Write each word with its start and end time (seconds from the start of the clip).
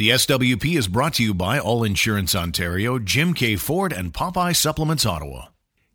The 0.00 0.08
SWP 0.08 0.78
is 0.78 0.88
brought 0.88 1.12
to 1.16 1.22
you 1.22 1.34
by 1.34 1.58
All 1.58 1.84
Insurance 1.84 2.34
Ontario, 2.34 2.98
Jim 2.98 3.34
Keay 3.34 3.58
Ford, 3.58 3.92
and 3.92 4.14
Popeye 4.14 4.56
Supplements 4.56 5.04
Ottawa. 5.04 5.48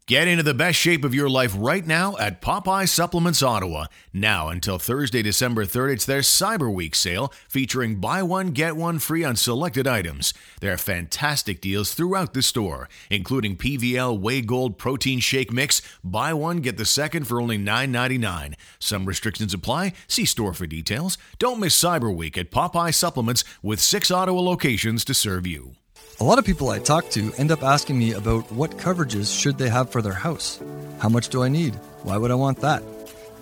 Get 0.08 0.28
into 0.28 0.44
the 0.44 0.54
best 0.54 0.78
shape 0.78 1.04
of 1.04 1.16
your 1.16 1.32
life 1.32 1.56
right 1.58 1.84
now 1.84 2.16
at 2.18 2.40
Popeye 2.40 2.88
Supplements 2.88 3.42
Ottawa. 3.42 3.88
Now 4.14 4.50
until 4.50 4.78
Thursday, 4.78 5.24
December 5.24 5.66
3rd, 5.66 5.94
it's 5.94 6.06
their 6.06 6.20
Cyber 6.20 6.72
Week 6.72 6.94
sale 6.94 7.34
featuring 7.50 7.96
buy 7.96 8.22
one, 8.22 8.52
get 8.52 8.76
one 8.76 9.00
free 9.00 9.24
on 9.24 9.36
selected 9.36 9.88
items. 9.88 10.32
There 10.62 10.72
are 10.72 10.78
fantastic 10.78 11.60
deals 11.60 11.96
throughout 11.96 12.36
the 12.36 12.44
store, 12.44 12.88
including 13.10 13.58
PVL 13.58 14.20
Whey 14.20 14.42
Gold 14.42 14.78
Protein 14.78 15.20
Shake 15.22 15.52
Mix. 15.52 15.82
Buy 16.04 16.36
one, 16.36 16.58
get 16.58 16.78
the 16.78 16.86
second 16.86 17.28
for 17.28 17.42
only 17.42 17.58
$9.99. 17.58 18.54
Some 18.78 19.08
restrictions 19.08 19.56
apply. 19.56 19.94
See 20.08 20.26
store 20.26 20.54
for 20.54 20.68
details. 20.68 21.18
Don't 21.40 21.60
miss 21.60 21.76
Cyber 21.84 22.16
Week 22.16 22.38
at 22.38 22.52
Popeye 22.52 22.94
Supplements 22.94 23.44
with 23.64 23.82
six 23.82 24.12
Ottawa 24.12 24.42
locations 24.42 25.04
to 25.06 25.16
serve 25.16 25.48
you. 25.48 25.78
A 26.18 26.24
lot 26.24 26.40
of 26.40 26.46
people 26.46 26.70
I 26.70 26.80
talk 26.80 27.10
to 27.10 27.34
end 27.34 27.52
up 27.52 27.62
asking 27.62 28.00
me 28.00 28.14
about 28.14 28.50
what 28.50 28.78
coverages 28.78 29.38
should 29.38 29.58
they 29.58 29.68
have 29.68 29.90
for 29.90 30.02
their 30.02 30.14
house. 30.14 30.62
How 31.00 31.10
much 31.10 31.28
do 31.28 31.44
I 31.44 31.50
need? 31.50 31.76
Why 32.04 32.16
would 32.16 32.32
I 32.32 32.36
want 32.36 32.62
that? 32.62 32.82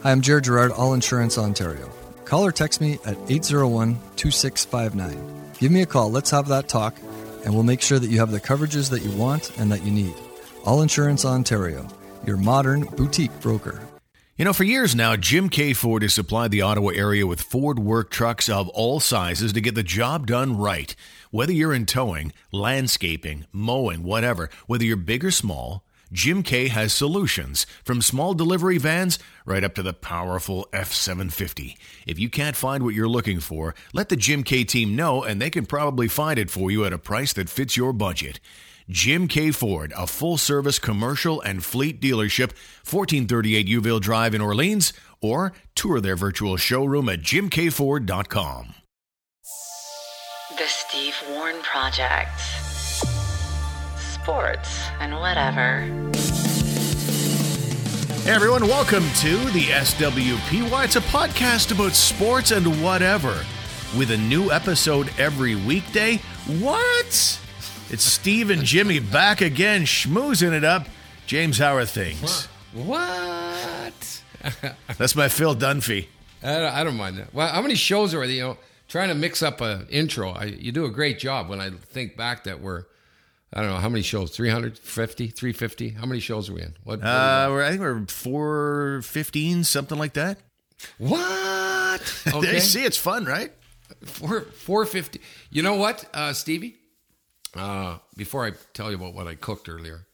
Hi, 0.02 0.12
I'm 0.12 0.22
Jared 0.22 0.46
Gerard, 0.46 0.72
All 0.72 0.96
Insurance 0.96 1.38
Ontario. 1.38 1.92
Call 2.26 2.44
or 2.44 2.52
text 2.52 2.82
me 2.82 2.94
at 3.06 3.16
801 3.30 4.00
2659. 4.16 5.54
Give 5.60 5.72
me 5.72 5.84
a 5.84 5.86
call, 5.86 6.10
let's 6.10 6.32
have 6.32 6.48
that 6.48 6.68
talk, 6.68 6.96
and 7.46 7.54
we'll 7.54 7.62
make 7.62 7.80
sure 7.80 8.00
that 8.00 8.10
you 8.10 8.18
have 8.18 8.32
the 8.32 8.40
coverages 8.40 8.90
that 8.90 9.04
you 9.04 9.12
want 9.12 9.56
and 9.60 9.72
that 9.72 9.86
you 9.86 9.92
need. 9.92 10.16
All 10.66 10.82
Insurance 10.82 11.26
Ontario, 11.26 11.88
your 12.26 12.38
modern 12.38 12.86
boutique 12.86 13.40
broker. 13.40 13.88
You 14.36 14.46
know, 14.46 14.54
for 14.54 14.64
years 14.64 14.96
now, 14.96 15.16
Jim 15.16 15.48
Keay 15.48 15.76
Ford 15.76 16.02
has 16.02 16.16
supplied 16.16 16.50
the 16.50 16.64
Ottawa 16.64 16.90
area 16.90 17.28
with 17.28 17.40
Ford 17.40 17.78
work 17.78 18.10
trucks 18.10 18.50
of 18.50 18.68
all 18.70 19.00
sizes 19.00 19.54
to 19.54 19.62
get 19.62 19.76
the 19.76 19.84
job 19.84 20.26
done 20.26 20.58
right. 20.58 20.96
Whether 21.34 21.52
you're 21.52 21.74
in 21.74 21.88
towing, 21.88 22.32
landscaping, 22.52 23.48
mowing, 23.52 24.04
whatever, 24.04 24.52
whether 24.68 24.84
you're 24.84 24.96
big 24.96 25.26
or 25.26 25.32
small, 25.32 25.84
Jim 26.12 26.44
Keay 26.44 26.68
has 26.68 26.94
solutions 26.94 27.66
from 27.84 28.04
small 28.04 28.36
delivery 28.36 28.78
vans 28.78 29.18
right 29.44 29.64
up 29.64 29.74
to 29.74 29.82
the 29.82 29.96
powerful 29.96 30.70
F 30.72 30.94
750. 30.94 31.76
If 32.06 32.20
you 32.20 32.30
can't 32.30 32.56
find 32.56 32.84
what 32.84 32.94
you're 32.94 33.08
looking 33.08 33.40
for, 33.40 33.74
let 33.94 34.10
the 34.10 34.16
Jim 34.16 34.44
Keay 34.44 34.66
team 34.66 34.96
know 34.96 35.24
and 35.24 35.42
they 35.42 35.50
can 35.50 35.66
probably 35.66 36.08
find 36.08 36.38
it 36.38 36.52
for 36.52 36.70
you 36.70 36.86
at 36.86 36.94
a 36.94 37.00
price 37.00 37.34
that 37.34 37.50
fits 37.50 37.76
your 37.76 37.94
budget. 37.94 38.40
Jim 38.88 39.28
Keay 39.28 39.56
Ford, 39.56 39.92
a 39.98 40.06
full 40.06 40.38
service 40.38 40.78
commercial 40.78 41.42
and 41.42 41.66
fleet 41.66 42.00
dealership, 42.00 42.52
1438 42.86 43.66
Youville 43.68 44.00
Drive 44.00 44.36
in 44.36 44.42
Orleans, 44.42 44.94
or 45.20 45.52
tour 45.74 46.00
their 46.00 46.16
virtual 46.16 46.58
showroom 46.58 47.10
at 47.10 47.22
jimkeayford.com. 47.22 48.76
The 50.58 50.68
Steve 50.68 51.16
Warren 51.30 51.60
Project. 51.64 52.40
Sports 53.98 54.84
and 55.00 55.16
whatever. 55.16 55.82
Hey 58.22 58.32
everyone, 58.32 58.68
welcome 58.68 59.04
to 59.22 59.38
the 59.52 59.64
SWP. 59.64 60.70
Why 60.70 60.84
it's 60.84 60.96
a 60.96 61.02
podcast 61.02 61.72
about 61.72 61.94
sports 61.94 62.52
and 62.52 62.84
whatever, 62.84 63.44
with 63.98 64.12
a 64.12 64.18
new 64.18 64.52
episode 64.52 65.10
every 65.18 65.56
weekday. 65.56 66.18
What? 66.60 67.40
It's 67.90 68.04
Steve 68.04 68.52
and 68.52 68.64
Jimmy 68.64 69.00
back 69.00 69.42
again, 69.42 69.84
schmoozing 69.84 70.52
it 70.52 70.64
up. 70.64 70.88
James, 71.26 71.58
how 71.58 71.76
are 71.76 71.86
things? 71.86 72.46
What? 72.74 74.22
That's 74.98 75.16
my 75.16 75.30
Phil 75.30 75.56
Dunphy. 75.56 76.08
I 76.44 76.60
don't, 76.60 76.74
I 76.74 76.84
don't 76.84 76.98
mind 76.98 77.18
that. 77.18 77.34
Well, 77.34 77.48
how 77.48 77.62
many 77.62 77.76
shows 77.76 78.14
are 78.14 78.28
there? 78.28 78.36
You 78.36 78.42
know, 78.44 78.58
trying 78.94 79.10
to 79.10 79.16
mix 79.16 79.42
up 79.42 79.60
a 79.60 79.88
intro. 79.90 80.30
I, 80.30 80.44
you 80.44 80.72
do 80.72 80.86
a 80.86 80.92
great 80.92 81.18
job 81.18 81.50
when 81.50 81.60
I 81.60 81.72
think 81.72 82.16
back 82.16 82.44
that 82.44 82.62
we're, 82.62 82.84
I 83.52 83.62
don't 83.62 83.72
know, 83.72 83.78
how 83.78 83.90
many 83.90 84.04
shows? 84.04 84.30
350, 84.36 85.30
350? 85.30 85.90
How 85.90 86.06
many 86.06 86.20
shows 86.20 86.48
are 86.48 86.54
we 86.54 86.62
in? 86.62 86.76
What? 86.84 87.02
Uh, 87.04 87.48
we're, 87.50 87.64
I 87.64 87.70
think 87.70 87.82
we're 87.82 88.06
415, 88.06 89.64
something 89.64 89.98
like 89.98 90.14
that. 90.14 90.38
what? 91.00 91.44
Okay. 92.34 92.60
See, 92.60 92.84
it's 92.84 92.98
fun, 92.98 93.26
right? 93.26 93.52
Four, 94.04 94.42
450. 94.42 95.20
You 95.50 95.64
know 95.64 95.74
what, 95.74 96.06
uh, 96.14 96.34
Stevie? 96.34 96.76
Uh, 97.56 97.98
before 98.16 98.46
I 98.46 98.52
tell 98.74 98.92
you 98.92 98.98
about 98.98 99.16
what 99.16 99.28
I 99.28 99.34
cooked 99.34 99.70
earlier, 99.70 100.06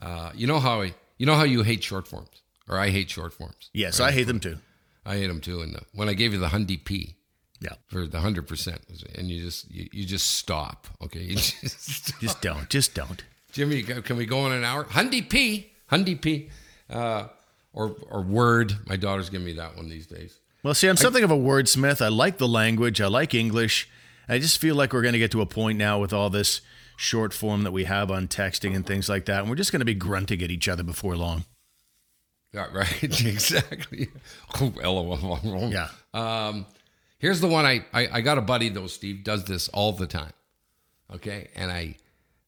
uh, 0.00 0.30
you 0.34 0.46
know 0.46 0.60
how 0.60 0.80
I, 0.80 0.94
you 1.18 1.26
know 1.26 1.34
how 1.34 1.44
you 1.44 1.62
hate 1.62 1.84
short 1.84 2.08
forms, 2.08 2.40
or 2.70 2.78
I 2.78 2.88
hate 2.88 3.10
short 3.10 3.34
forms. 3.34 3.68
Yes, 3.74 4.00
I 4.00 4.12
hate 4.12 4.24
them 4.24 4.40
too. 4.40 4.58
I 5.04 5.16
hate 5.16 5.26
them 5.26 5.40
too. 5.40 5.60
And 5.60 5.74
the, 5.74 5.82
when 5.92 6.08
I 6.08 6.14
gave 6.14 6.32
you 6.32 6.38
the 6.38 6.48
Hundy 6.48 6.82
P, 6.82 7.16
Yeah. 7.64 7.76
for 7.86 8.06
the 8.06 8.20
hundred 8.20 8.46
percent, 8.46 8.82
and 9.16 9.28
you 9.28 9.42
just 9.42 9.70
you, 9.70 9.88
you 9.92 10.04
just 10.04 10.32
stop. 10.32 10.86
Okay, 11.02 11.20
you 11.20 11.36
just, 11.36 12.20
Just 12.20 12.42
don't. 12.42 12.68
Just 12.68 12.94
don't. 12.94 13.24
Jimmy, 13.52 13.82
can 13.82 14.16
we 14.16 14.26
go 14.26 14.46
in 14.46 14.52
an 14.52 14.64
hour? 14.64 14.84
Hundy 14.84 15.28
P, 15.28 15.72
Hundy 15.90 16.20
P, 16.20 16.50
uh, 16.90 17.28
or 17.72 17.96
or 18.10 18.22
Word. 18.22 18.74
My 18.86 18.96
daughter's 18.96 19.30
giving 19.30 19.46
me 19.46 19.54
that 19.54 19.76
one 19.76 19.88
these 19.88 20.06
days. 20.06 20.38
Well, 20.62 20.74
see, 20.74 20.88
I'm 20.88 20.96
something 20.96 21.24
of 21.24 21.30
a 21.30 21.36
wordsmith. 21.36 22.00
I 22.04 22.08
like 22.08 22.38
the 22.38 22.48
language. 22.48 23.00
I 23.00 23.06
like 23.06 23.34
English. 23.34 23.88
I 24.28 24.38
just 24.38 24.58
feel 24.58 24.74
like 24.74 24.92
we're 24.92 25.02
going 25.02 25.12
to 25.12 25.18
get 25.18 25.30
to 25.32 25.40
a 25.42 25.46
point 25.46 25.78
now 25.78 25.98
with 25.98 26.12
all 26.12 26.30
this 26.30 26.60
short 26.96 27.32
form 27.32 27.62
that 27.64 27.72
we 27.72 27.84
have 27.84 28.10
on 28.10 28.28
texting 28.28 28.74
and 28.74 28.86
things 28.86 29.08
like 29.08 29.26
that, 29.26 29.40
and 29.40 29.50
we're 29.50 29.56
just 29.56 29.72
going 29.72 29.80
to 29.80 29.86
be 29.86 29.94
grunting 29.94 30.42
at 30.42 30.50
each 30.50 30.68
other 30.68 30.82
before 30.82 31.16
long. 31.16 31.44
Yeah, 32.52 32.66
right. 32.72 33.02
exactly. 33.02 34.08
Oh, 34.60 34.72
LOL. 34.82 35.70
Yeah. 35.72 35.88
Um, 36.14 36.66
here's 37.24 37.40
the 37.40 37.48
one 37.48 37.64
I, 37.64 37.86
I 37.94 38.08
I 38.12 38.20
got 38.20 38.36
a 38.36 38.42
buddy 38.42 38.68
though. 38.68 38.86
Steve 38.86 39.24
does 39.24 39.44
this 39.44 39.68
all 39.68 39.92
the 39.92 40.06
time. 40.06 40.32
Okay, 41.14 41.48
and 41.54 41.70
I 41.70 41.96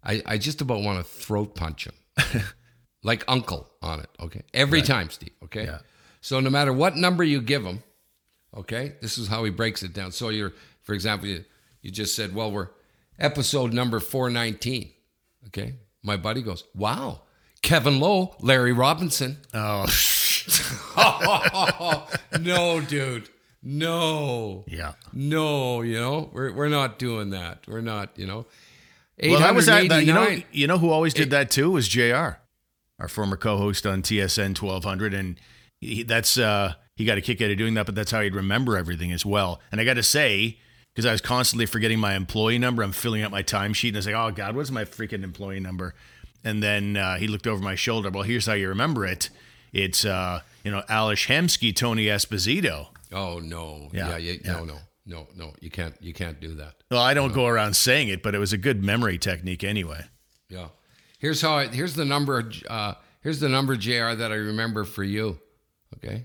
I, 0.04 0.22
I 0.26 0.38
just 0.38 0.60
about 0.60 0.82
want 0.82 0.98
to 0.98 1.04
throat 1.04 1.54
punch 1.54 1.88
him, 1.88 2.42
like 3.02 3.24
Uncle 3.26 3.68
on 3.80 4.00
it. 4.00 4.10
Okay, 4.20 4.42
every 4.52 4.82
time, 4.82 5.08
Steve. 5.08 5.32
Okay. 5.44 5.64
Yeah. 5.64 5.78
So 6.20 6.40
no 6.40 6.50
matter 6.50 6.72
what 6.72 6.96
number 6.96 7.24
you 7.24 7.40
give 7.40 7.64
him, 7.64 7.82
okay, 8.54 8.94
this 9.00 9.16
is 9.16 9.28
how 9.28 9.44
he 9.44 9.50
breaks 9.50 9.82
it 9.82 9.92
down. 9.94 10.12
So 10.12 10.28
you're, 10.28 10.52
for 10.82 10.92
example, 10.92 11.28
you, 11.28 11.44
you 11.82 11.92
just 11.92 12.16
said, 12.16 12.34
well, 12.34 12.50
we're 12.50 12.68
episode 13.18 13.72
number 13.72 14.00
419. 14.00 14.90
Okay. 15.46 15.74
My 16.02 16.16
buddy 16.16 16.42
goes, 16.42 16.64
wow, 16.74 17.22
Kevin 17.62 18.00
Lowe, 18.00 18.34
Larry 18.40 18.72
Robinson. 18.72 19.38
Oh, 19.54 19.86
no, 22.40 22.80
dude. 22.80 23.28
No. 23.68 24.64
yeah. 24.68 24.92
No, 25.12 25.82
you 25.82 25.98
know, 25.98 26.30
we're, 26.32 26.52
we're 26.52 26.68
not 26.68 27.00
doing 27.00 27.30
that. 27.30 27.64
We're 27.66 27.80
not, 27.80 28.16
you 28.16 28.24
know. 28.26 28.46
Well, 29.20 29.40
that 29.40 29.54
was 29.56 29.66
that. 29.66 29.88
that- 29.88 30.04
You 30.04 30.12
know, 30.12 30.36
you 30.52 30.66
know 30.68 30.78
who 30.78 30.90
always 30.90 31.12
did 31.14 31.30
that 31.30 31.50
too 31.50 31.70
was 31.72 31.88
Jr. 31.88 32.38
Our 33.00 33.08
former 33.08 33.36
co-host 33.36 33.84
on 33.84 34.02
TSN 34.02 34.60
1200, 34.62 35.12
and 35.14 35.40
he, 35.80 36.04
that's 36.04 36.38
uh, 36.38 36.74
he 36.94 37.04
got 37.04 37.18
a 37.18 37.20
kick 37.20 37.42
out 37.42 37.50
of 37.50 37.58
doing 37.58 37.74
that. 37.74 37.86
But 37.86 37.94
that's 37.96 38.10
how 38.12 38.20
he'd 38.20 38.34
remember 38.36 38.76
everything 38.78 39.10
as 39.12 39.26
well. 39.26 39.60
And 39.72 39.80
I 39.80 39.84
got 39.84 39.94
to 39.94 40.02
say, 40.02 40.58
because 40.94 41.04
I 41.04 41.12
was 41.12 41.20
constantly 41.20 41.66
forgetting 41.66 41.98
my 41.98 42.14
employee 42.14 42.58
number, 42.58 42.82
I'm 42.84 42.92
filling 42.92 43.22
out 43.22 43.30
my 43.32 43.42
timesheet, 43.42 43.88
and 43.88 43.96
I 43.96 43.98
was 43.98 44.06
like, 44.06 44.14
"Oh 44.14 44.30
God, 44.30 44.54
what's 44.54 44.70
my 44.70 44.84
freaking 44.84 45.24
employee 45.24 45.60
number?" 45.60 45.94
And 46.44 46.62
then 46.62 46.96
uh, 46.96 47.16
he 47.16 47.26
looked 47.26 47.46
over 47.48 47.60
my 47.62 47.74
shoulder. 47.74 48.10
Well, 48.10 48.22
here's 48.22 48.46
how 48.46 48.52
you 48.52 48.68
remember 48.68 49.04
it. 49.04 49.28
It's 49.72 50.04
uh, 50.04 50.40
you 50.62 50.70
know 50.70 50.82
Ales 50.88 51.26
Hemsky, 51.26 51.74
Tony 51.74 52.04
Esposito. 52.06 52.88
Oh 53.12 53.38
no. 53.38 53.88
Yeah, 53.92 54.10
Yeah, 54.10 54.16
yeah, 54.18 54.32
yeah. 54.44 54.52
no, 54.52 54.64
no. 54.64 54.78
No, 55.08 55.28
no. 55.36 55.52
You 55.60 55.70
can't 55.70 55.94
you 56.00 56.12
can't 56.12 56.40
do 56.40 56.54
that. 56.56 56.74
Well, 56.90 57.00
I 57.02 57.14
don't 57.14 57.32
go 57.32 57.46
around 57.46 57.74
saying 57.76 58.08
it, 58.08 58.22
but 58.22 58.34
it 58.34 58.38
was 58.38 58.52
a 58.52 58.58
good 58.58 58.82
memory 58.82 59.18
technique 59.18 59.62
anyway. 59.62 60.04
Yeah. 60.48 60.68
Here's 61.18 61.40
how 61.40 61.56
I 61.58 61.66
here's 61.68 61.94
the 61.94 62.04
number 62.04 62.50
uh 62.68 62.94
here's 63.20 63.38
the 63.40 63.48
number 63.48 63.76
JR 63.76 64.14
that 64.14 64.32
I 64.32 64.36
remember 64.36 64.84
for 64.84 65.04
you. 65.04 65.38
Okay? 65.96 66.24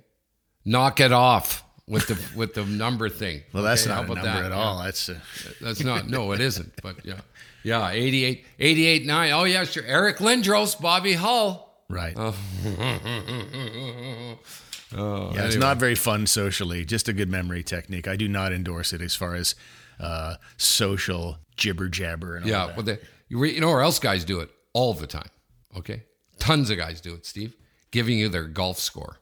Knock 0.65 0.99
it 0.99 1.11
off 1.11 1.63
with 1.87 2.07
the 2.07 2.19
with 2.35 2.53
the 2.55 2.65
number 2.65 3.09
thing. 3.09 3.43
Well, 3.53 3.63
that's 3.63 3.85
Okay, 3.85 3.93
not 3.95 4.05
a 4.05 4.07
number 4.07 4.21
that? 4.23 4.45
at 4.45 4.51
Yeah. 4.51 4.57
all. 4.57 4.83
That's 4.83 5.09
uh, 5.09 5.19
That's 5.61 5.83
not 5.83 6.09
no, 6.09 6.31
it 6.35 6.41
isn't. 6.41 6.73
But 6.81 7.05
yeah. 7.05 7.21
Yeah, 7.63 7.89
88 7.91 8.43
88 8.59 9.05
9. 9.05 9.31
Oh 9.33 9.43
yeah, 9.43 9.63
sure. 9.65 9.83
Eric 9.85 10.17
Lindros, 10.17 10.79
Bobby 10.81 11.13
Hull. 11.13 11.71
right. 11.89 12.17
Oh, 14.95 15.31
Yeah, 15.33 15.45
it's 15.45 15.55
not 15.55 15.77
very 15.77 15.95
fun 15.95 16.27
socially. 16.27 16.85
Just 16.85 17.07
a 17.07 17.13
good 17.13 17.29
memory 17.29 17.63
technique. 17.63 18.07
I 18.07 18.15
do 18.15 18.27
not 18.27 18.51
endorse 18.51 18.93
it 18.93 19.01
as 19.01 19.15
far 19.15 19.35
as 19.35 19.55
uh, 19.99 20.35
social 20.57 21.37
jibber 21.55 21.87
jabber 21.87 22.35
and 22.35 22.45
all 22.45 22.49
Yeah, 22.49 22.65
well, 22.75 22.83
they, 22.83 22.99
you, 23.29 23.59
know 23.61 23.67
where 23.67 23.81
else 23.81 23.99
guys 23.99 24.25
do 24.25 24.39
it 24.39 24.49
all 24.73 24.93
the 24.93 25.07
time. 25.07 25.29
Okay, 25.77 26.03
tons 26.39 26.69
of 26.69 26.77
guys 26.77 26.99
do 26.99 27.13
it. 27.13 27.25
Steve, 27.25 27.55
giving 27.91 28.17
you 28.17 28.27
their 28.27 28.43
golf 28.43 28.79
score. 28.79 29.17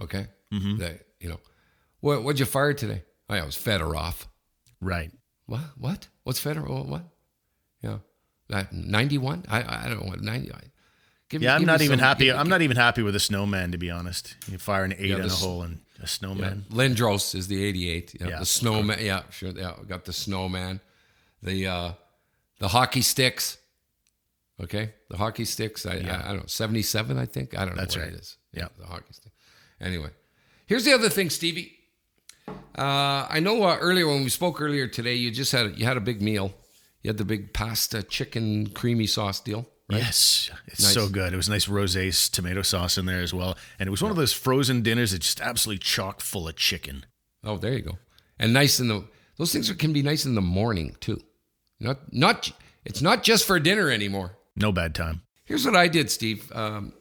Okay, 0.00 0.26
mm-hmm. 0.52 0.78
they, 0.78 1.00
you 1.20 1.28
know, 1.28 1.40
what 2.00 2.22
what'd 2.22 2.40
you 2.40 2.46
fire 2.46 2.72
today? 2.72 3.02
Oh, 3.28 3.34
yeah, 3.34 3.42
it 3.42 3.46
was 3.46 3.56
Fedorov. 3.56 4.26
right. 4.80 5.10
What? 5.46 5.60
What? 5.76 6.08
What's 6.22 6.42
Fedorov? 6.42 6.86
What? 6.86 7.04
Yeah, 7.82 7.98
ninety 8.70 9.18
one. 9.18 9.44
I 9.48 9.84
I 9.84 9.88
don't 9.88 10.00
know 10.00 10.08
what 10.08 10.20
ninety. 10.22 10.52
I, 11.32 11.34
give, 11.34 11.42
Yeah, 11.42 11.54
I'm 11.54 11.60
give 11.62 11.66
not 11.66 11.80
even 11.82 11.98
happy. 11.98 12.24
give- 12.24 12.36
I'm 12.36 12.48
not 12.48 12.60
even 12.62 12.76
happy 12.76 13.02
with 13.02 13.16
a 13.16 13.20
snowman 13.20 13.72
to 13.72 13.78
be 13.78 13.90
honest. 13.90 14.34
You 14.50 14.58
fire 14.58 14.84
an 14.84 14.92
eight 14.98 15.06
Yeah, 15.10 15.16
in 15.16 15.22
a 15.24 15.28
hole 15.28 15.62
and 15.62 15.78
a 15.98 16.02
Yeah. 16.02 16.06
snowman. 16.06 16.66
Lindros 16.70 17.34
is 17.34 17.48
the 17.48 17.64
88. 17.64 18.14
Yeah, 18.20 18.28
Yeah. 18.28 18.38
the 18.40 18.46
snowman. 18.46 18.98
Yeah, 19.00 19.22
sure. 19.30 19.50
Yeah, 19.50 19.74
got 19.88 20.04
the 20.04 20.12
snowman. 20.12 20.80
the 21.42 21.66
uh, 21.66 21.92
the 22.60 22.68
hockey 22.68 23.00
sticks. 23.02 23.58
Okay, 24.62 24.92
the 25.10 25.16
hockey 25.16 25.44
sticks. 25.44 25.86
I, 25.86 25.94
I, 25.94 25.96
I 25.96 26.28
don't 26.28 26.36
know, 26.36 26.42
seventy 26.46 26.82
seven. 26.82 27.18
I 27.18 27.26
think 27.26 27.58
I 27.58 27.64
don't 27.64 27.74
know 27.74 27.80
That's 27.82 27.96
what 27.96 28.04
right. 28.04 28.12
it 28.14 28.20
is. 28.20 28.36
Yeah. 28.52 28.68
the 28.78 28.86
hockey 28.86 29.12
stick. 29.12 29.32
Anyway, 29.80 30.10
here's 30.66 30.84
the 30.84 30.92
other 30.92 31.08
thing, 31.08 31.30
Stevie. 31.30 31.72
Uh, 32.78 33.26
I 33.28 33.40
know 33.40 33.62
uh, 33.64 33.76
earlier 33.80 34.06
when 34.06 34.22
we 34.22 34.30
spoke 34.30 34.60
earlier 34.60 34.86
today, 34.86 35.14
you 35.14 35.30
just 35.32 35.50
had 35.52 35.76
you 35.78 35.84
had 35.84 35.96
a 35.96 36.00
big 36.00 36.22
meal. 36.22 36.54
You 37.02 37.08
had 37.08 37.18
the 37.18 37.24
big 37.24 37.52
pasta 37.52 38.02
chicken 38.04 38.68
creamy 38.68 39.06
sauce 39.08 39.40
deal. 39.40 39.68
Right? 39.92 40.02
Yes, 40.02 40.50
it's 40.66 40.82
Nice. 40.82 40.94
so 40.94 41.08
good. 41.08 41.32
It 41.32 41.36
was 41.36 41.48
nice 41.48 41.66
rosé 41.66 42.30
tomato 42.30 42.62
sauce 42.62 42.98
in 42.98 43.06
there 43.06 43.20
as 43.20 43.32
well, 43.34 43.56
and 43.78 43.86
it 43.86 43.90
was 43.90 44.02
one 44.02 44.10
of 44.10 44.16
those 44.16 44.32
frozen 44.32 44.82
dinners 44.82 45.12
that's 45.12 45.26
just 45.26 45.40
absolutely 45.40 45.78
chock 45.80 46.20
full 46.20 46.48
of 46.48 46.56
chicken. 46.56 47.04
Oh, 47.44 47.56
there 47.58 47.72
you 47.72 47.82
go. 47.82 47.98
And 48.38 48.52
nice 48.52 48.80
in 48.80 48.88
the 48.88 49.04
those 49.38 49.52
things 49.52 49.70
can 49.72 49.92
be 49.92 50.02
nice 50.02 50.24
in 50.24 50.34
the 50.34 50.40
morning 50.40 50.96
too. 51.00 51.20
Not 51.80 52.12
not 52.12 52.50
it's 52.84 53.02
not 53.02 53.22
just 53.22 53.46
for 53.46 53.58
dinner 53.60 53.90
anymore. 53.90 54.36
No 54.56 54.72
bad 54.72 54.94
time. 54.94 55.22
Here's 55.44 55.64
what 55.64 55.76
I 55.76 55.88
did, 55.88 56.10
Steve. 56.10 56.50
Um, 56.54 56.92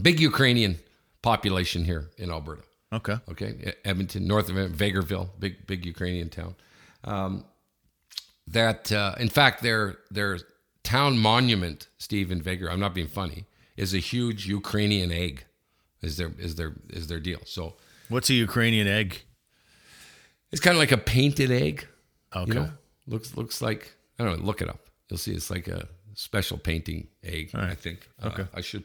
big 0.00 0.20
Ukrainian 0.20 0.78
population 1.22 1.84
here 1.84 2.10
in 2.18 2.30
Alberta. 2.30 2.62
Okay. 2.92 3.16
Okay, 3.30 3.74
Edmonton, 3.84 4.26
north 4.26 4.48
of 4.48 4.56
it, 4.56 4.72
Vegreville, 4.72 5.28
big 5.38 5.66
big 5.66 5.84
Ukrainian 5.84 6.28
town. 6.28 6.54
Um, 7.04 7.44
that 8.48 8.92
uh, 8.92 9.14
in 9.18 9.28
fact 9.28 9.62
their 9.62 9.98
their 10.10 10.38
town 10.86 11.18
monument, 11.18 11.88
Steve 11.98 12.30
in 12.30 12.40
Vegreville. 12.40 12.70
I'm 12.70 12.80
not 12.80 12.94
being 12.94 13.08
funny. 13.08 13.46
Is 13.76 13.92
a 13.92 13.98
huge 13.98 14.46
Ukrainian 14.46 15.10
egg. 15.10 15.44
Is 16.00 16.16
their 16.16 16.30
is 16.38 16.54
their 16.54 16.72
is 16.88 17.08
their 17.08 17.20
deal. 17.20 17.40
So 17.44 17.74
What's 18.08 18.30
a 18.30 18.34
Ukrainian 18.34 18.86
egg? 18.86 19.22
it's 20.52 20.60
kind 20.60 20.76
of 20.76 20.78
like 20.78 20.92
a 20.92 20.98
painted 21.16 21.50
egg. 21.50 21.86
Okay. 22.34 22.48
You 22.48 22.54
know, 22.54 22.70
looks 23.06 23.36
looks 23.36 23.60
like 23.60 23.92
I 24.18 24.24
don't 24.24 24.38
know. 24.38 24.46
Look 24.46 24.62
it 24.62 24.68
up. 24.68 24.82
You'll 25.08 25.18
see 25.18 25.32
it's 25.32 25.50
like 25.50 25.66
a 25.68 25.88
special 26.14 26.56
painting 26.56 27.08
egg. 27.24 27.50
I 27.54 27.74
think. 27.74 28.08
Uh, 28.22 28.28
okay. 28.28 28.46
I 28.54 28.60
should 28.60 28.84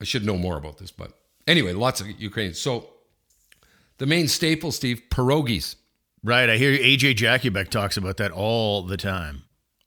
I 0.00 0.04
should 0.04 0.24
know 0.24 0.38
more 0.38 0.56
about 0.56 0.78
this, 0.78 0.90
but 0.90 1.12
anyway, 1.46 1.72
lots 1.74 2.00
of 2.00 2.06
Ukrainians. 2.08 2.58
So 2.58 2.88
the 3.98 4.06
main 4.06 4.26
staple, 4.28 4.72
Steve, 4.72 5.02
pierogies. 5.10 5.76
Right. 6.24 6.48
I 6.48 6.56
hear 6.56 6.72
AJ 6.72 7.16
Jakubek 7.16 7.68
talks 7.68 7.96
about 7.98 8.16
that 8.16 8.30
all 8.30 8.82
the 8.82 8.96
time. 8.96 9.42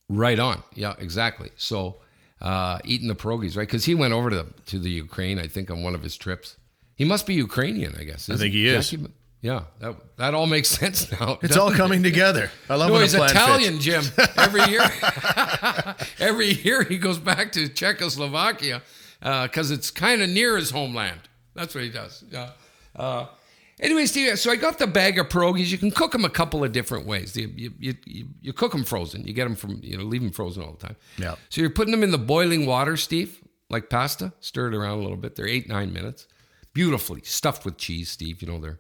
Right 0.10 0.40
on. 0.40 0.64
Yeah, 0.76 0.94
exactly. 1.00 1.50
So 1.56 1.98
uh, 2.42 2.80
eating 2.84 3.08
the 3.08 3.16
pierogies, 3.16 3.56
right? 3.58 3.68
Because 3.68 3.86
he 3.86 3.96
went 3.96 4.14
over 4.14 4.30
to 4.30 4.36
the, 4.44 4.54
to 4.68 4.80
the 4.80 4.90
Ukraine, 4.92 5.40
I 5.40 5.48
think, 5.48 5.72
on 5.72 5.82
one 5.84 5.96
of 5.96 6.04
his 6.04 6.18
trips. 6.18 6.58
He 6.96 7.06
must 7.06 7.26
be 7.26 7.34
Ukrainian, 7.34 7.96
I 8.00 8.04
guess. 8.04 8.30
I 8.30 8.36
think 8.36 8.54
he 8.54 8.68
is. 8.68 8.90
Jackie- 8.92 9.08
Yeah, 9.42 9.64
that 9.80 9.96
that 10.18 10.34
all 10.34 10.46
makes 10.48 10.70
sense 10.82 11.12
now. 11.20 11.38
It's 11.42 11.58
all 11.58 11.72
coming 11.72 12.02
together. 12.04 12.50
I 12.70 12.76
love 12.76 12.88
No, 12.90 12.94
when 12.94 13.02
he's 13.04 13.14
Italian, 13.16 13.74
fits. 13.80 13.86
Jim. 13.86 14.04
Every 14.38 14.64
year, 14.72 14.86
every 16.20 16.48
year 16.54 16.84
he 16.84 16.98
goes 16.98 17.18
back 17.20 17.52
to 17.54 17.68
Czechoslovakia 17.68 18.82
because 19.22 19.72
it's 19.72 19.92
kind 19.92 20.22
of 20.22 20.30
near 20.30 20.56
his 20.58 20.70
homeland. 20.72 21.20
That's 21.56 21.74
what 21.76 21.84
he 21.84 21.90
does. 21.90 22.24
Yeah. 22.32 22.52
Uh, 22.96 23.26
anyway, 23.80 24.06
Steve. 24.06 24.38
So 24.40 24.52
I 24.52 24.56
got 24.56 24.80
the 24.80 24.88
bag 24.88 25.18
of 25.20 25.30
pierogies. 25.30 25.72
You 25.72 25.78
can 25.78 25.92
cook 25.92 26.12
them 26.12 26.26
a 26.26 26.30
couple 26.30 26.64
of 26.64 26.72
different 26.72 27.06
ways. 27.06 27.36
You, 27.36 27.52
you, 27.56 27.72
you, 28.06 28.28
you, 28.42 28.54
cook 28.54 28.72
them 28.72 28.84
frozen. 28.84 29.26
You 29.26 29.34
get 29.34 29.46
them 29.46 29.56
from 29.56 29.80
you 29.84 29.98
know 29.98 30.04
leave 30.04 30.22
them 30.22 30.32
frozen 30.32 30.64
all 30.64 30.74
the 30.74 30.88
time. 30.88 30.96
Yeah. 31.18 31.36
So 31.50 31.62
you're 31.62 31.70
putting 31.70 31.92
them 31.92 32.04
in 32.04 32.12
the 32.12 32.18
boiling 32.18 32.66
water, 32.66 32.98
Steve, 32.98 33.42
like 33.70 33.90
pasta. 33.90 34.34
Stir 34.40 34.70
it 34.70 34.76
around 34.76 35.00
a 35.00 35.02
little 35.02 35.18
bit. 35.18 35.36
They're 35.36 35.48
eight 35.48 35.68
nine 35.68 35.92
minutes. 35.94 36.28
Beautifully 36.74 37.22
stuffed 37.24 37.66
with 37.66 37.78
cheese, 37.78 38.10
Steve. 38.10 38.42
You 38.42 38.48
know 38.48 38.60
they're 38.60 38.80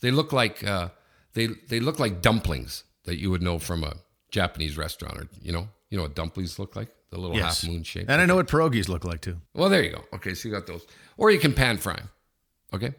they 0.00 0.10
look 0.10 0.32
like 0.32 0.64
uh, 0.64 0.88
they 1.34 1.46
they 1.68 1.80
look 1.80 1.98
like 1.98 2.20
dumplings 2.22 2.84
that 3.04 3.18
you 3.18 3.30
would 3.30 3.42
know 3.42 3.58
from 3.58 3.84
a 3.84 3.94
Japanese 4.30 4.76
restaurant, 4.76 5.16
or 5.18 5.28
you 5.42 5.52
know, 5.52 5.68
you 5.90 5.96
know 5.96 6.02
what 6.02 6.14
dumplings 6.14 6.58
look 6.58 6.76
like, 6.76 6.88
the 7.10 7.18
little 7.18 7.36
Yes. 7.36 7.62
half 7.62 7.70
moon 7.70 7.82
shape. 7.82 8.06
And 8.08 8.20
I 8.20 8.26
know 8.26 8.36
what 8.36 8.46
pierogies 8.48 8.88
look 8.88 9.04
like 9.04 9.20
too. 9.22 9.40
Well, 9.54 9.68
there 9.70 9.82
you 9.82 9.92
go. 9.92 10.04
Okay, 10.14 10.34
so 10.34 10.48
you 10.48 10.54
got 10.54 10.66
those, 10.66 10.86
or 11.16 11.30
you 11.30 11.38
can 11.38 11.54
pan 11.54 11.78
fry 11.78 11.94
'em. 11.94 12.10
Okay, 12.74 12.94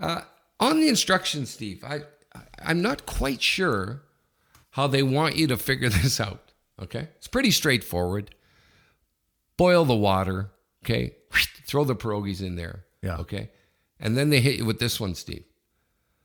uh, 0.00 0.22
on 0.60 0.80
the 0.80 0.88
instructions, 0.88 1.50
Steve, 1.50 1.82
I 1.84 2.02
I'm 2.62 2.82
not 2.82 3.06
quite 3.06 3.42
sure 3.42 4.02
how 4.70 4.86
they 4.86 5.02
want 5.02 5.36
you 5.36 5.46
to 5.48 5.56
figure 5.56 5.88
this 5.90 6.20
out. 6.20 6.52
Okay, 6.80 7.08
it's 7.16 7.28
pretty 7.28 7.50
straightforward. 7.50 8.34
Boil 9.56 9.84
the 9.84 9.94
water. 9.94 10.50
Okay, 10.84 11.16
throw 11.66 11.84
the 11.84 11.96
pierogies 11.96 12.40
in 12.40 12.56
there. 12.56 12.84
Yeah. 13.02 13.18
Okay, 13.18 13.50
and 14.00 14.16
then 14.16 14.30
they 14.30 14.40
hit 14.40 14.56
you 14.56 14.64
with 14.64 14.80
this 14.80 14.98
one, 14.98 15.14
Steve. 15.14 15.44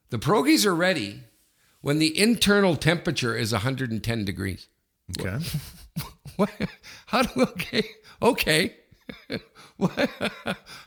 The 0.09 0.17
pierogies 0.17 0.65
are 0.65 0.75
ready 0.75 1.23
when 1.81 1.99
the 1.99 2.19
internal 2.19 2.75
temperature 2.75 3.35
is 3.35 3.51
110 3.51 4.25
degrees. 4.25 4.67
Okay. 5.19 5.43
What? 6.35 6.51
How 7.07 7.23
do 7.23 7.29
we, 7.35 7.43
okay? 7.43 7.83
Okay. 8.21 8.75
What? 9.75 10.09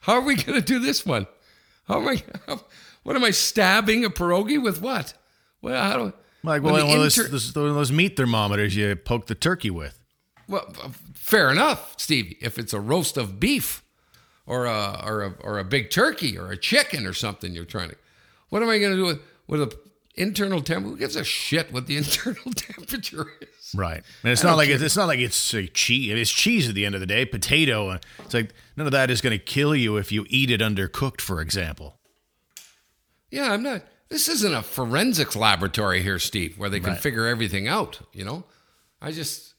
How 0.03 0.15
are 0.15 0.21
we 0.23 0.35
going 0.37 0.59
to 0.59 0.65
do 0.65 0.79
this 0.79 1.05
one? 1.05 1.27
How 1.85 2.00
am 2.00 2.09
I? 2.09 2.23
How, 2.47 2.61
what 3.02 3.16
am 3.16 3.25
I 3.25 3.31
stabbing 3.31 4.04
a 4.04 4.10
pierogi 4.10 4.62
with? 4.62 4.81
What? 4.81 5.14
Well, 5.60 5.82
how 5.82 5.96
do? 5.99 6.12
Like 6.44 6.62
when 6.62 6.72
one, 6.72 6.88
one, 6.88 6.96
of 6.96 7.02
those, 7.02 7.31
those, 7.31 7.52
those 7.52 7.93
meat 7.93 8.16
thermometers 8.16 8.75
you 8.75 8.96
poke 8.96 9.26
the 9.26 9.34
turkey 9.34 9.70
with. 9.70 9.99
Well, 10.49 10.75
uh, 10.82 10.88
fair 11.14 11.50
enough, 11.50 11.94
Stevie. 11.99 12.37
If 12.40 12.58
it's 12.58 12.72
a 12.72 12.81
roast 12.81 13.16
of 13.16 13.38
beef, 13.38 13.82
or 14.44 14.66
a 14.66 15.00
or 15.04 15.22
a 15.22 15.34
or 15.40 15.58
a 15.58 15.64
big 15.64 15.90
turkey, 15.90 16.37
or 16.37 16.50
a 16.50 16.56
chicken, 16.56 17.06
or 17.06 17.12
something, 17.12 17.52
you're 17.54 17.64
trying 17.64 17.90
to. 17.90 17.96
What 18.49 18.62
am 18.62 18.69
I 18.69 18.78
going 18.78 18.90
to 18.90 18.96
do 18.96 19.05
with 19.05 19.20
with 19.46 19.62
a 19.62 19.78
internal 20.16 20.60
temperature? 20.60 20.90
Who 20.90 20.98
gives 20.98 21.14
a 21.14 21.22
shit 21.25 21.72
what 21.72 21.87
the 21.87 21.96
internal 22.02 22.52
temperature 22.52 23.28
is? 23.40 23.72
Right. 23.75 24.02
And 24.25 24.32
it's 24.32 24.43
not 24.43 24.56
like 24.56 24.69
it's, 24.69 24.82
it's 24.82 24.96
not 24.96 25.06
like 25.06 25.20
it's 25.20 25.55
uh, 25.55 25.62
cheese. 25.72 26.12
It's 26.12 26.31
cheese 26.31 26.69
at 26.69 26.75
the 26.75 26.84
end 26.84 26.96
of 26.96 27.00
the 27.00 27.06
day. 27.06 27.25
Potato. 27.25 27.88
uh, 27.90 27.98
It's 28.19 28.34
like 28.34 28.52
none 28.76 28.87
of 28.87 28.93
that 28.93 29.10
is 29.10 29.20
going 29.20 29.38
to 29.38 29.43
kill 29.43 29.75
you 29.76 29.96
if 29.96 30.10
you 30.10 30.26
eat 30.28 30.50
it 30.50 30.60
undercooked, 30.60 31.20
for 31.20 31.40
example. 31.40 31.98
Yeah, 33.32 33.52
I'm 33.52 33.62
not. 33.64 33.82
This 34.11 34.29
isn't 34.29 34.52
a 34.55 34.62
forensics 34.62 35.34
laboratory 35.34 36.02
here, 36.02 36.19
Steve, 36.19 36.58
where 36.58 36.69
they 36.69 36.79
can 36.81 36.90
Right. 36.90 37.00
figure 37.00 37.26
everything 37.26 37.67
out. 37.67 38.00
You 38.12 38.25
know, 38.25 38.44
I 39.00 39.11
just 39.11 39.55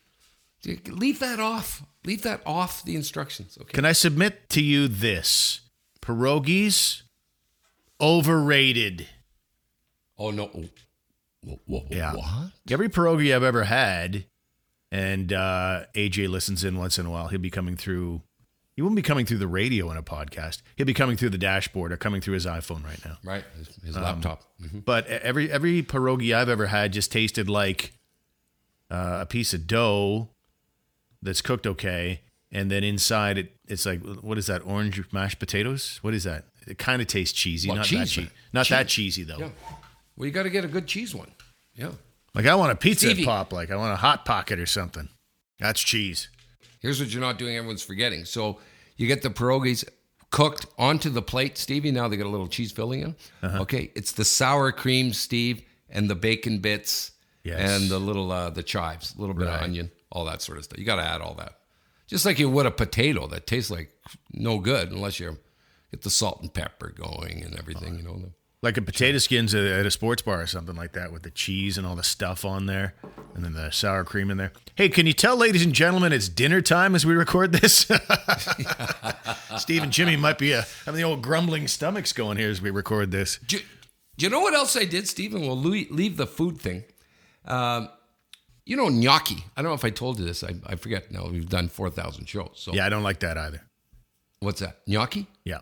leave 0.87 1.19
that 1.19 1.39
off. 1.39 1.83
Leave 2.05 2.21
that 2.21 2.41
off 2.45 2.85
the 2.85 2.95
instructions. 2.95 3.57
Okay. 3.59 3.73
Can 3.73 3.83
I 3.85 3.91
submit 3.93 4.47
to 4.51 4.61
you 4.61 4.87
this? 4.87 5.61
Pierogies 6.01 7.01
overrated. 7.99 9.07
Oh 10.17 10.29
no. 10.31 10.65
Yeah. 11.89 12.13
What? 12.13 12.51
Every 12.69 12.89
pierogi 12.89 13.35
I've 13.35 13.43
ever 13.43 13.63
had, 13.63 14.25
and 14.91 15.33
uh, 15.33 15.85
AJ 15.95 16.29
listens 16.29 16.63
in 16.63 16.77
once 16.77 16.97
in 16.99 17.05
a 17.05 17.09
while. 17.09 17.27
He'll 17.29 17.39
be 17.39 17.49
coming 17.49 17.75
through. 17.75 18.21
He 18.75 18.81
won't 18.81 18.95
be 18.95 19.01
coming 19.03 19.25
through 19.25 19.37
the 19.37 19.47
radio 19.47 19.91
in 19.91 19.97
a 19.97 20.03
podcast. 20.03 20.61
He'll 20.75 20.87
be 20.87 20.95
coming 20.95 21.15
through 21.15 21.29
the 21.29 21.37
dashboard 21.37 21.91
or 21.91 21.97
coming 21.97 22.21
through 22.21 22.33
his 22.33 22.45
iPhone 22.47 22.83
right 22.83 23.03
now. 23.05 23.17
Right. 23.23 23.43
His, 23.57 23.67
his 23.85 23.95
Um, 23.97 24.03
laptop. 24.03 24.43
Mhm. 24.61 24.83
But 24.83 25.05
e, 25.07 25.09
every 25.21 25.51
every 25.51 25.83
pierogi 25.83 26.35
I've 26.35 26.49
ever 26.49 26.67
had 26.67 26.91
just 26.93 27.11
tasted 27.11 27.47
like 27.49 27.93
uh, 28.89 29.19
a 29.21 29.25
piece 29.25 29.53
of 29.53 29.67
dough 29.67 30.29
that's 31.21 31.41
cooked 31.41 31.65
okay, 31.67 32.21
and 32.51 32.69
then 32.71 32.83
inside 32.83 33.37
it 33.37 33.55
it's 33.67 33.85
like 33.85 34.01
what 34.01 34.37
is 34.37 34.47
that? 34.47 34.61
Orange 34.65 35.01
mashed 35.11 35.39
potatoes? 35.39 35.99
What 36.01 36.13
is 36.13 36.23
that? 36.23 36.45
It 36.65 36.77
kind 36.77 37.01
of 37.01 37.07
tastes 37.07 37.37
cheesy, 37.37 37.67
Well, 37.69 37.77
not 37.77 37.85
cheese, 37.85 37.99
that 37.99 38.07
cheesy, 38.07 38.29
not 38.53 38.69
that 38.69 38.87
cheesy 38.87 39.23
though. 39.23 39.37
Yeah. 39.37 39.49
Well, 40.15 40.25
you 40.27 40.31
got 40.31 40.43
to 40.43 40.49
get 40.49 40.63
a 40.65 40.67
good 40.67 40.87
cheese 40.87 41.13
one. 41.13 41.31
Yeah. 41.75 41.91
Like 42.33 42.45
I 42.47 42.55
want 42.55 42.71
a 42.71 42.75
pizza 42.75 43.07
Stevie. 43.07 43.25
pop, 43.25 43.51
like 43.53 43.69
I 43.69 43.75
want 43.75 43.93
a 43.93 43.97
hot 43.97 44.25
pocket 44.25 44.59
or 44.59 44.65
something. 44.65 45.09
That's 45.59 45.81
cheese. 45.81 46.29
Here's 46.83 46.99
what 46.99 47.09
you're 47.11 47.21
not 47.21 47.39
doing. 47.39 47.55
Everyone's 47.57 47.81
forgetting. 47.81 48.25
So 48.25 48.59
you 48.97 49.07
get 49.07 49.23
the 49.23 49.29
pierogies 49.31 49.83
cooked 50.29 50.67
onto 50.77 51.09
the 51.09 51.21
plate, 51.23 51.57
Stevie. 51.57 51.91
Now 51.91 52.07
they 52.07 52.17
got 52.17 52.27
a 52.27 52.29
little 52.29 52.47
cheese 52.47 52.71
filling 52.71 53.01
in. 53.01 53.15
Uh-huh. 53.41 53.61
Okay, 53.61 53.91
it's 53.95 54.11
the 54.11 54.25
sour 54.25 54.71
cream, 54.71 55.13
Steve, 55.13 55.63
and 55.89 56.07
the 56.09 56.15
bacon 56.15 56.59
bits, 56.59 57.11
Yes. 57.43 57.59
and 57.81 57.89
the 57.89 57.99
little 57.99 58.31
uh, 58.31 58.49
the 58.51 58.63
chives, 58.63 59.15
a 59.17 59.19
little 59.19 59.35
bit 59.35 59.47
Right. 59.47 59.55
of 59.55 59.61
onion, 59.63 59.91
all 60.11 60.25
that 60.25 60.41
sort 60.41 60.57
of 60.59 60.63
stuff. 60.65 60.77
You 60.79 60.85
got 60.85 60.95
to 60.97 61.03
add 61.03 61.21
all 61.21 61.33
that, 61.35 61.57
just 62.07 62.25
like 62.25 62.37
you 62.39 62.49
would 62.49 62.65
a 62.65 62.71
potato 62.71 63.27
that 63.27 63.47
tastes 63.47 63.69
like 63.71 63.91
no 64.31 64.59
good 64.59 64.91
unless 64.91 65.19
you 65.19 65.37
get 65.91 66.01
the 66.03 66.09
salt 66.09 66.41
and 66.41 66.53
pepper 66.53 66.89
going 66.89 67.43
and 67.43 67.57
everything. 67.57 67.97
You 67.97 68.03
know. 68.03 68.31
Like 68.63 68.77
a 68.77 68.81
potato 68.81 69.17
skins 69.19 69.53
at 69.53 69.85
a 69.85 69.91
sports 69.91 70.21
bar 70.21 70.41
or 70.41 70.47
something 70.47 70.75
like 70.75 70.93
that 70.93 71.11
with 71.11 71.21
the 71.23 71.29
cheese 71.31 71.77
and 71.77 71.85
all 71.85 71.95
the 71.97 72.03
stuff 72.03 72.45
on 72.45 72.65
there 72.65 72.95
and 73.35 73.43
then 73.43 73.53
the 73.53 73.69
sour 73.71 74.03
cream 74.05 74.31
in 74.31 74.37
there. 74.37 74.53
Hey, 74.75 74.87
can 74.89 75.05
you 75.05 75.11
tell, 75.13 75.35
ladies 75.35 75.63
and 75.65 75.73
gentlemen, 75.73 76.13
it's 76.13 76.29
dinner 76.29 76.61
time 76.61 76.95
as 76.95 77.05
we 77.05 77.13
record 77.13 77.51
this? 77.51 77.85
Steve 79.57 79.83
and 79.83 79.91
Jimmy 79.91 80.15
might 80.15 80.37
be 80.37 80.53
uh 80.53 80.63
having 80.85 80.97
the 80.99 81.03
old 81.03 81.21
grumbling 81.21 81.67
stomachs 81.67 82.13
going 82.13 82.37
here 82.37 82.49
as 82.49 82.61
we 82.61 82.69
record 82.71 83.11
this. 83.11 83.37
do, 83.47 83.57
you- 83.57 83.63
do 84.17 84.25
you 84.25 84.29
know 84.29 84.41
what 84.41 84.53
else 84.53 84.77
I 84.77 84.85
did, 84.85 85.07
Stephen? 85.07 85.41
We'll 85.41 85.57
leave, 85.57 85.89
leave 85.89 86.17
the 86.17 86.27
food 86.27 86.59
thing. 86.61 86.83
Um, 87.45 87.89
you 88.63 88.77
know, 88.77 88.87
gnocchi. 88.87 89.43
I 89.57 89.61
don't 89.63 89.71
know 89.71 89.75
if 89.75 89.83
I 89.83 89.89
told 89.89 90.19
you 90.19 90.25
this. 90.25 90.43
I, 90.43 90.53
I 90.67 90.75
forget 90.75 91.11
now. 91.11 91.27
We've 91.27 91.49
done 91.49 91.67
4,000 91.67 92.27
shows. 92.29 92.51
So 92.53 92.73
Yeah, 92.75 92.85
I 92.85 92.89
don't 92.89 93.01
like 93.01 93.19
that 93.21 93.37
either. 93.39 93.61
what's 94.39 94.59
that? 94.61 94.77
Gnocchi? 94.87 95.25
Yeah. 95.43 95.61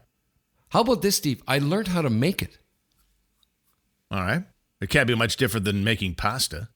How 0.70 0.82
about 0.82 1.02
this, 1.02 1.16
Steve? 1.16 1.42
I 1.48 1.60
learned 1.60 1.88
how 1.88 2.02
to 2.02 2.10
make 2.10 2.42
it. 2.42 2.58
All 4.12 4.20
right. 4.22 4.44
It 4.82 4.90
can't 4.90 5.08
be 5.08 5.16
much 5.16 5.38
different 5.38 5.66
than 5.66 5.84
making 5.84 6.16
pasta. 6.16 6.70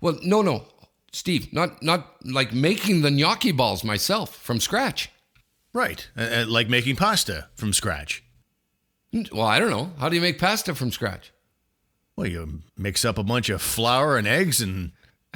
Well, 0.00 0.18
no, 0.22 0.42
no. 0.42 0.66
Steve, 1.12 1.52
not 1.52 1.82
not 1.82 2.14
like 2.24 2.52
making 2.52 3.00
the 3.02 3.10
gnocchi 3.10 3.50
balls 3.52 3.82
myself 3.82 4.36
from 4.36 4.60
scratch. 4.60 5.10
Right. 5.72 6.08
Uh, 6.16 6.20
uh, 6.22 6.44
like 6.46 6.68
making 6.68 6.96
pasta 6.96 7.48
from 7.54 7.72
scratch. 7.72 8.22
Well, 9.32 9.46
I 9.46 9.58
don't 9.58 9.70
know. 9.70 9.92
How 9.98 10.08
do 10.08 10.14
you 10.16 10.20
make 10.22 10.38
pasta 10.38 10.74
from 10.74 10.90
scratch? 10.90 11.32
Well, 12.16 12.26
you 12.26 12.60
mix 12.76 13.04
up 13.04 13.18
a 13.18 13.22
bunch 13.22 13.48
of 13.48 13.62
flour 13.62 14.18
and 14.18 14.26
eggs 14.26 14.60
and 14.60 14.92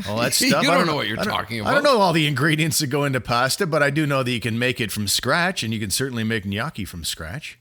all 0.08 0.18
that 0.18 0.32
You 0.40 0.48
stuff. 0.48 0.64
I 0.66 0.76
don't 0.76 0.86
know 0.86 0.96
what 0.96 1.06
you're 1.08 1.16
talking 1.16 1.58
don't- 1.58 1.66
I 1.66 1.74
don't 1.74 1.84
know 1.84 1.98
all 1.98 2.12
the 2.12 2.26
ingredients 2.26 2.78
that 2.80 2.88
go 2.88 3.04
into 3.04 3.20
pasta, 3.20 3.66
but 3.66 3.82
I 3.82 3.90
do 3.90 4.06
know 4.06 4.22
that 4.22 4.30
you 4.30 4.40
can 4.40 4.58
make 4.58 4.80
it 4.80 4.92
from 4.92 5.08
scratch, 5.08 5.62
and 5.62 5.72
you 5.72 5.80
can 5.80 5.90
certainly 5.90 6.24
make 6.24 6.44
gnocchi 6.44 6.84
from 6.84 7.04
scratch. 7.04 7.58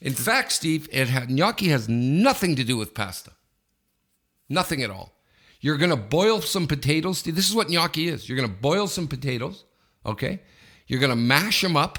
In 0.00 0.14
fact, 0.14 0.52
Steve, 0.52 0.88
it 0.92 1.10
ha- 1.10 1.26
gnocchi 1.28 1.68
has 1.68 1.88
nothing 1.88 2.56
to 2.56 2.64
do 2.64 2.76
with 2.76 2.94
pasta. 2.94 3.32
Nothing 4.48 4.82
at 4.82 4.90
all. 4.90 5.12
You're 5.60 5.76
going 5.76 5.90
to 5.90 5.96
boil 5.96 6.40
some 6.40 6.66
potatoes. 6.66 7.18
Steve. 7.18 7.36
This 7.36 7.48
is 7.48 7.54
what 7.54 7.68
gnocchi 7.68 8.08
is. 8.08 8.28
You're 8.28 8.38
going 8.38 8.48
to 8.48 8.54
boil 8.54 8.86
some 8.86 9.06
potatoes, 9.06 9.64
okay? 10.06 10.40
You're 10.86 11.00
going 11.00 11.10
to 11.10 11.16
mash 11.16 11.60
them 11.60 11.76
up, 11.76 11.98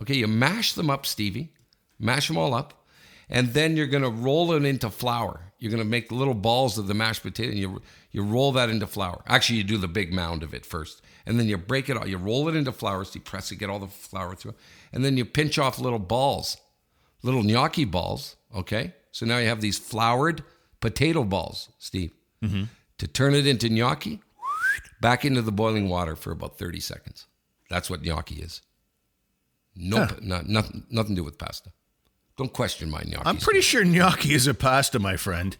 okay? 0.00 0.14
You 0.14 0.28
mash 0.28 0.74
them 0.74 0.88
up, 0.88 1.04
Stevie. 1.04 1.52
Mash 1.98 2.28
them 2.28 2.38
all 2.38 2.54
up. 2.54 2.84
And 3.28 3.48
then 3.48 3.76
you're 3.76 3.86
going 3.86 4.02
to 4.02 4.10
roll 4.10 4.52
it 4.52 4.64
into 4.64 4.90
flour. 4.90 5.52
You're 5.58 5.70
going 5.70 5.82
to 5.82 5.88
make 5.88 6.12
little 6.12 6.34
balls 6.34 6.78
of 6.78 6.86
the 6.86 6.94
mashed 6.94 7.22
potato 7.22 7.50
and 7.50 7.58
you, 7.58 7.82
you 8.10 8.22
roll 8.22 8.52
that 8.52 8.68
into 8.68 8.86
flour. 8.86 9.22
Actually, 9.26 9.56
you 9.56 9.64
do 9.64 9.78
the 9.78 9.88
big 9.88 10.12
mound 10.12 10.42
of 10.42 10.52
it 10.52 10.66
first. 10.66 11.02
And 11.26 11.40
then 11.40 11.48
you 11.48 11.56
break 11.56 11.88
it 11.88 11.96
all. 11.96 12.06
You 12.06 12.18
roll 12.18 12.48
it 12.48 12.56
into 12.56 12.70
flour. 12.70 13.02
So 13.04 13.14
you 13.14 13.20
press 13.22 13.50
it, 13.50 13.56
get 13.56 13.70
all 13.70 13.78
the 13.78 13.88
flour 13.88 14.34
through. 14.34 14.54
And 14.92 15.04
then 15.04 15.16
you 15.16 15.24
pinch 15.24 15.58
off 15.58 15.78
little 15.78 15.98
balls 15.98 16.58
little 17.24 17.42
gnocchi 17.42 17.84
balls. 17.84 18.36
Okay. 18.54 18.92
So 19.10 19.26
now 19.26 19.38
you 19.38 19.48
have 19.48 19.60
these 19.60 19.78
floured 19.78 20.42
potato 20.80 21.24
balls, 21.24 21.70
Steve. 21.78 22.12
Mm-hmm. 22.42 22.64
To 22.98 23.06
turn 23.08 23.34
it 23.34 23.46
into 23.46 23.68
gnocchi, 23.68 24.20
back 25.00 25.24
into 25.24 25.42
the 25.42 25.52
boiling 25.52 25.88
water 25.88 26.14
for 26.14 26.30
about 26.30 26.58
30 26.58 26.80
seconds. 26.80 27.26
That's 27.70 27.90
what 27.90 28.02
gnocchi 28.02 28.36
is. 28.36 28.62
Nope. 29.74 30.20
Not, 30.22 30.46
nothing, 30.48 30.84
nothing 30.90 31.16
to 31.16 31.20
do 31.20 31.24
with 31.24 31.38
pasta. 31.38 31.70
Don't 32.36 32.52
question 32.52 32.90
my 32.90 33.02
gnocchi. 33.04 33.22
I'm 33.26 33.38
pretty 33.38 33.60
sure 33.60 33.84
gnocchi 33.84 34.34
is 34.34 34.46
a 34.46 34.54
pasta, 34.54 34.98
my 34.98 35.16
friend. 35.16 35.56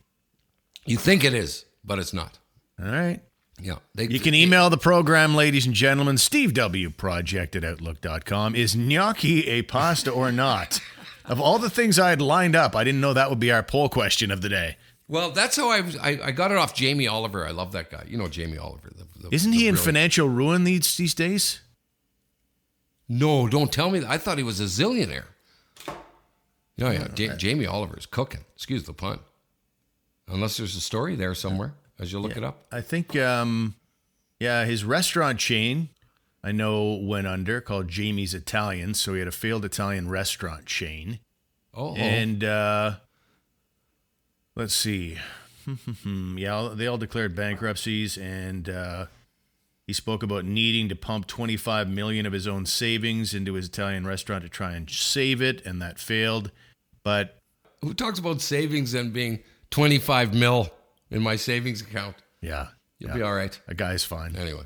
You 0.87 0.97
think 0.97 1.25
it 1.25 1.35
is, 1.35 1.64
but 1.85 1.99
it's 1.99 2.12
not. 2.12 2.38
All 2.80 2.90
right. 2.90 3.21
Yeah. 3.61 3.76
They, 3.94 4.04
You 4.09 4.21
can 4.21 4.35
email 4.35 4.68
the 4.71 4.78
program, 4.78 5.35
ladies 5.35 5.66
and 5.66 5.75
gentlemen, 5.75 6.18
Steve 6.18 6.54
W. 6.54 6.90
Project 6.90 7.56
at 7.56 7.64
Outlook.com. 7.64 8.54
Is 8.54 8.76
gnocchi 8.76 9.47
a 9.49 9.62
pasta 9.62 10.11
or 10.11 10.30
not? 10.33 10.80
Of 11.26 11.40
all 11.40 11.58
the 11.58 11.70
things 11.70 11.98
I 11.98 12.10
had 12.10 12.20
lined 12.20 12.54
up, 12.54 12.76
I 12.76 12.84
didn't 12.84 13.00
know 13.00 13.14
that 13.14 13.30
would 13.30 13.40
be 13.40 13.50
our 13.50 13.62
poll 13.62 13.88
question 13.88 14.30
of 14.30 14.42
the 14.42 14.48
day. 14.48 14.76
Well, 15.08 15.30
that's 15.30 15.56
how 15.56 15.70
I, 15.70 15.80
was, 15.80 15.96
I 15.96 16.18
I 16.24 16.30
got 16.32 16.50
it 16.50 16.56
off 16.58 16.74
Jamie 16.74 17.06
Oliver. 17.06 17.46
I 17.46 17.50
love 17.50 17.72
that 17.72 17.90
guy. 17.90 18.04
You 18.06 18.16
know 18.18 18.28
Jamie 18.28 18.58
Oliver. 18.58 18.90
the- 18.94 19.28
the- 19.28 19.34
Isn't 19.34 19.50
the 19.52 19.56
he 19.58 19.68
in 19.68 19.74
brilliant- 19.74 19.84
financial 19.86 20.28
ruin 20.28 20.64
these 20.64 20.96
these 20.96 21.14
days? 21.14 21.60
No, 23.08 23.46
don't 23.48 23.70
tell 23.72 23.90
me 23.90 23.98
that. 24.00 24.10
I 24.10 24.18
thought 24.18 24.38
he 24.38 24.44
was 24.44 24.60
a 24.60 24.64
zillionaire. 24.64 25.24
No, 26.78 26.90
yeah, 26.90 27.08
Ja- 27.16 27.36
Jamie 27.36 27.66
Oliver's 27.66 28.06
cooking. 28.06 28.44
Excuse 28.56 28.84
the 28.84 28.92
pun. 28.94 29.20
Unless 30.26 30.56
there's 30.56 30.74
a 30.74 30.80
story 30.80 31.14
there 31.14 31.34
somewhere 31.34 31.74
as 32.00 32.12
you 32.12 32.18
look 32.18 32.36
it 32.36 32.42
up. 32.42 32.64
I 32.72 32.80
think, 32.80 33.14
um, 33.14 33.74
yeah, 34.40 34.64
his 34.64 34.84
restaurant 34.84 35.38
chain 35.38 35.90
I 36.44 36.52
know 36.52 37.00
went 37.02 37.26
under 37.26 37.62
called 37.62 37.88
Jamie's 37.88 38.34
Italian. 38.34 38.92
So 38.92 39.14
he 39.14 39.20
had 39.20 39.28
a 39.28 39.32
failed 39.32 39.64
Italian 39.64 40.10
restaurant 40.10 40.66
chain. 40.66 41.20
Oh, 41.72 41.94
And 41.96 42.44
uh, 42.44 42.96
let's 44.54 44.74
see. 44.74 45.16
yeah, 46.36 46.70
they 46.74 46.86
all 46.86 46.98
declared 46.98 47.34
bankruptcies, 47.34 48.18
and 48.18 48.68
uh, 48.68 49.06
he 49.86 49.94
spoke 49.94 50.22
about 50.22 50.44
needing 50.44 50.90
to 50.90 50.94
pump 50.94 51.26
25 51.26 51.88
million 51.88 52.26
of 52.26 52.34
his 52.34 52.46
own 52.46 52.66
savings 52.66 53.32
into 53.32 53.54
his 53.54 53.66
Italian 53.68 54.06
restaurant 54.06 54.44
to 54.44 54.50
try 54.50 54.74
and 54.74 54.90
save 54.90 55.40
it, 55.40 55.64
and 55.64 55.80
that 55.80 55.98
failed. 55.98 56.50
But 57.02 57.38
who 57.80 57.94
talks 57.94 58.18
about 58.18 58.42
savings 58.42 58.92
and 58.92 59.12
being 59.12 59.40
25 59.70 60.34
mil 60.34 60.70
in 61.10 61.22
my 61.22 61.36
savings 61.36 61.80
account? 61.80 62.16
yeah, 62.42 62.68
You'll 62.98 63.10
yeah, 63.10 63.16
be 63.16 63.22
all 63.22 63.34
right. 63.34 63.58
a 63.66 63.74
guy's 63.74 64.04
fine. 64.04 64.36
Anyway. 64.36 64.64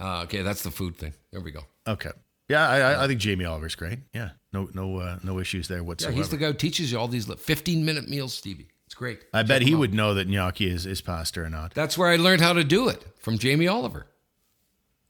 Uh, 0.00 0.22
okay, 0.24 0.42
that's 0.42 0.62
the 0.62 0.70
food 0.70 0.96
thing. 0.96 1.14
There 1.32 1.40
we 1.40 1.50
go. 1.50 1.60
Okay. 1.86 2.10
Yeah, 2.48 2.68
I, 2.68 2.78
I, 2.78 3.04
I 3.04 3.06
think 3.06 3.20
Jamie 3.20 3.46
Oliver's 3.46 3.74
great. 3.74 4.00
Yeah, 4.12 4.30
no, 4.52 4.68
no, 4.74 4.98
uh, 4.98 5.18
no 5.22 5.38
issues 5.38 5.68
there 5.68 5.82
whatsoever. 5.82 6.12
Yeah, 6.14 6.18
he's 6.22 6.28
the 6.30 6.36
guy 6.36 6.48
who 6.48 6.54
teaches 6.54 6.92
you 6.92 6.98
all 6.98 7.08
these 7.08 7.24
15 7.26 7.84
minute 7.84 8.08
meals, 8.08 8.34
Stevie. 8.34 8.68
It's 8.86 8.94
great. 8.94 9.20
I 9.32 9.40
Check 9.40 9.48
bet 9.48 9.62
he 9.62 9.74
out. 9.74 9.78
would 9.80 9.94
know 9.94 10.14
that 10.14 10.28
gnocchi 10.28 10.68
is, 10.68 10.84
is 10.84 11.00
pasta 11.00 11.40
or 11.42 11.48
not. 11.48 11.72
That's 11.72 11.96
where 11.96 12.08
I 12.08 12.16
learned 12.16 12.42
how 12.42 12.52
to 12.52 12.62
do 12.62 12.88
it 12.88 13.02
from 13.18 13.38
Jamie 13.38 13.66
Oliver. 13.66 14.06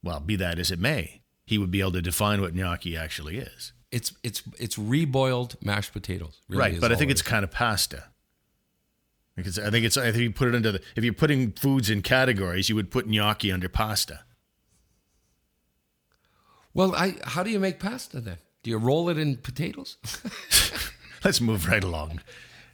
Well, 0.02 0.20
be 0.20 0.36
that 0.36 0.58
as 0.58 0.70
it 0.70 0.78
may, 0.78 1.22
he 1.44 1.58
would 1.58 1.70
be 1.70 1.80
able 1.80 1.92
to 1.92 2.02
define 2.02 2.40
what 2.40 2.54
gnocchi 2.54 2.96
actually 2.96 3.38
is. 3.38 3.72
It's 3.90 4.12
it's 4.22 4.42
it's 4.58 4.76
reboiled 4.76 5.62
mashed 5.62 5.92
potatoes. 5.92 6.40
Really 6.48 6.60
right, 6.60 6.80
but 6.80 6.92
I 6.92 6.96
think 6.96 7.10
it 7.10 7.12
it's 7.12 7.22
kind 7.22 7.44
of 7.44 7.50
pasta. 7.50 8.04
Because 9.36 9.58
I 9.58 9.70
think 9.70 9.84
it's 9.86 9.96
I 9.96 10.10
think 10.12 10.22
you 10.22 10.30
put 10.32 10.48
it 10.48 10.54
under 10.54 10.72
the 10.72 10.80
if 10.96 11.04
you're 11.04 11.12
putting 11.12 11.52
foods 11.52 11.90
in 11.90 12.02
categories, 12.02 12.68
you 12.68 12.74
would 12.74 12.90
put 12.90 13.08
gnocchi 13.08 13.50
under 13.52 13.68
pasta. 13.68 14.20
Well, 16.74 16.94
I 16.94 17.14
how 17.24 17.42
do 17.42 17.50
you 17.50 17.60
make 17.60 17.78
pasta 17.78 18.20
then? 18.20 18.38
Do 18.62 18.70
you 18.70 18.78
roll 18.78 19.08
it 19.08 19.18
in 19.18 19.36
potatoes? 19.36 19.96
Let's 21.24 21.40
move 21.40 21.68
right 21.68 21.84
along. 21.84 22.20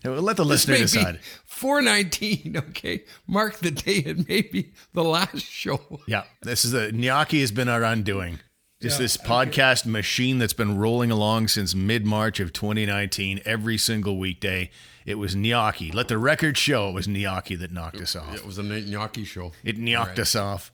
Let 0.02 0.36
the 0.38 0.44
listener 0.44 0.78
decide. 0.78 1.16
be 1.16 1.20
419, 1.44 2.56
okay? 2.70 3.04
Mark 3.26 3.58
the 3.58 3.70
day 3.70 3.96
it 3.96 4.28
may 4.28 4.40
be 4.40 4.72
the 4.94 5.04
last 5.04 5.44
show. 5.44 6.00
Yeah, 6.06 6.24
this 6.40 6.64
is 6.64 6.72
a 6.72 6.90
gnocchi 6.90 7.40
has 7.40 7.52
been 7.52 7.68
our 7.68 7.84
undoing. 7.84 8.40
Just 8.80 8.98
this 8.98 9.18
podcast 9.18 9.84
machine 9.84 10.38
that's 10.38 10.54
been 10.54 10.78
rolling 10.78 11.10
along 11.10 11.48
since 11.48 11.74
mid 11.74 12.06
March 12.06 12.40
of 12.40 12.54
2019, 12.54 13.42
every 13.44 13.76
single 13.76 14.16
weekday. 14.16 14.70
It 15.04 15.16
was 15.16 15.36
gnocchi. 15.36 15.92
Let 15.92 16.08
the 16.08 16.16
record 16.16 16.56
show 16.56 16.88
it 16.88 16.92
was 16.92 17.06
gnocchi 17.06 17.56
that 17.56 17.72
knocked 17.72 18.00
us 18.00 18.16
off. 18.16 18.34
It 18.34 18.46
was 18.46 18.56
a 18.56 18.62
gnocchi 18.62 19.24
show. 19.24 19.52
It 19.62 19.76
knocked 19.76 20.18
us 20.18 20.34
off. 20.34 20.72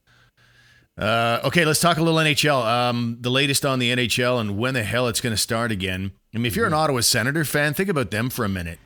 Uh, 0.98 1.40
okay, 1.44 1.64
let's 1.64 1.80
talk 1.80 1.98
a 1.98 2.02
little 2.02 2.18
NHL. 2.18 2.64
Um, 2.64 3.18
the 3.20 3.30
latest 3.30 3.66
on 3.66 3.78
the 3.78 3.94
NHL 3.94 4.40
and 4.40 4.56
when 4.56 4.74
the 4.74 4.82
hell 4.82 5.08
it's 5.08 5.20
going 5.20 5.34
to 5.34 5.40
start 5.40 5.70
again. 5.70 6.12
I 6.34 6.38
mean, 6.38 6.46
if 6.46 6.56
you're 6.56 6.66
an 6.66 6.72
Ottawa 6.72 7.00
Senator 7.00 7.44
fan, 7.44 7.74
think 7.74 7.88
about 7.88 8.10
them 8.10 8.30
for 8.30 8.44
a 8.44 8.48
minute. 8.48 8.78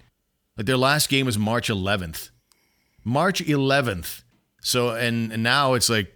Like 0.57 0.67
their 0.67 0.77
last 0.77 1.09
game 1.09 1.27
was 1.27 1.39
March 1.39 1.69
11th. 1.69 2.31
March 3.05 3.43
11th. 3.45 4.23
So 4.61 4.91
and, 4.91 5.33
and 5.33 5.43
now 5.43 5.75
it's 5.75 5.89
like 5.89 6.13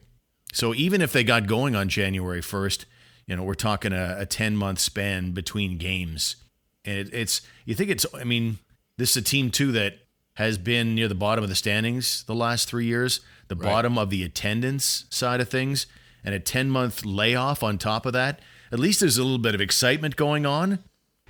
so 0.52 0.74
even 0.74 1.00
if 1.00 1.12
they 1.12 1.24
got 1.24 1.46
going 1.46 1.74
on 1.74 1.88
January 1.88 2.40
1st, 2.40 2.84
you 3.26 3.36
know, 3.36 3.42
we're 3.42 3.54
talking 3.54 3.92
a, 3.92 4.16
a 4.20 4.26
10 4.26 4.56
month 4.56 4.80
span 4.80 5.32
between 5.32 5.78
games. 5.78 6.36
And 6.84 6.98
it, 6.98 7.14
it's 7.14 7.40
you 7.64 7.74
think 7.74 7.90
it's 7.90 8.04
I 8.14 8.24
mean, 8.24 8.58
this 8.98 9.10
is 9.12 9.16
a 9.16 9.22
team 9.22 9.50
too 9.50 9.72
that 9.72 9.98
has 10.34 10.58
been 10.58 10.94
near 10.94 11.08
the 11.08 11.14
bottom 11.14 11.44
of 11.44 11.50
the 11.50 11.56
standings 11.56 12.24
the 12.24 12.34
last 12.34 12.68
3 12.68 12.84
years, 12.84 13.20
the 13.48 13.56
bottom 13.56 13.96
of 13.96 14.10
the 14.10 14.22
attendance 14.24 15.04
side 15.10 15.40
of 15.40 15.48
things, 15.48 15.86
and 16.24 16.34
a 16.34 16.40
10 16.40 16.70
month 16.70 17.04
layoff 17.04 17.62
on 17.62 17.78
top 17.78 18.06
of 18.06 18.12
that. 18.12 18.40
At 18.72 18.78
least 18.78 19.00
there's 19.00 19.18
a 19.18 19.22
little 19.22 19.38
bit 19.38 19.54
of 19.54 19.60
excitement 19.60 20.16
going 20.16 20.46
on 20.46 20.80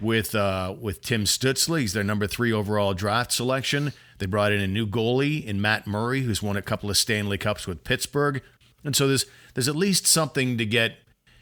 with 0.01 0.35
uh, 0.35 0.75
with 0.81 1.03
Tim 1.03 1.25
Stützle. 1.25 1.81
He's 1.81 1.93
their 1.93 2.05
number 2.05 2.27
three 2.27 2.53
overall 2.53 2.95
draft 2.95 3.33
selection. 3.33 3.93
They 4.19 4.27
brought 4.27 4.53
in 4.53 4.61
a 4.61 4.67
new 4.67 4.87
goalie 4.87 5.45
in 5.45 5.61
Matt 5.61 5.87
Murray, 5.87 6.23
who's 6.23 6.43
won 6.43 6.57
a 6.57 6.63
couple 6.63 6.91
of 6.91 6.97
Stanley 6.97 7.39
Cups 7.39 7.67
with 7.67 7.85
Pittsburgh, 7.85 8.43
and 8.85 8.95
so 8.95 9.09
there's 9.09 9.27
there's 9.55 9.69
at 9.69 9.77
least 9.77 10.07
something 10.07 10.57
to 10.59 10.67
get 10.67 10.97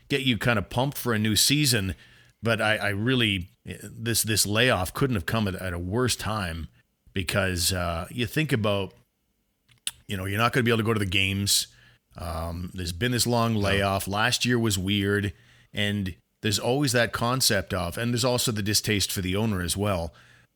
get 0.08 0.22
you 0.22 0.38
kind 0.38 0.58
of 0.58 0.70
pumped 0.70 0.98
for 0.98 1.12
a 1.12 1.18
new 1.18 1.36
season. 1.36 1.94
But 2.42 2.60
I, 2.60 2.76
I 2.76 2.88
really 2.88 3.50
this 3.64 4.22
this 4.22 4.46
layoff 4.46 4.92
couldn't 4.94 5.16
have 5.16 5.26
come 5.26 5.46
at, 5.46 5.54
at 5.54 5.72
a 5.72 5.78
worse 5.78 6.16
time 6.16 6.68
because 7.12 7.72
uh, 7.72 8.06
you 8.10 8.26
think 8.26 8.52
about 8.52 8.94
you 10.06 10.16
know 10.16 10.24
you're 10.24 10.38
not 10.38 10.52
going 10.52 10.62
to 10.62 10.64
be 10.64 10.70
able 10.70 10.78
to 10.78 10.86
go 10.86 10.94
to 10.94 10.98
the 10.98 11.06
games. 11.06 11.68
Um, 12.16 12.70
there's 12.74 12.92
been 12.92 13.12
this 13.12 13.26
long 13.26 13.54
layoff. 13.54 14.06
Last 14.06 14.44
year 14.44 14.58
was 14.58 14.78
weird, 14.78 15.32
and 15.72 16.14
there's 16.42 16.58
always 16.58 16.92
that 16.92 17.12
concept 17.12 17.72
of, 17.72 17.96
and 17.96 18.12
there's 18.12 18.24
also 18.24 18.52
the 18.52 18.62
distaste 18.62 19.10
for 19.10 19.20
the 19.20 19.36
owner 19.36 19.62
as 19.62 19.76
well. 19.76 20.12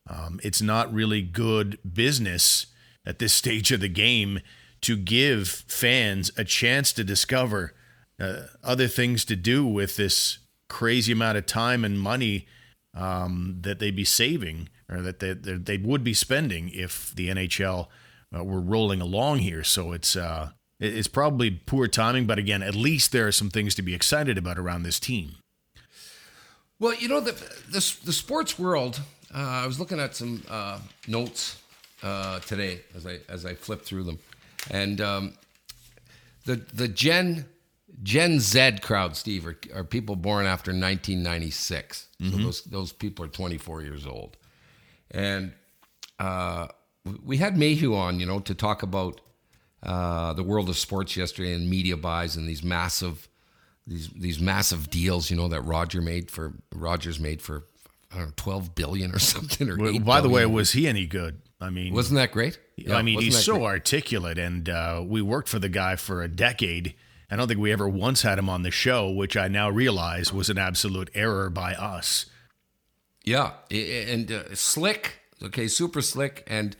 Um, 0.09 0.39
it's 0.43 0.61
not 0.61 0.93
really 0.93 1.21
good 1.21 1.79
business 1.81 2.67
at 3.05 3.19
this 3.19 3.33
stage 3.41 3.71
of 3.71 3.79
the 3.79 3.89
game 3.89 4.39
to 4.81 4.95
give 4.95 5.47
fans 5.67 6.31
a 6.37 6.43
chance 6.43 6.93
to 6.93 7.03
discover 7.03 7.73
uh, 8.19 8.43
other 8.63 8.87
things 8.87 9.25
to 9.25 9.35
do 9.35 9.65
with 9.65 9.95
this 9.95 10.39
crazy 10.69 11.13
amount 11.13 11.37
of 11.37 11.45
time 11.45 11.83
and 11.83 11.99
money 11.99 12.45
um, 12.93 13.57
that 13.61 13.79
they'd 13.79 13.95
be 13.95 14.03
saving 14.03 14.69
or 14.89 15.01
that 15.01 15.19
they, 15.19 15.33
they 15.33 15.77
would 15.77 16.03
be 16.03 16.13
spending 16.13 16.69
if 16.69 17.13
the 17.15 17.29
NHL 17.29 17.87
uh, 18.35 18.43
were 18.43 18.61
rolling 18.61 19.01
along 19.01 19.39
here. 19.39 19.63
So 19.63 19.91
it's 19.91 20.15
uh, 20.15 20.51
it's 20.79 21.07
probably 21.07 21.51
poor 21.51 21.87
timing, 21.87 22.25
but 22.27 22.37
again, 22.37 22.61
at 22.61 22.75
least 22.75 23.11
there 23.11 23.27
are 23.27 23.31
some 23.31 23.49
things 23.49 23.73
to 23.75 23.81
be 23.81 23.95
excited 23.95 24.37
about 24.37 24.59
around 24.59 24.83
this 24.83 24.99
team. 24.99 25.35
Well, 26.79 26.93
you 26.93 27.07
know 27.07 27.19
the 27.19 27.31
the, 27.71 27.95
the 28.05 28.13
sports 28.13 28.59
world. 28.59 29.01
Uh, 29.33 29.39
I 29.39 29.67
was 29.67 29.79
looking 29.79 29.99
at 29.99 30.15
some 30.15 30.43
uh, 30.49 30.79
notes 31.07 31.61
uh, 32.03 32.39
today 32.39 32.81
as 32.95 33.05
I 33.07 33.19
as 33.27 33.45
I 33.45 33.55
flipped 33.55 33.85
through 33.85 34.03
them, 34.03 34.19
and 34.69 35.01
um, 35.01 35.33
the 36.45 36.57
the 36.73 36.87
Gen 36.87 37.45
Gen 38.03 38.39
Z 38.39 38.77
crowd, 38.81 39.15
Steve, 39.15 39.47
are, 39.47 39.57
are 39.73 39.83
people 39.83 40.15
born 40.15 40.45
after 40.45 40.71
1996. 40.71 42.07
So 42.31 42.37
those 42.37 42.61
those 42.63 42.93
people 42.93 43.25
are 43.25 43.29
24 43.29 43.81
years 43.81 44.05
old, 44.05 44.36
and 45.11 45.53
uh, 46.19 46.67
we 47.23 47.37
had 47.37 47.57
Mayhew 47.57 47.95
on, 47.95 48.19
you 48.19 48.25
know, 48.25 48.39
to 48.39 48.55
talk 48.55 48.83
about 48.83 49.21
uh, 49.83 50.33
the 50.33 50.43
world 50.43 50.69
of 50.69 50.77
sports 50.77 51.15
yesterday 51.15 51.53
and 51.53 51.69
media 51.69 51.97
buys 51.97 52.35
and 52.35 52.47
these 52.47 52.63
massive 52.63 53.27
these 53.85 54.09
these 54.09 54.39
massive 54.39 54.89
deals, 54.89 55.31
you 55.31 55.37
know, 55.37 55.47
that 55.47 55.61
Roger 55.61 56.01
made 56.01 56.29
for 56.29 56.53
Rogers 56.73 57.19
made 57.19 57.41
for 57.41 57.63
I 58.11 58.17
don't 58.17 58.27
know 58.27 58.33
12 58.35 58.75
billion 58.75 59.13
or 59.13 59.19
something. 59.33 59.69
Or 59.69 59.77
Well, 59.77 59.95
8 59.95 60.05
By 60.05 60.21
the 60.21 60.29
way, 60.29 60.45
was 60.45 60.73
he 60.73 60.87
any 60.87 61.05
good? 61.05 61.41
I 61.59 61.69
mean, 61.69 61.93
wasn't 61.93 62.17
that 62.17 62.31
great? 62.31 62.59
I 62.91 63.01
mean, 63.01 63.19
he's 63.19 63.43
so 63.43 63.55
great? 63.55 63.65
articulate, 63.65 64.37
and 64.37 64.69
uh, 64.69 65.03
we 65.05 65.21
worked 65.21 65.49
for 65.49 65.57
the 65.57 65.69
guy 65.69 65.95
for 65.95 66.21
a 66.21 66.27
decade. 66.27 66.93
I 67.31 67.35
don't 67.35 67.47
think 67.47 67.59
we 67.59 67.71
ever 67.71 67.89
once 67.89 68.21
had 68.21 68.37
him 68.37 68.47
on 68.47 68.61
the 68.61 68.71
show, 68.71 69.09
which 69.09 69.35
I 69.35 69.47
now 69.47 69.69
realize 69.69 70.31
was 70.31 70.49
an 70.49 70.57
absolute 70.57 71.09
error 71.13 71.49
by 71.49 71.73
us. 71.73 72.27
Yeah, 73.27 73.51
and 73.69 74.31
uh, 74.31 74.55
slick. 74.55 75.19
Okay, 75.43 75.67
super 75.67 76.01
slick, 76.01 76.45
and 76.47 76.77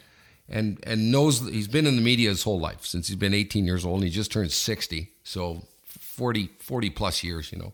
and 0.48 0.80
and 0.84 1.12
knows 1.12 1.46
he's 1.46 1.68
been 1.68 1.86
in 1.86 1.98
the 1.98 2.02
media 2.02 2.30
his 2.30 2.44
whole 2.44 2.58
life 2.58 2.86
since 2.86 3.10
he's 3.10 3.18
been 3.18 3.34
18 3.34 3.66
years 3.66 3.86
old, 3.86 3.96
and 3.96 4.06
he 4.06 4.10
just 4.10 4.32
turned 4.32 4.50
60, 4.54 5.12
so 5.24 5.64
40 5.84 6.50
40 6.60 6.90
plus 6.92 7.22
years, 7.22 7.52
you 7.52 7.60
know. 7.60 7.74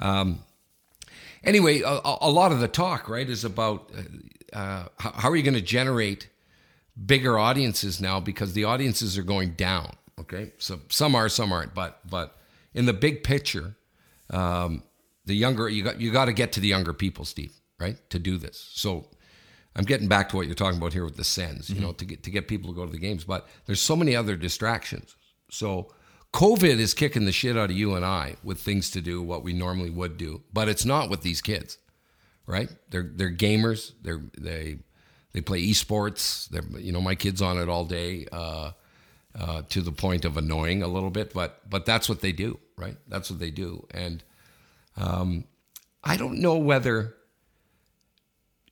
Um, 0.00 0.40
anyway, 1.44 1.82
a, 1.82 2.00
a 2.20 2.28
lot 2.28 2.50
of 2.50 2.58
the 2.58 2.66
talk, 2.66 3.08
right, 3.08 3.28
is 3.28 3.44
about 3.44 3.88
uh, 3.96 4.56
uh, 4.56 4.88
how, 4.98 5.12
how 5.12 5.30
are 5.30 5.36
you 5.36 5.44
going 5.44 5.54
to 5.54 5.60
generate 5.60 6.28
bigger 7.06 7.38
audiences 7.38 8.00
now 8.00 8.18
because 8.18 8.52
the 8.52 8.64
audiences 8.64 9.16
are 9.16 9.22
going 9.22 9.52
down. 9.52 9.92
Okay, 10.18 10.54
so 10.58 10.80
some 10.88 11.14
are, 11.14 11.28
some 11.28 11.52
aren't, 11.52 11.72
but 11.72 12.00
but 12.10 12.36
in 12.74 12.86
the 12.86 12.92
big 12.92 13.22
picture, 13.22 13.76
um, 14.30 14.82
the 15.24 15.36
younger 15.36 15.68
you 15.68 15.84
got 15.84 16.00
you 16.00 16.10
got 16.10 16.24
to 16.24 16.32
get 16.32 16.50
to 16.54 16.60
the 16.60 16.66
younger 16.66 16.92
people, 16.92 17.24
Steve, 17.24 17.52
right, 17.80 17.96
to 18.10 18.18
do 18.18 18.38
this. 18.38 18.70
So 18.74 19.08
I'm 19.76 19.84
getting 19.84 20.08
back 20.08 20.28
to 20.30 20.36
what 20.36 20.46
you're 20.46 20.54
talking 20.54 20.78
about 20.78 20.92
here 20.92 21.04
with 21.04 21.16
the 21.16 21.24
Sens, 21.24 21.70
you 21.70 21.80
know, 21.80 21.92
to 21.92 22.04
get 22.04 22.22
to 22.24 22.30
get 22.30 22.48
people 22.48 22.70
to 22.70 22.76
go 22.76 22.84
to 22.84 22.92
the 22.92 22.98
games, 22.98 23.24
but 23.24 23.48
there's 23.66 23.80
so 23.80 23.96
many 23.96 24.16
other 24.16 24.36
distractions. 24.36 25.16
So 25.50 25.92
COVID 26.32 26.78
is 26.78 26.94
kicking 26.94 27.24
the 27.24 27.32
shit 27.32 27.56
out 27.56 27.70
of 27.70 27.76
you 27.76 27.94
and 27.94 28.04
I 28.04 28.36
with 28.42 28.60
things 28.60 28.90
to 28.90 29.00
do 29.00 29.22
what 29.22 29.44
we 29.44 29.52
normally 29.52 29.90
would 29.90 30.16
do, 30.16 30.42
but 30.52 30.68
it's 30.68 30.84
not 30.84 31.08
with 31.08 31.22
these 31.22 31.40
kids, 31.40 31.78
right? 32.46 32.68
They're 32.90 33.10
they're 33.14 33.32
gamers. 33.32 33.92
They're 34.02 34.22
they 34.36 34.78
they 35.32 35.40
play 35.40 35.62
esports. 35.62 36.48
They're 36.48 36.80
you 36.80 36.92
know 36.92 37.00
my 37.00 37.14
kids 37.14 37.40
on 37.40 37.58
it 37.58 37.68
all 37.68 37.84
day. 37.84 38.26
Uh, 38.32 38.72
uh, 39.38 39.62
to 39.68 39.82
the 39.82 39.92
point 39.92 40.24
of 40.24 40.36
annoying 40.36 40.82
a 40.82 40.88
little 40.88 41.10
bit, 41.10 41.32
but 41.32 41.68
but 41.68 41.86
that's 41.86 42.08
what 42.08 42.20
they 42.20 42.32
do, 42.32 42.58
right? 42.76 42.96
That's 43.06 43.30
what 43.30 43.38
they 43.38 43.50
do, 43.50 43.86
and 43.92 44.24
um, 44.96 45.44
I 46.02 46.16
don't 46.16 46.40
know 46.40 46.56
whether 46.56 47.14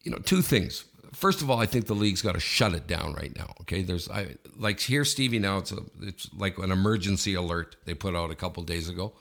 you 0.06 0.12
know 0.12 0.18
two 0.18 0.40
things. 0.42 0.84
First 1.12 1.40
of 1.42 1.50
all, 1.50 1.58
I 1.58 1.66
think 1.66 1.86
the 1.86 1.94
league's 1.94 2.22
got 2.22 2.34
to 2.34 2.40
shut 2.40 2.74
it 2.74 2.86
down 2.86 3.14
right 3.14 3.34
now. 3.36 3.54
Okay, 3.62 3.82
there's 3.82 4.08
I 4.08 4.36
like 4.56 4.78
here, 4.80 5.04
Stevie. 5.04 5.38
Now 5.40 5.58
it's 5.58 5.72
a, 5.72 5.78
it's 6.02 6.28
like 6.36 6.58
an 6.58 6.70
emergency 6.70 7.34
alert 7.34 7.76
they 7.86 7.94
put 7.94 8.14
out 8.14 8.30
a 8.30 8.34
couple 8.34 8.62
days 8.62 8.88
ago. 8.88 9.12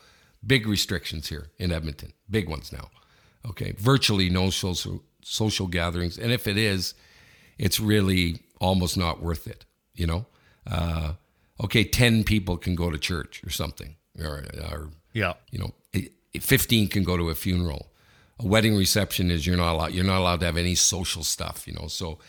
Big 0.45 0.67
restrictions 0.67 1.27
here 1.29 1.47
in 1.57 1.71
Edmonton, 1.71 2.13
big 2.29 2.47
ones 2.49 2.71
now. 2.71 2.89
Okay, 3.49 3.73
virtually 3.77 4.29
no 4.29 4.49
social 4.51 5.01
social 5.23 5.67
gatherings, 5.67 6.17
and 6.19 6.31
if 6.31 6.47
it 6.47 6.57
is, 6.57 6.93
it's 7.57 7.79
really 7.79 8.39
almost 8.59 8.97
not 8.97 9.21
worth 9.23 9.47
it. 9.47 9.65
You 9.95 10.07
know, 10.07 10.25
uh, 10.69 11.13
okay, 11.63 11.83
ten 11.83 12.23
people 12.23 12.57
can 12.57 12.75
go 12.75 12.91
to 12.91 12.97
church 12.97 13.41
or 13.45 13.49
something, 13.49 13.95
or, 14.19 14.43
or 14.71 14.89
Yeah. 15.13 15.33
you 15.51 15.59
know, 15.59 15.73
fifteen 16.41 16.87
can 16.89 17.03
go 17.03 17.17
to 17.17 17.29
a 17.29 17.35
funeral. 17.35 17.91
A 18.39 18.45
wedding 18.45 18.75
reception 18.75 19.31
is 19.31 19.47
you're 19.47 19.57
not 19.57 19.73
allowed. 19.73 19.93
You're 19.93 20.03
not 20.05 20.19
allowed 20.19 20.39
to 20.41 20.45
have 20.45 20.57
any 20.57 20.75
social 20.75 21.23
stuff. 21.23 21.67
You 21.67 21.73
know, 21.73 21.87
so. 21.87 22.19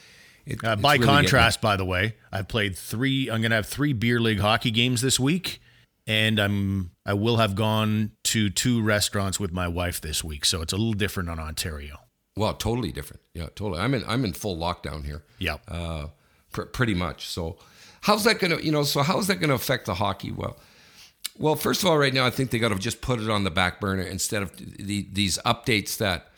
It, 0.44 0.62
Uh, 0.62 0.76
by 0.76 0.94
really 0.94 1.06
contrast, 1.06 1.60
by 1.60 1.76
the 1.76 1.84
way, 1.84 2.14
I've 2.30 2.46
played 2.46 2.76
three. 2.76 3.28
I'm 3.28 3.40
going 3.40 3.50
to 3.50 3.56
have 3.56 3.66
three 3.66 3.92
beer 3.92 4.20
league 4.20 4.38
hockey 4.38 4.70
games 4.70 5.00
this 5.00 5.18
week, 5.18 5.60
and 6.06 6.38
I'm 6.38 6.92
I 7.04 7.14
will 7.14 7.38
have 7.38 7.56
gone 7.56 8.12
to 8.24 8.48
two 8.50 8.80
restaurants 8.80 9.40
with 9.40 9.50
my 9.52 9.66
wife 9.66 10.00
this 10.00 10.22
week. 10.22 10.44
So 10.44 10.62
it's 10.62 10.72
a 10.72 10.76
little 10.76 10.92
different 10.92 11.28
on 11.30 11.40
Ontario. 11.40 11.96
well, 12.36 12.54
totally 12.54 12.92
different. 12.92 13.22
Yeah, 13.34 13.46
totally. 13.56 13.80
I'm 13.80 13.92
in. 13.94 14.04
I'm 14.06 14.24
in 14.24 14.32
full 14.34 14.56
lockdown 14.56 15.04
here. 15.04 15.24
Yeah. 15.40 15.56
uh, 15.66 16.08
pr- 16.52 16.62
pretty 16.66 16.94
much. 16.94 17.26
So, 17.26 17.58
how's 18.02 18.22
that 18.22 18.38
going 18.38 18.56
to, 18.56 18.64
you 18.64 18.70
know, 18.70 18.84
so 18.84 19.02
how's 19.02 19.26
that 19.26 19.40
going 19.40 19.48
to 19.48 19.56
affect 19.56 19.86
the 19.86 19.94
hockey? 19.94 20.30
Well, 20.30 20.56
well, 21.38 21.56
first 21.56 21.82
of 21.82 21.88
all, 21.88 21.98
right 21.98 22.12
now, 22.12 22.26
I 22.26 22.30
think 22.30 22.50
they 22.50 22.58
got 22.58 22.68
to 22.68 22.78
just 22.78 23.00
put 23.00 23.20
it 23.20 23.28
on 23.30 23.44
the 23.44 23.50
back 23.50 23.80
burner 23.80 24.02
instead 24.02 24.42
of 24.42 24.56
the, 24.56 25.06
these 25.12 25.38
updates 25.44 25.98
that 25.98 26.28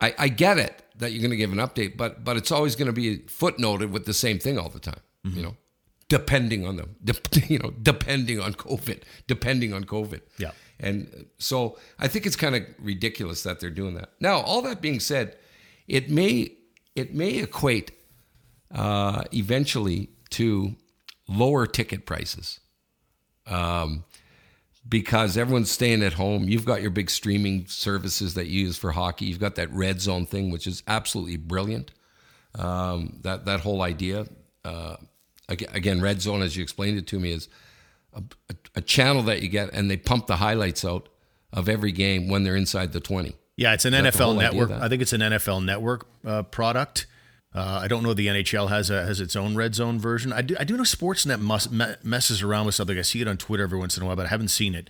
I, 0.00 0.14
I 0.18 0.28
get 0.28 0.58
it 0.58 0.82
that 0.98 1.12
you're 1.12 1.20
going 1.20 1.30
to 1.30 1.36
give 1.36 1.52
an 1.52 1.58
update, 1.58 1.96
but 1.96 2.24
but 2.24 2.36
it's 2.36 2.52
always 2.52 2.76
going 2.76 2.86
to 2.86 2.92
be 2.92 3.18
footnoted 3.18 3.90
with 3.90 4.04
the 4.04 4.14
same 4.14 4.38
thing 4.38 4.58
all 4.58 4.68
the 4.68 4.80
time, 4.80 5.00
you 5.24 5.42
know, 5.42 5.56
depending 6.08 6.66
on 6.66 6.76
them, 6.76 6.96
de- 7.02 7.46
you 7.46 7.58
know, 7.58 7.72
depending 7.82 8.40
on 8.40 8.54
COVID, 8.54 9.02
depending 9.26 9.72
on 9.72 9.84
COVID. 9.84 10.20
Yeah. 10.38 10.50
And 10.78 11.26
so 11.38 11.78
I 11.98 12.08
think 12.08 12.26
it's 12.26 12.36
kind 12.36 12.56
of 12.56 12.62
ridiculous 12.78 13.44
that 13.44 13.60
they're 13.60 13.70
doing 13.70 13.94
that. 13.94 14.10
Now, 14.20 14.40
all 14.40 14.62
that 14.62 14.80
being 14.80 15.00
said, 15.00 15.36
it 15.86 16.10
may 16.10 16.52
it 16.94 17.14
may 17.14 17.38
equate 17.38 17.92
uh, 18.74 19.22
eventually 19.32 20.10
to 20.30 20.74
lower 21.28 21.66
ticket 21.66 22.04
prices 22.06 22.60
um, 23.46 24.04
because 24.88 25.36
everyone's 25.36 25.70
staying 25.70 26.02
at 26.02 26.14
home. 26.14 26.48
You've 26.48 26.64
got 26.64 26.82
your 26.82 26.90
big 26.90 27.10
streaming 27.10 27.66
services 27.66 28.34
that 28.34 28.46
you 28.48 28.66
use 28.66 28.76
for 28.76 28.92
hockey. 28.92 29.26
You've 29.26 29.40
got 29.40 29.54
that 29.56 29.72
red 29.72 30.00
zone 30.00 30.26
thing, 30.26 30.50
which 30.50 30.66
is 30.66 30.82
absolutely 30.86 31.36
brilliant. 31.36 31.92
Um, 32.54 33.18
that 33.22 33.46
that 33.46 33.60
whole 33.60 33.82
idea. 33.82 34.26
Uh, 34.64 34.96
again, 35.48 36.00
red 36.00 36.20
zone, 36.20 36.42
as 36.42 36.56
you 36.56 36.62
explained 36.62 36.98
it 36.98 37.06
to 37.08 37.18
me, 37.18 37.32
is 37.32 37.48
a, 38.12 38.22
a, 38.50 38.54
a 38.76 38.80
channel 38.80 39.22
that 39.24 39.42
you 39.42 39.48
get, 39.48 39.72
and 39.72 39.90
they 39.90 39.96
pump 39.96 40.26
the 40.26 40.36
highlights 40.36 40.84
out 40.84 41.08
of 41.52 41.68
every 41.68 41.92
game 41.92 42.28
when 42.28 42.44
they're 42.44 42.56
inside 42.56 42.92
the 42.92 43.00
twenty. 43.00 43.36
Yeah, 43.56 43.74
it's 43.74 43.84
an 43.84 43.92
the 43.92 43.98
NFL 43.98 44.38
network. 44.38 44.70
I 44.70 44.88
think 44.88 45.02
it's 45.02 45.12
an 45.12 45.20
NFL 45.20 45.64
network 45.64 46.06
uh, 46.26 46.42
product. 46.42 47.06
Uh, 47.54 47.80
I 47.82 47.88
don't 47.88 48.02
know 48.02 48.14
the 48.14 48.28
NHL 48.28 48.70
has 48.70 48.88
a, 48.88 49.04
has 49.04 49.20
its 49.20 49.36
own 49.36 49.54
red 49.54 49.74
zone 49.74 49.98
version. 49.98 50.32
I 50.32 50.40
do, 50.40 50.56
I 50.58 50.64
do 50.64 50.76
know 50.76 50.84
Sportsnet 50.84 51.70
me- 51.70 51.94
messes 52.02 52.42
around 52.42 52.66
with 52.66 52.74
something. 52.74 52.98
I 52.98 53.02
see 53.02 53.20
it 53.20 53.28
on 53.28 53.36
Twitter 53.36 53.64
every 53.64 53.78
once 53.78 53.96
in 53.96 54.02
a 54.02 54.06
while, 54.06 54.16
but 54.16 54.26
I 54.26 54.30
haven't 54.30 54.48
seen 54.48 54.74
it. 54.74 54.88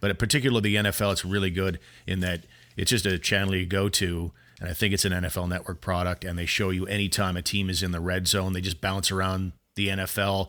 But 0.00 0.10
in 0.10 0.16
particular, 0.16 0.60
the 0.60 0.76
NFL, 0.76 1.12
it's 1.12 1.24
really 1.24 1.50
good 1.50 1.80
in 2.06 2.20
that 2.20 2.44
it's 2.76 2.90
just 2.90 3.06
a 3.06 3.18
channel 3.18 3.56
you 3.56 3.66
go 3.66 3.88
to, 3.88 4.32
and 4.60 4.68
I 4.68 4.74
think 4.74 4.94
it's 4.94 5.04
an 5.04 5.12
NFL 5.12 5.48
network 5.48 5.80
product, 5.80 6.24
and 6.24 6.38
they 6.38 6.46
show 6.46 6.70
you 6.70 6.86
anytime 6.86 7.36
a 7.36 7.42
team 7.42 7.68
is 7.68 7.82
in 7.82 7.90
the 7.90 8.00
red 8.00 8.28
zone. 8.28 8.52
They 8.52 8.60
just 8.60 8.80
bounce 8.80 9.10
around 9.10 9.52
the 9.74 9.88
NFL, 9.88 10.48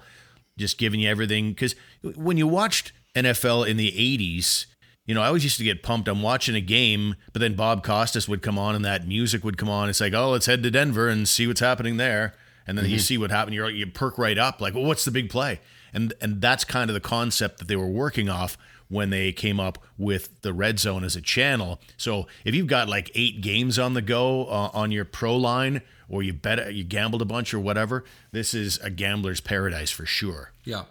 just 0.58 0.78
giving 0.78 1.00
you 1.00 1.10
everything. 1.10 1.50
Because 1.50 1.76
when 2.02 2.38
you 2.38 2.48
watched 2.48 2.92
NFL 3.16 3.68
in 3.68 3.78
the 3.78 3.92
80s, 3.92 4.66
you 5.06 5.14
know, 5.14 5.22
I 5.22 5.28
always 5.28 5.44
used 5.44 5.58
to 5.58 5.64
get 5.64 5.84
pumped. 5.84 6.08
I'm 6.08 6.22
watching 6.22 6.56
a 6.56 6.62
game, 6.62 7.16
but 7.32 7.40
then 7.40 7.56
Bob 7.56 7.84
Costas 7.84 8.28
would 8.28 8.42
come 8.42 8.58
on 8.58 8.76
and 8.76 8.84
that 8.86 9.08
music 9.08 9.44
would 9.44 9.58
come 9.58 9.70
on. 9.70 9.90
It's 9.90 10.02
like, 10.02 10.14
oh, 10.14 10.32
let's 10.32 10.48
head 10.48 10.64
to 10.64 10.72
Denver 10.72 11.08
and 11.08 11.28
see 11.28 11.48
what's 11.48 11.60
happening 11.60 11.98
there. 11.98 12.34
And 12.68 12.78
then 12.78 12.90
you 12.90 12.98
see 12.98 13.18
what 13.18 13.30
happened. 13.30 13.54
You're 13.54 13.70
you 13.70 13.86
perk 13.86 14.18
right 14.18 14.40
up, 14.40 14.60
like, 14.60 14.74
well, 14.74 14.84
what's 14.84 15.06
the 15.06 15.12
big 15.12 15.30
play? 15.30 15.60
And 15.94 16.14
and 16.20 16.42
that's 16.42 16.64
kind 16.64 16.90
of 16.90 16.96
the 16.96 17.00
concept 17.00 17.60
that 17.60 17.68
they 17.68 17.76
were 17.76 17.88
working 17.88 18.28
off 18.28 18.58
when 18.88 19.12
they 19.12 19.32
came 19.32 19.60
up 19.60 19.78
with 19.98 20.42
the 20.42 20.54
red 20.54 20.80
zone 20.80 21.04
as 21.04 21.16
a 21.16 21.22
channel. 21.22 21.80
So 21.98 22.28
if 22.44 22.56
you've 22.56 22.68
got 22.68 22.90
like 22.90 23.12
eight 23.14 23.42
games 23.42 23.78
on 23.78 23.94
the 23.94 24.02
go 24.02 24.48
uh, 24.48 24.72
on 24.74 24.92
your 24.92 25.06
pro 25.06 25.36
line, 25.38 25.82
or 26.10 26.24
you 26.24 26.34
bet 26.34 26.74
you 26.74 26.84
gambled 26.84 27.22
a 27.22 27.26
bunch 27.26 27.54
or 27.54 27.60
whatever, 27.60 28.04
this 28.32 28.56
is 28.56 28.80
a 28.80 28.90
gambler's 28.90 29.42
paradise 29.42 29.92
for 29.92 30.08
sure. 30.08 30.52
Yeah, 30.64 30.86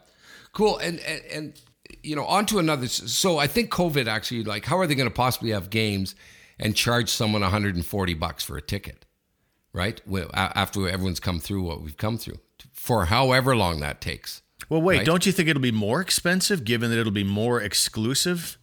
cool. 0.52 0.78
And 0.78 1.00
and, 1.00 1.22
and 1.24 1.60
you 2.04 2.14
know, 2.16 2.24
on 2.26 2.46
to 2.46 2.58
another. 2.58 2.86
So 2.88 3.38
I 3.38 3.46
think 3.46 3.70
COVID 3.70 4.06
actually, 4.06 4.44
like, 4.44 4.64
how 4.66 4.78
are 4.78 4.86
they 4.86 4.94
going 4.94 5.08
to 5.08 5.14
possibly 5.14 5.50
have 5.50 5.70
games 5.70 6.14
and 6.58 6.76
charge 6.76 7.08
someone 7.08 7.42
140 7.42 8.14
bucks 8.14 8.44
for 8.44 8.56
a 8.56 8.62
ticket, 8.62 9.04
right? 9.72 10.00
Well, 10.06 10.30
After 10.34 10.88
everyone's 10.88 11.20
come 11.20 11.40
through 11.40 11.62
what 11.62 11.82
we've 11.82 11.96
come 11.96 12.18
through 12.18 12.38
for 12.72 13.06
however 13.06 13.56
long 13.56 13.80
that 13.80 14.00
takes. 14.00 14.42
Well, 14.68 14.80
wait, 14.82 14.98
Right. 14.98 15.06
don't 15.06 15.26
you 15.26 15.32
think 15.32 15.48
it'll 15.48 15.60
be 15.62 15.72
more 15.72 16.00
expensive 16.00 16.64
given 16.64 16.90
that 16.90 16.98
it'll 16.98 17.12
be 17.12 17.24
more 17.24 17.60
exclusive? 17.60 18.58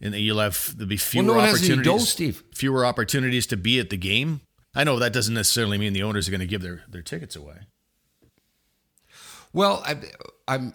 And 0.00 0.12
that 0.14 0.20
you'll 0.20 0.40
have 0.40 0.74
there'll 0.76 0.88
be 0.88 0.96
fewer 0.96 1.22
no 1.24 1.34
one 1.34 1.44
has 1.44 1.58
opportunities. 1.58 1.84
dough, 1.92 1.98
Steve. 1.98 2.42
Fewer 2.54 2.84
opportunities 2.84 3.46
to 3.48 3.56
be 3.56 3.78
at 3.78 3.88
the 3.90 3.96
game. 3.96 4.40
I 4.74 4.82
know 4.82 4.98
that 4.98 5.12
doesn't 5.12 5.34
necessarily 5.34 5.78
mean 5.78 5.92
the 5.92 6.02
owners 6.02 6.26
are 6.26 6.32
going 6.32 6.40
to 6.40 6.46
give 6.46 6.60
their, 6.62 6.82
their 6.88 7.02
tickets 7.02 7.36
away. 7.36 7.58
Well, 9.52 9.82
I, 9.86 9.96
I'm 10.48 10.74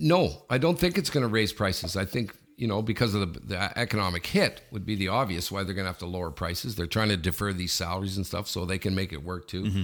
no, 0.00 0.44
I 0.50 0.58
don't 0.58 0.78
think 0.78 0.98
it's 0.98 1.10
going 1.10 1.22
to 1.22 1.28
raise 1.28 1.52
prices. 1.52 1.96
I 1.96 2.04
think 2.04 2.34
you 2.56 2.66
know 2.66 2.82
because 2.82 3.14
of 3.14 3.34
the, 3.34 3.40
the 3.40 3.78
economic 3.78 4.26
hit 4.26 4.62
would 4.70 4.84
be 4.84 4.96
the 4.96 5.08
obvious 5.08 5.50
why 5.50 5.62
they're 5.62 5.74
going 5.74 5.84
to 5.84 5.90
have 5.90 5.98
to 5.98 6.06
lower 6.06 6.30
prices. 6.30 6.74
They're 6.74 6.86
trying 6.86 7.10
to 7.10 7.16
defer 7.16 7.52
these 7.52 7.72
salaries 7.72 8.16
and 8.16 8.26
stuff 8.26 8.48
so 8.48 8.64
they 8.64 8.78
can 8.78 8.94
make 8.94 9.12
it 9.12 9.22
work 9.22 9.46
too. 9.46 9.62
Mm-hmm. 9.64 9.82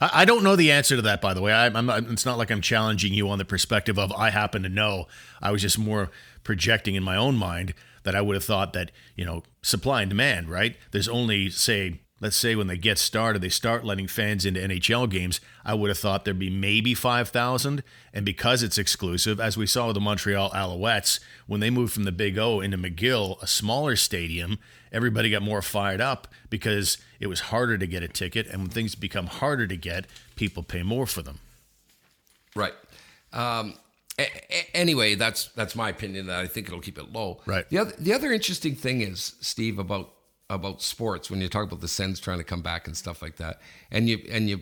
I, 0.00 0.10
I 0.12 0.24
don't 0.24 0.42
know 0.42 0.56
the 0.56 0.72
answer 0.72 0.96
to 0.96 1.02
that, 1.02 1.20
by 1.20 1.34
the 1.34 1.40
way. 1.40 1.52
I'm 1.52 1.88
it's 1.88 2.26
not 2.26 2.38
like 2.38 2.50
I'm 2.50 2.60
challenging 2.60 3.14
you 3.14 3.28
on 3.30 3.38
the 3.38 3.44
perspective 3.44 3.98
of 3.98 4.12
I 4.12 4.30
happen 4.30 4.62
to 4.64 4.68
know. 4.68 5.06
I 5.40 5.50
was 5.52 5.62
just 5.62 5.78
more 5.78 6.10
projecting 6.44 6.94
in 6.94 7.02
my 7.02 7.16
own 7.16 7.36
mind 7.36 7.74
that 8.04 8.16
I 8.16 8.20
would 8.20 8.34
have 8.34 8.44
thought 8.44 8.72
that, 8.72 8.90
you 9.14 9.24
know, 9.24 9.44
supply 9.62 10.02
and 10.02 10.08
demand, 10.08 10.48
right? 10.48 10.76
There's 10.90 11.08
only, 11.08 11.50
say, 11.50 12.00
let's 12.22 12.36
say 12.36 12.54
when 12.54 12.68
they 12.68 12.78
get 12.78 12.98
started, 12.98 13.42
they 13.42 13.48
start 13.48 13.84
letting 13.84 14.06
fans 14.06 14.46
into 14.46 14.60
NHL 14.60 15.10
games. 15.10 15.40
I 15.64 15.74
would 15.74 15.88
have 15.90 15.98
thought 15.98 16.24
there'd 16.24 16.38
be 16.38 16.48
maybe 16.48 16.94
5,000. 16.94 17.82
And 18.14 18.24
because 18.24 18.62
it's 18.62 18.78
exclusive, 18.78 19.40
as 19.40 19.56
we 19.56 19.66
saw 19.66 19.88
with 19.88 19.94
the 19.94 20.00
Montreal 20.00 20.50
Alouettes, 20.50 21.18
when 21.48 21.58
they 21.58 21.68
moved 21.68 21.92
from 21.92 22.04
the 22.04 22.12
Big 22.12 22.38
O 22.38 22.60
into 22.60 22.78
McGill, 22.78 23.42
a 23.42 23.48
smaller 23.48 23.96
stadium, 23.96 24.60
everybody 24.92 25.30
got 25.30 25.42
more 25.42 25.60
fired 25.62 26.00
up 26.00 26.28
because 26.48 26.96
it 27.18 27.26
was 27.26 27.40
harder 27.40 27.76
to 27.76 27.86
get 27.88 28.04
a 28.04 28.08
ticket. 28.08 28.46
And 28.46 28.62
when 28.62 28.70
things 28.70 28.94
become 28.94 29.26
harder 29.26 29.66
to 29.66 29.76
get, 29.76 30.06
people 30.36 30.62
pay 30.62 30.84
more 30.84 31.06
for 31.08 31.22
them. 31.22 31.40
Right. 32.54 32.74
Um, 33.32 33.74
a- 34.18 34.22
a- 34.50 34.76
anyway, 34.76 35.16
that's 35.16 35.46
that's 35.56 35.74
my 35.74 35.88
opinion. 35.88 36.26
That 36.26 36.38
I 36.38 36.46
think 36.46 36.68
it'll 36.68 36.80
keep 36.80 36.98
it 36.98 37.10
low. 37.12 37.40
Right. 37.46 37.68
The 37.68 37.78
other 37.78 37.92
the 37.98 38.12
other 38.12 38.32
interesting 38.32 38.76
thing 38.76 39.00
is 39.00 39.34
Steve 39.40 39.78
about 39.80 40.12
about 40.52 40.82
sports 40.82 41.30
when 41.30 41.40
you 41.40 41.48
talk 41.48 41.64
about 41.64 41.80
the 41.80 41.88
Sens 41.88 42.20
trying 42.20 42.38
to 42.38 42.44
come 42.44 42.62
back 42.62 42.86
and 42.86 42.96
stuff 42.96 43.22
like 43.22 43.36
that, 43.36 43.60
and 43.90 44.08
you 44.08 44.20
and 44.30 44.48
you 44.48 44.60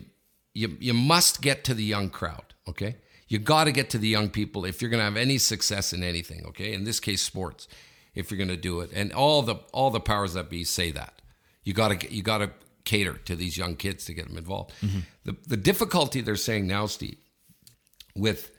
you 0.53 0.77
you 0.79 0.93
must 0.93 1.41
get 1.41 1.63
to 1.65 1.73
the 1.73 1.83
young 1.83 2.09
crowd. 2.09 2.53
Okay. 2.67 2.95
You 3.27 3.39
got 3.39 3.63
to 3.63 3.71
get 3.71 3.89
to 3.91 3.97
the 3.97 4.09
young 4.09 4.29
people 4.29 4.65
if 4.65 4.81
you're 4.81 4.91
going 4.91 4.99
to 4.99 5.05
have 5.05 5.15
any 5.15 5.37
success 5.37 5.93
in 5.93 6.03
anything. 6.03 6.45
Okay. 6.47 6.73
In 6.73 6.83
this 6.83 6.99
case, 6.99 7.21
sports. 7.21 7.67
If 8.13 8.29
you're 8.29 8.37
going 8.37 8.49
to 8.49 8.57
do 8.57 8.81
it, 8.81 8.91
and 8.93 9.13
all 9.13 9.41
the 9.41 9.55
all 9.71 9.89
the 9.89 10.01
powers 10.01 10.33
that 10.33 10.49
be 10.49 10.65
say 10.65 10.91
that 10.91 11.21
you 11.63 11.73
got 11.73 11.99
to 11.99 12.13
you 12.13 12.23
got 12.23 12.39
to 12.39 12.51
cater 12.83 13.13
to 13.13 13.35
these 13.35 13.57
young 13.57 13.75
kids 13.75 14.05
to 14.05 14.13
get 14.13 14.27
them 14.27 14.37
involved. 14.37 14.73
The 15.23 15.35
the 15.47 15.57
difficulty 15.57 16.21
they're 16.21 16.35
saying 16.35 16.67
now, 16.67 16.87
Steve, 16.87 17.17
with 18.15 18.51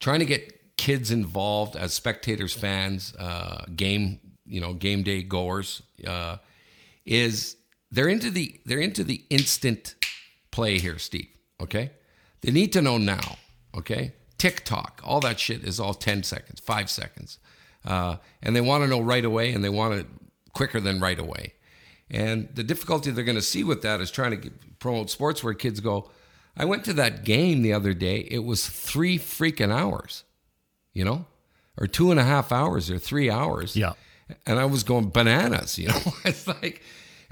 trying 0.00 0.20
to 0.20 0.26
get 0.26 0.76
kids 0.76 1.10
involved 1.10 1.76
as 1.76 1.92
spectators, 1.92 2.52
fans, 2.52 3.14
uh, 3.16 3.64
game 3.74 4.20
you 4.46 4.60
know 4.60 4.72
game 4.72 5.02
day 5.02 5.22
goers, 5.22 5.82
uh, 6.06 6.38
is 7.06 7.56
they're 7.90 8.08
into 8.08 8.30
the 8.30 8.60
they're 8.66 8.80
into 8.80 9.04
the 9.04 9.24
instant 9.30 9.94
play 10.50 10.78
here, 10.78 10.98
Steve. 10.98 11.28
Okay, 11.62 11.92
they 12.42 12.50
need 12.50 12.72
to 12.74 12.82
know 12.82 12.98
now. 12.98 13.38
Okay, 13.74 14.12
TikTok, 14.38 15.00
all 15.04 15.20
that 15.20 15.40
shit 15.40 15.64
is 15.64 15.80
all 15.80 15.94
ten 15.94 16.22
seconds, 16.22 16.60
five 16.60 16.90
seconds, 16.90 17.38
uh, 17.84 18.16
and 18.42 18.54
they 18.54 18.60
want 18.60 18.84
to 18.84 18.88
know 18.88 19.00
right 19.00 19.24
away, 19.24 19.52
and 19.52 19.64
they 19.64 19.68
want 19.68 19.94
it 19.94 20.06
quicker 20.52 20.80
than 20.80 21.00
right 21.00 21.18
away. 21.18 21.52
And 22.10 22.48
the 22.54 22.64
difficulty 22.64 23.10
they're 23.10 23.24
going 23.24 23.36
to 23.36 23.42
see 23.42 23.64
with 23.64 23.82
that 23.82 24.00
is 24.00 24.10
trying 24.10 24.30
to 24.30 24.36
get, 24.36 24.78
promote 24.78 25.10
sports 25.10 25.42
where 25.42 25.54
kids 25.54 25.80
go. 25.80 26.10
I 26.56 26.64
went 26.64 26.84
to 26.84 26.92
that 26.94 27.24
game 27.24 27.62
the 27.62 27.72
other 27.72 27.92
day. 27.92 28.26
It 28.30 28.44
was 28.44 28.66
three 28.66 29.18
freaking 29.18 29.72
hours, 29.72 30.24
you 30.94 31.04
know, 31.04 31.26
or 31.76 31.86
two 31.86 32.10
and 32.10 32.18
a 32.18 32.24
half 32.24 32.52
hours 32.52 32.90
or 32.90 32.98
three 32.98 33.28
hours. 33.28 33.76
Yeah. 33.76 33.92
And 34.46 34.58
I 34.58 34.64
was 34.64 34.82
going 34.82 35.10
bananas, 35.10 35.78
you 35.78 35.88
know. 35.88 36.00
it's 36.24 36.46
like, 36.46 36.82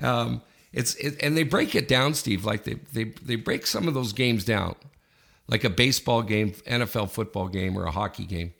um, 0.02 0.42
it's 0.72 0.94
it, 0.96 1.22
and 1.22 1.36
they 1.36 1.42
break 1.42 1.74
it 1.74 1.88
down, 1.88 2.14
Steve. 2.14 2.44
Like 2.44 2.64
they 2.64 2.74
they 2.92 3.04
they 3.04 3.36
break 3.36 3.66
some 3.66 3.88
of 3.88 3.94
those 3.94 4.12
games 4.12 4.44
down, 4.44 4.74
like 5.48 5.64
a 5.64 5.70
baseball 5.70 6.22
game, 6.22 6.52
NFL 6.52 7.10
football 7.10 7.48
game, 7.48 7.76
or 7.76 7.84
a 7.84 7.90
hockey 7.90 8.24
game, 8.24 8.54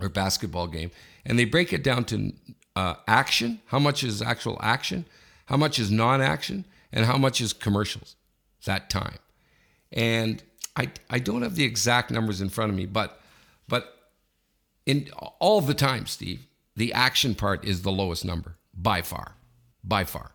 or 0.00 0.08
basketball 0.08 0.66
game, 0.66 0.90
and 1.24 1.38
they 1.38 1.44
break 1.44 1.72
it 1.72 1.82
down 1.82 2.04
to 2.06 2.32
uh, 2.76 2.94
action. 3.06 3.60
How 3.66 3.78
much 3.78 4.02
is 4.02 4.22
actual 4.22 4.58
action? 4.62 5.06
How 5.46 5.56
much 5.56 5.78
is 5.78 5.90
non-action? 5.90 6.64
And 6.92 7.04
how 7.06 7.18
much 7.18 7.40
is 7.40 7.52
commercials? 7.52 8.16
That 8.64 8.88
time. 8.88 9.18
And 9.92 10.42
I 10.76 10.88
I 11.10 11.18
don't 11.18 11.42
have 11.42 11.56
the 11.56 11.64
exact 11.64 12.10
numbers 12.10 12.40
in 12.40 12.48
front 12.48 12.70
of 12.70 12.76
me, 12.76 12.86
but 12.86 13.20
but 13.68 14.10
in 14.86 15.10
all 15.38 15.60
the 15.60 15.74
time, 15.74 16.06
Steve, 16.06 16.46
the 16.76 16.92
action 16.92 17.34
part 17.34 17.64
is 17.64 17.82
the 17.82 17.92
lowest 17.92 18.24
number 18.24 18.56
by 18.72 19.02
far, 19.02 19.36
by 19.82 20.04
far, 20.04 20.34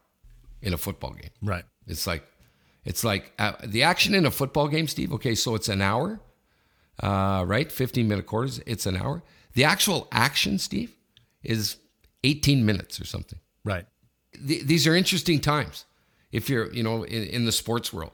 in 0.62 0.74
a 0.74 0.78
football 0.78 1.12
game. 1.12 1.32
Right. 1.42 1.66
It's 1.88 2.08
like, 2.08 2.24
it's 2.86 3.04
like 3.04 3.34
uh, 3.38 3.54
the 3.64 3.84
action 3.84 4.16
in 4.16 4.26
a 4.26 4.32
football 4.32 4.68
game, 4.68 4.88
Steve. 4.88 5.14
Okay, 5.14 5.36
so 5.36 5.56
it's 5.56 5.70
an 5.70 5.82
hour, 5.82 6.20
uh, 7.04 7.44
right? 7.46 7.72
Fifteen 7.72 8.08
minute 8.08 8.26
quarters. 8.26 8.62
It's 8.66 8.86
an 8.86 8.96
hour. 8.96 9.22
The 9.54 9.66
actual 9.66 10.08
action, 10.12 10.58
Steve, 10.60 10.96
is 11.44 11.78
eighteen 12.24 12.66
minutes 12.66 13.02
or 13.02 13.06
something. 13.06 13.40
Right. 13.66 13.86
Th- 14.48 14.64
these 14.64 14.88
are 14.88 14.96
interesting 14.96 15.40
times. 15.40 15.86
If 16.32 16.50
you're, 16.50 16.72
you 16.72 16.84
know, 16.84 17.04
in, 17.04 17.24
in 17.24 17.46
the 17.46 17.52
sports 17.52 17.92
world, 17.92 18.12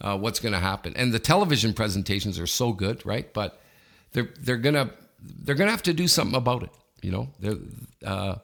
uh, 0.00 0.18
what's 0.18 0.40
going 0.40 0.54
to 0.54 0.58
happen? 0.60 0.94
And 0.96 1.12
the 1.12 1.18
television 1.18 1.74
presentations 1.74 2.38
are 2.38 2.46
so 2.46 2.72
good, 2.72 3.04
right? 3.06 3.32
But 3.32 3.60
they're 4.12 4.30
they're 4.40 4.56
gonna 4.56 4.90
they're 5.20 5.54
gonna 5.54 5.70
have 5.70 5.82
to 5.84 5.94
do 5.94 6.08
something 6.08 6.36
about 6.36 6.62
it. 6.62 6.70
You 7.02 7.10
know, 7.10 7.28
they're, 7.40 7.56
uh, 8.04 8.36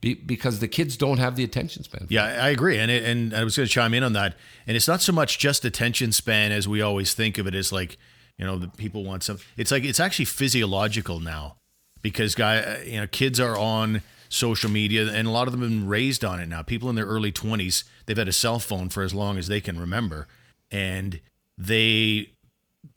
be, 0.00 0.14
because 0.14 0.58
the 0.58 0.68
kids 0.68 0.96
don't 0.96 1.18
have 1.18 1.36
the 1.36 1.44
attention 1.44 1.82
span. 1.84 2.06
Yeah, 2.08 2.24
I 2.24 2.48
agree, 2.48 2.78
and 2.78 2.90
it, 2.90 3.04
and 3.04 3.34
I 3.34 3.44
was 3.44 3.56
going 3.56 3.66
to 3.66 3.72
chime 3.72 3.94
in 3.94 4.02
on 4.02 4.12
that. 4.14 4.36
And 4.66 4.76
it's 4.76 4.88
not 4.88 5.02
so 5.02 5.12
much 5.12 5.38
just 5.38 5.64
attention 5.64 6.12
span 6.12 6.52
as 6.52 6.66
we 6.66 6.82
always 6.82 7.14
think 7.14 7.38
of 7.38 7.46
it 7.46 7.54
as 7.54 7.72
like, 7.72 7.98
you 8.38 8.44
know, 8.46 8.58
the 8.58 8.68
people 8.68 9.04
want 9.04 9.22
some. 9.22 9.38
It's 9.56 9.70
like 9.70 9.84
it's 9.84 10.00
actually 10.00 10.24
physiological 10.24 11.20
now, 11.20 11.56
because 12.02 12.34
guy, 12.34 12.82
you 12.84 13.00
know, 13.00 13.06
kids 13.06 13.38
are 13.38 13.56
on 13.56 14.02
social 14.28 14.70
media, 14.70 15.06
and 15.10 15.28
a 15.28 15.30
lot 15.30 15.46
of 15.46 15.52
them 15.52 15.60
have 15.60 15.70
been 15.70 15.86
raised 15.86 16.24
on 16.24 16.40
it 16.40 16.48
now. 16.48 16.62
People 16.62 16.90
in 16.90 16.96
their 16.96 17.06
early 17.06 17.30
twenties, 17.30 17.84
they've 18.06 18.16
had 18.16 18.28
a 18.28 18.32
cell 18.32 18.58
phone 18.58 18.88
for 18.88 19.02
as 19.02 19.14
long 19.14 19.38
as 19.38 19.46
they 19.48 19.60
can 19.60 19.78
remember, 19.78 20.26
and 20.70 21.20
they, 21.56 22.30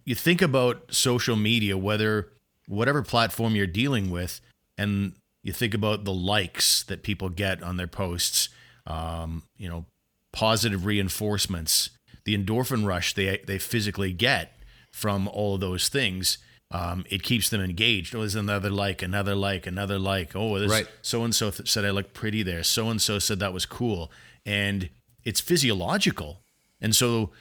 you 0.04 0.16
think 0.16 0.42
about 0.42 0.94
social 0.94 1.36
media, 1.36 1.78
whether 1.78 2.30
whatever 2.68 3.04
platform 3.04 3.56
you're 3.56 3.68
dealing 3.68 4.10
with, 4.10 4.42
and 4.78 5.14
you 5.44 5.54
think 5.54 5.74
about 5.74 6.04
the 6.04 6.14
likes 6.14 6.84
that 6.84 7.04
people 7.04 7.30
get 7.30 7.64
on 7.64 7.78
their 7.78 7.88
posts, 7.88 8.50
um, 8.86 9.44
you 9.58 9.70
know, 9.70 9.86
positive 10.34 10.86
reinforcements, 10.86 11.92
the 12.26 12.38
endorphin 12.38 12.86
rush 12.86 13.14
they 13.14 13.42
they 13.48 13.58
physically 13.58 14.14
get 14.14 14.54
from 14.92 15.28
all 15.28 15.56
of 15.56 15.62
those 15.62 15.90
things. 15.90 16.38
Um, 16.70 17.06
it 17.10 17.24
keeps 17.24 17.50
them 17.50 17.62
engaged. 17.62 18.14
Oh, 18.14 18.20
there's 18.20 18.36
another 18.36 18.70
like, 18.70 19.02
another 19.02 19.36
like, 19.36 19.66
another 19.66 19.98
like. 19.98 20.36
Oh, 20.36 20.60
this 20.60 20.70
so 21.02 21.24
and 21.24 21.34
so 21.34 21.50
said 21.52 21.86
I 21.86 21.92
look 21.92 22.14
pretty 22.14 22.44
there. 22.44 22.64
So 22.64 22.90
and 22.90 23.02
so 23.02 23.20
said 23.20 23.40
that 23.40 23.54
was 23.54 23.66
cool, 23.66 24.12
and 24.46 24.90
it's 25.24 25.40
physiological. 25.40 26.42
And 26.82 26.96
so, 26.96 27.32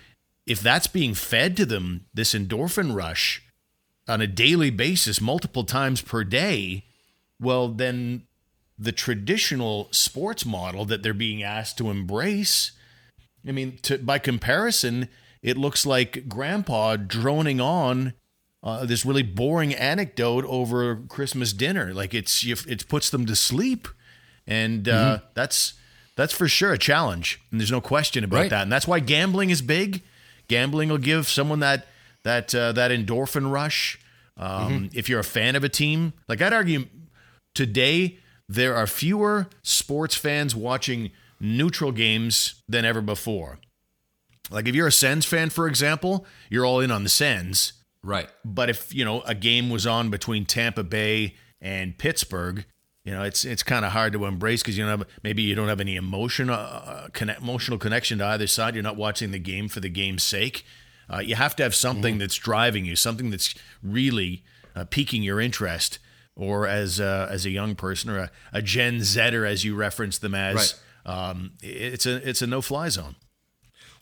if 0.47 0.61
that's 0.61 0.87
being 0.87 1.15
fed 1.15 1.57
to 1.57 1.67
them, 1.67 2.07
this 2.15 2.35
endorphin 2.35 2.95
rush 2.95 3.43
on 4.09 4.21
a 4.21 4.27
daily 4.27 4.71
basis, 4.71 5.21
multiple 5.21 5.65
times 5.65 6.01
per 6.01 6.25
day, 6.25 6.85
well, 7.41 7.69
then 7.69 8.23
the 8.79 8.93
traditional 8.93 9.89
sports 9.91 10.45
model 10.45 10.85
that 10.85 11.03
they're 11.03 11.15
being 11.15 11.43
asked 11.43 11.79
to 11.79 11.91
embrace, 11.91 12.73
I 13.47 13.53
mean, 13.53 13.79
to, 13.83 13.99
by 13.99 14.19
comparison, 14.19 15.09
it 15.43 15.57
looks 15.57 15.87
like 15.87 16.29
grandpa 16.29 16.97
droning 16.97 17.61
on 17.61 18.15
uh, 18.63 18.85
this 18.85 19.05
really 19.07 19.23
boring 19.23 19.75
anecdote 19.75 20.45
over 20.47 20.97
Christmas 21.09 21.53
dinner. 21.53 21.95
Like 21.95 22.13
it's 22.15 22.45
it 22.45 22.89
puts 22.89 23.11
them 23.11 23.25
to 23.27 23.37
sleep, 23.37 23.87
and 24.47 24.89
uh, 24.89 25.21
that's 25.35 25.75
that's 26.17 26.33
for 26.33 26.49
sure 26.49 26.73
a 26.73 26.79
challenge, 26.79 27.41
and 27.51 27.61
there's 27.61 27.71
no 27.71 27.81
question 27.81 28.25
about 28.25 28.37
Right. 28.39 28.51
that. 28.51 28.63
And 28.63 28.73
that's 28.73 28.89
why 28.89 28.99
gambling 29.01 29.51
is 29.51 29.63
big. 29.63 30.03
Gambling 30.49 30.89
will 30.89 30.99
give 30.99 31.29
someone 31.29 31.61
that 31.61 31.87
that 32.25 32.55
uh, 32.55 32.73
that 32.73 32.91
endorphin 32.91 33.51
rush. 33.53 33.99
Um, 34.39 34.91
If 34.93 35.09
you're 35.09 35.21
a 35.21 35.25
fan 35.25 35.55
of 35.57 35.65
a 35.65 35.69
team, 35.69 36.13
like 36.29 36.43
I'd 36.43 36.53
argue 36.53 36.87
today 37.57 38.19
there 38.49 38.77
are 38.77 38.87
fewer 38.87 39.49
sports 39.63 40.15
fans 40.15 40.55
watching 40.55 41.11
neutral 41.41 41.93
games 41.93 42.63
than 42.69 42.85
ever 42.85 43.01
before. 43.01 43.59
Like 44.51 44.69
if 44.69 44.75
you're 44.75 44.87
a 44.87 44.93
Sens 44.93 45.27
fan, 45.27 45.51
for 45.51 45.67
example, 45.67 46.25
you're 46.49 46.65
all 46.65 46.81
in 46.81 46.91
on 46.91 47.03
the 47.03 47.09
Sens. 47.09 47.73
Right. 48.03 48.29
But 48.45 48.71
if 48.71 48.95
you 48.95 49.05
know 49.05 49.23
a 49.23 49.35
game 49.35 49.69
was 49.71 49.87
on 49.87 50.11
between 50.11 50.45
Tampa 50.45 50.85
Bay 50.85 51.35
and 51.61 51.99
Pittsburgh, 51.99 52.65
you 53.05 53.13
know 53.13 53.25
it's 53.25 53.45
it's 53.45 53.65
kind 53.65 53.85
of 53.85 53.93
hard 53.93 54.13
to 54.13 54.25
embrace 54.27 54.63
because 54.63 54.79
you 54.79 54.85
don't 54.87 55.01
have 55.01 55.09
maybe 55.25 55.43
you 55.43 55.57
don't 55.57 55.69
have 55.69 55.81
any 55.81 55.97
emotion 55.97 56.49
uh, 56.49 57.09
connect, 57.13 57.41
emotional 57.41 57.79
connection 57.79 58.19
to 58.19 58.27
either 58.27 58.47
side. 58.47 58.75
You're 58.75 58.85
not 58.85 58.97
watching 58.97 59.33
the 59.33 59.41
game 59.41 59.69
for 59.69 59.81
the 59.81 59.89
game's 59.89 60.23
sake. 60.23 60.65
Uh, 61.13 61.19
you 61.19 61.35
have 61.35 61.57
to 61.57 61.63
have 61.63 61.75
something 61.75 62.19
that's 62.19 62.37
driving 62.37 62.85
you, 62.85 62.95
something 62.97 63.31
that's 63.31 63.55
really 63.83 64.45
uh, 64.75 64.85
piquing 64.85 65.23
your 65.23 65.41
interest. 65.41 65.99
Or 66.39 66.67
as 66.67 67.01
uh, 67.01 67.29
as 67.31 67.47
a 67.47 67.51
young 67.51 67.75
person, 67.75 68.11
or 68.11 68.19
a, 68.19 68.31
a 68.53 68.61
Gen 68.61 69.03
Zer, 69.03 69.47
as 69.47 69.65
you 69.65 69.75
reference 69.75 70.19
them 70.19 70.35
as, 70.35 70.79
um, 71.07 71.53
it's 71.63 72.05
a 72.05 72.29
it's 72.29 72.43
a 72.43 72.47
no 72.47 72.61
fly 72.61 72.91
zone. 72.91 73.17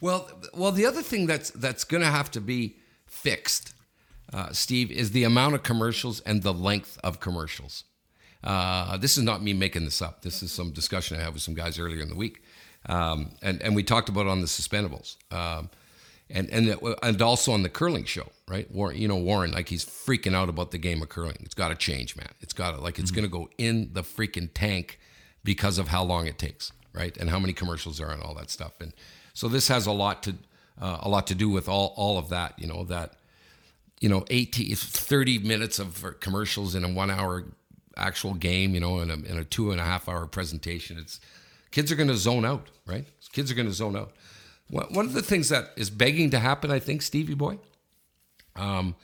Well, 0.01 0.29
well, 0.53 0.73
the 0.73 0.85
other 0.85 1.01
thing 1.03 1.27
that's 1.27 1.51
that's 1.51 1.85
going 1.85 2.03
to 2.03 2.11
have 2.11 2.31
to 2.33 2.41
be 2.41 2.77
fixed, 3.07 3.73
uh, 4.33 4.51
Steve, 4.53 4.91
is 4.91 5.13
the 5.13 5.23
amount 5.23 5.55
of 5.55 5.63
commercials 5.63 6.21
and 6.23 6.43
the 6.43 6.53
length 6.53 6.99
of 7.05 7.21
commercials. 7.21 7.85
Uh, 8.43 8.97
this 8.97 9.17
is 9.17 9.23
not 9.23 9.41
me 9.43 9.53
making 9.53 9.85
this 9.85 10.03
up. 10.03 10.23
This 10.23 10.43
is 10.43 10.51
some 10.51 10.73
discussion 10.73 11.17
I 11.19 11.23
had 11.23 11.33
with 11.33 11.43
some 11.43 11.55
guys 11.55 11.79
earlier 11.79 12.03
in 12.03 12.09
the 12.09 12.17
week, 12.17 12.43
um, 12.87 13.31
and 13.43 13.63
and 13.63 13.77
we 13.77 13.85
talked 13.85 14.09
about 14.09 14.27
it 14.27 14.31
on 14.31 14.41
the 14.41 14.49
suspendables. 14.49 15.17
Um, 15.33 15.71
and 16.31 16.49
and 16.51 16.71
uh, 16.71 16.95
and 17.03 17.21
also 17.21 17.53
on 17.53 17.63
the 17.63 17.69
curling 17.69 18.05
show, 18.05 18.29
right? 18.49 18.71
Warren, 18.71 18.97
you 18.97 19.09
know 19.09 19.17
Warren, 19.17 19.53
like 19.53 19.69
he's 19.69 19.85
freaking 19.85 20.35
out 20.35 20.49
about 20.49 20.71
the 20.71 20.79
game 20.79 21.03
of 21.03 21.09
curling. 21.09 21.37
It's 21.41 21.55
got 21.55 21.69
to 21.69 21.75
change, 21.75 22.17
man. 22.17 22.31
It's 22.41 22.53
got 22.53 22.73
to 22.73 22.81
like 22.81 22.99
it's 22.99 23.11
mm-hmm. 23.11 23.21
going 23.21 23.31
to 23.31 23.39
go 23.39 23.51
in 23.59 23.91
the 23.93 24.03
freaking 24.03 24.49
tank 24.53 24.99
because 25.43 25.79
of 25.79 25.89
how 25.89 26.03
long 26.03 26.27
it 26.27 26.39
takes, 26.39 26.73
right? 26.93 27.17
And 27.17 27.31
how 27.31 27.39
many 27.39 27.53
commercials 27.53 27.99
there 27.99 28.09
are 28.09 28.13
and 28.13 28.23
all 28.23 28.35
that 28.35 28.51
stuff. 28.51 28.73
And 28.81 28.95
so 29.35 29.49
this 29.49 29.69
has 29.69 29.87
a 29.87 29.93
lot 29.93 30.23
to 30.25 30.37
uh, 30.81 30.99
a 31.03 31.09
lot 31.09 31.27
to 31.29 31.35
do 31.35 31.49
with 31.49 31.69
all 31.69 31.93
all 31.97 32.19
of 32.19 32.31
that. 32.31 32.59
You 32.59 32.67
know 32.67 32.85
that 32.85 33.15
you 34.01 34.09
know 34.09 34.25
80 34.31 34.75
30 34.75 35.39
minutes 35.41 35.79
of 35.79 36.05
uh, 36.05 36.13
commercials 36.21 36.75
in 36.75 36.85
a 36.85 36.89
one 36.89 37.11
hour 37.11 37.45
actual 37.97 38.35
game. 38.35 38.75
You 38.75 38.81
know, 38.81 39.01
in 39.01 39.11
a 39.11 39.15
in 39.15 39.39
a 39.39 39.45
two 39.45 39.71
and 39.71 39.81
a 39.81 39.85
half 39.85 40.09
hour 40.09 40.27
presentation. 40.27 40.99
It's 40.99 41.21
kids 41.71 41.93
are 41.93 41.97
going 41.97 42.09
to 42.09 42.17
zone 42.17 42.45
out, 42.45 42.69
right? 42.87 43.05
Kids 43.33 43.51
are 43.51 43.55
going 43.55 43.69
to 43.69 43.75
zone 43.75 43.97
out. 43.97 44.13
One 44.71 45.07
of 45.07 45.13
the 45.13 45.23
things 45.23 45.51
that 45.51 45.71
is 45.77 45.91
begging 45.91 46.31
to 46.31 46.39
happen, 46.39 46.71
I 46.71 46.79
think, 46.79 47.03
Stevie 47.03 47.35
boy, 47.35 47.59
um, 48.57 48.97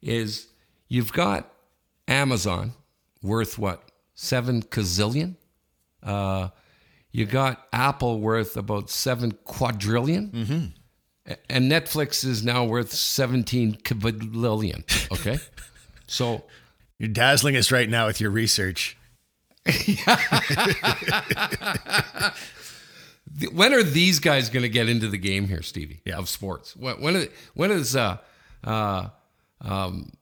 is 0.00 0.48
you've 0.88 1.12
got 1.12 1.52
Amazon 2.08 2.72
worth 3.22 3.58
what 3.58 3.82
seven 4.14 4.62
gazillion. 4.62 5.36
Uh, 6.02 6.48
you 7.12 7.26
got 7.26 7.66
Apple 7.72 8.20
worth 8.20 8.56
about 8.56 8.90
seven 8.90 9.32
quadrillion. 9.44 10.30
Mm-hmm. 10.30 11.34
And 11.48 11.70
Netflix 11.70 12.24
is 12.24 12.42
now 12.44 12.64
worth 12.64 12.92
17 12.92 13.78
quadrillion. 13.84 14.84
Okay. 15.12 15.38
so 16.06 16.44
you're 16.98 17.08
dazzling 17.08 17.56
us 17.56 17.70
right 17.70 17.88
now 17.88 18.06
with 18.06 18.20
your 18.20 18.30
research. 18.30 18.96
when 23.52 23.72
are 23.72 23.82
these 23.82 24.18
guys 24.18 24.50
going 24.50 24.62
to 24.62 24.68
get 24.68 24.88
into 24.88 25.08
the 25.08 25.18
game 25.18 25.48
here, 25.48 25.62
Stevie? 25.62 26.00
Yeah. 26.04 26.18
Of 26.18 26.28
sports. 26.28 26.76
When 26.76 27.00
when, 27.00 27.28
when 27.54 27.70
is 27.70 27.96
uh 27.96 28.18
uh 28.64 29.08
um 29.60 30.12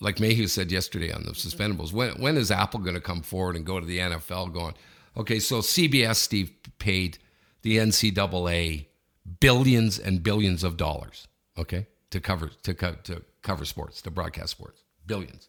like 0.00 0.20
Mayhew 0.20 0.46
said 0.48 0.70
yesterday 0.72 1.12
on 1.12 1.22
the 1.24 1.32
suspendables, 1.32 1.92
when 1.92 2.20
when 2.20 2.36
is 2.36 2.50
Apple 2.50 2.80
going 2.80 2.94
to 2.94 3.00
come 3.00 3.22
forward 3.22 3.56
and 3.56 3.64
go 3.64 3.80
to 3.80 3.86
the 3.86 3.98
NFL 3.98 4.52
going, 4.52 4.74
okay, 5.16 5.38
so 5.38 5.58
CBS 5.58 6.16
Steve 6.16 6.52
paid 6.78 7.18
the 7.62 7.78
NCAA 7.78 8.86
billions 9.40 9.98
and 9.98 10.22
billions 10.22 10.64
of 10.64 10.76
dollars, 10.76 11.28
okay, 11.58 11.86
to 12.10 12.20
cover 12.20 12.50
to 12.62 12.74
co- 12.74 12.96
to 13.04 13.22
cover 13.42 13.64
sports, 13.64 14.02
to 14.02 14.10
broadcast 14.10 14.50
sports, 14.50 14.82
billions. 15.06 15.48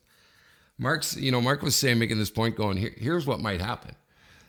Mark's, 0.77 1.15
you 1.15 1.31
know, 1.31 1.39
Mark 1.39 1.61
was 1.61 1.73
saying, 1.73 1.99
making 1.99 2.17
this 2.17 2.29
point, 2.29 2.57
going, 2.57 2.75
Here, 2.75 2.93
here's 2.97 3.25
what 3.25 3.39
might 3.39 3.61
happen 3.61 3.95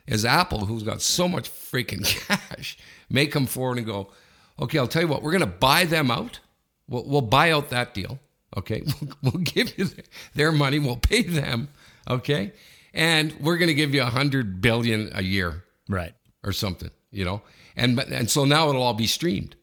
is 0.07 0.25
Apple, 0.25 0.67
who's 0.67 0.83
got 0.83 1.03
so 1.03 1.29
much 1.29 1.51
freaking 1.51 2.05
cash, 2.29 2.79
may 3.11 3.27
come 3.27 3.47
forward 3.47 3.79
and 3.79 3.87
go, 3.87 4.11
okay, 4.59 4.79
I'll 4.79 4.89
tell 4.89 5.03
you 5.03 5.09
what, 5.09 5.23
we're 5.23 5.33
going 5.33 5.41
to 5.41 5.47
buy 5.47 5.85
them 5.85 6.11
out. 6.11 6.41
We'll, 6.89 7.05
we'll 7.05 7.21
buy 7.21 7.51
out 7.51 7.71
that 7.71 7.95
deal. 7.95 8.19
Okay. 8.57 8.83
We'll, 9.01 9.13
we'll 9.23 9.43
give 9.43 9.77
you 9.79 9.89
their 10.35 10.53
money. 10.53 10.79
We'll 10.79 10.97
pay 10.97 11.23
them. 11.23 11.69
Okay. 12.09 12.53
And 12.95 13.35
we're 13.41 13.59
going 13.59 13.69
to 13.69 13.75
give 13.75 13.95
you 13.95 14.03
a 14.03 14.07
hundred 14.07 14.61
billion 14.61 15.11
a 15.15 15.23
year. 15.23 15.65
Right. 15.89 16.15
Or 16.43 16.53
something, 16.53 16.91
you 17.11 17.25
know? 17.25 17.43
And, 17.77 17.99
and 17.99 18.31
so 18.31 18.45
now 18.45 18.71
it'll 18.71 18.83
all 18.83 18.95
be 18.95 19.07
streamed. 19.07 19.57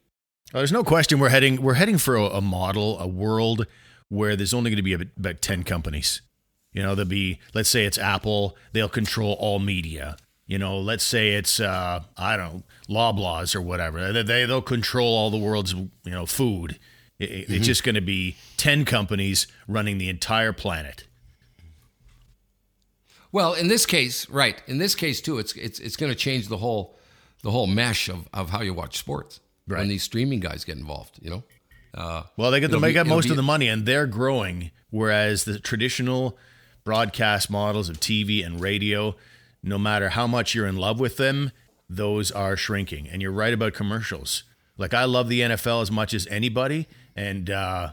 Well, 0.52 0.60
there's 0.60 0.72
no 0.72 0.84
question 0.84 1.18
we're 1.18 1.30
heading, 1.30 1.62
we're 1.62 1.74
heading 1.74 1.98
for 1.98 2.14
a, 2.14 2.24
a 2.24 2.40
model, 2.40 2.98
a 3.00 3.08
world 3.08 3.66
where 4.08 4.36
there's 4.36 4.54
only 4.54 4.70
going 4.70 4.76
to 4.76 4.82
be 4.82 4.94
about 4.94 5.42
10 5.42 5.64
companies. 5.64 6.20
You 6.72 6.82
know, 6.82 6.94
there'll 6.94 7.08
be, 7.08 7.40
let's 7.54 7.68
say 7.68 7.84
it's 7.86 7.98
Apple, 7.98 8.56
they'll 8.72 8.88
control 8.88 9.36
all 9.40 9.58
media. 9.58 10.16
You 10.46 10.58
know, 10.58 10.78
let's 10.78 11.04
say 11.04 11.32
it's 11.32 11.58
uh, 11.58 12.02
I 12.16 12.36
don't 12.36 12.54
know, 12.54 12.62
Loblaws 12.88 13.54
or 13.54 13.62
whatever. 13.62 14.12
They, 14.12 14.22
they 14.22 14.44
they'll 14.44 14.60
control 14.60 15.14
all 15.14 15.30
the 15.30 15.38
world's 15.38 15.72
you 15.72 15.90
know 16.04 16.26
food. 16.26 16.78
It, 17.18 17.30
mm-hmm. 17.30 17.54
It's 17.54 17.66
just 17.66 17.82
going 17.82 17.94
to 17.94 18.02
be 18.02 18.36
ten 18.56 18.84
companies 18.84 19.46
running 19.66 19.98
the 19.98 20.08
entire 20.08 20.52
planet. 20.52 21.04
Well, 23.32 23.54
in 23.54 23.68
this 23.68 23.86
case, 23.86 24.28
right? 24.28 24.62
In 24.66 24.78
this 24.78 24.94
case 24.94 25.20
too, 25.20 25.38
it's 25.38 25.54
it's 25.54 25.78
it's 25.80 25.96
going 25.96 26.12
to 26.12 26.18
change 26.18 26.48
the 26.48 26.58
whole 26.58 26.98
the 27.42 27.50
whole 27.50 27.66
mesh 27.66 28.08
of, 28.08 28.28
of 28.34 28.50
how 28.50 28.60
you 28.60 28.74
watch 28.74 28.98
sports 28.98 29.40
right. 29.66 29.78
when 29.78 29.88
these 29.88 30.02
streaming 30.02 30.40
guys 30.40 30.64
get 30.64 30.76
involved. 30.76 31.18
You 31.22 31.30
know. 31.30 31.44
Uh, 31.94 32.24
well, 32.36 32.50
they 32.50 32.60
get 32.60 32.70
to 32.70 32.80
make 32.80 32.96
up 32.96 33.06
most 33.06 33.24
be, 33.24 33.30
of 33.30 33.36
the 33.36 33.42
money, 33.42 33.68
and 33.68 33.86
they're 33.86 34.06
growing, 34.06 34.72
whereas 34.90 35.44
the 35.44 35.58
traditional 35.58 36.36
broadcast 36.82 37.48
models 37.50 37.88
of 37.88 37.98
TV 37.98 38.44
and 38.44 38.60
radio 38.60 39.16
no 39.64 39.78
matter 39.78 40.10
how 40.10 40.26
much 40.26 40.54
you're 40.54 40.66
in 40.66 40.76
love 40.76 41.00
with 41.00 41.16
them, 41.16 41.50
those 41.88 42.30
are 42.30 42.56
shrinking. 42.56 43.08
And 43.08 43.22
you're 43.22 43.32
right 43.32 43.52
about 43.52 43.74
commercials. 43.74 44.44
Like 44.76 44.94
I 44.94 45.04
love 45.04 45.28
the 45.28 45.40
NFL 45.40 45.82
as 45.82 45.90
much 45.90 46.14
as 46.14 46.26
anybody, 46.26 46.88
and 47.14 47.48
uh, 47.48 47.92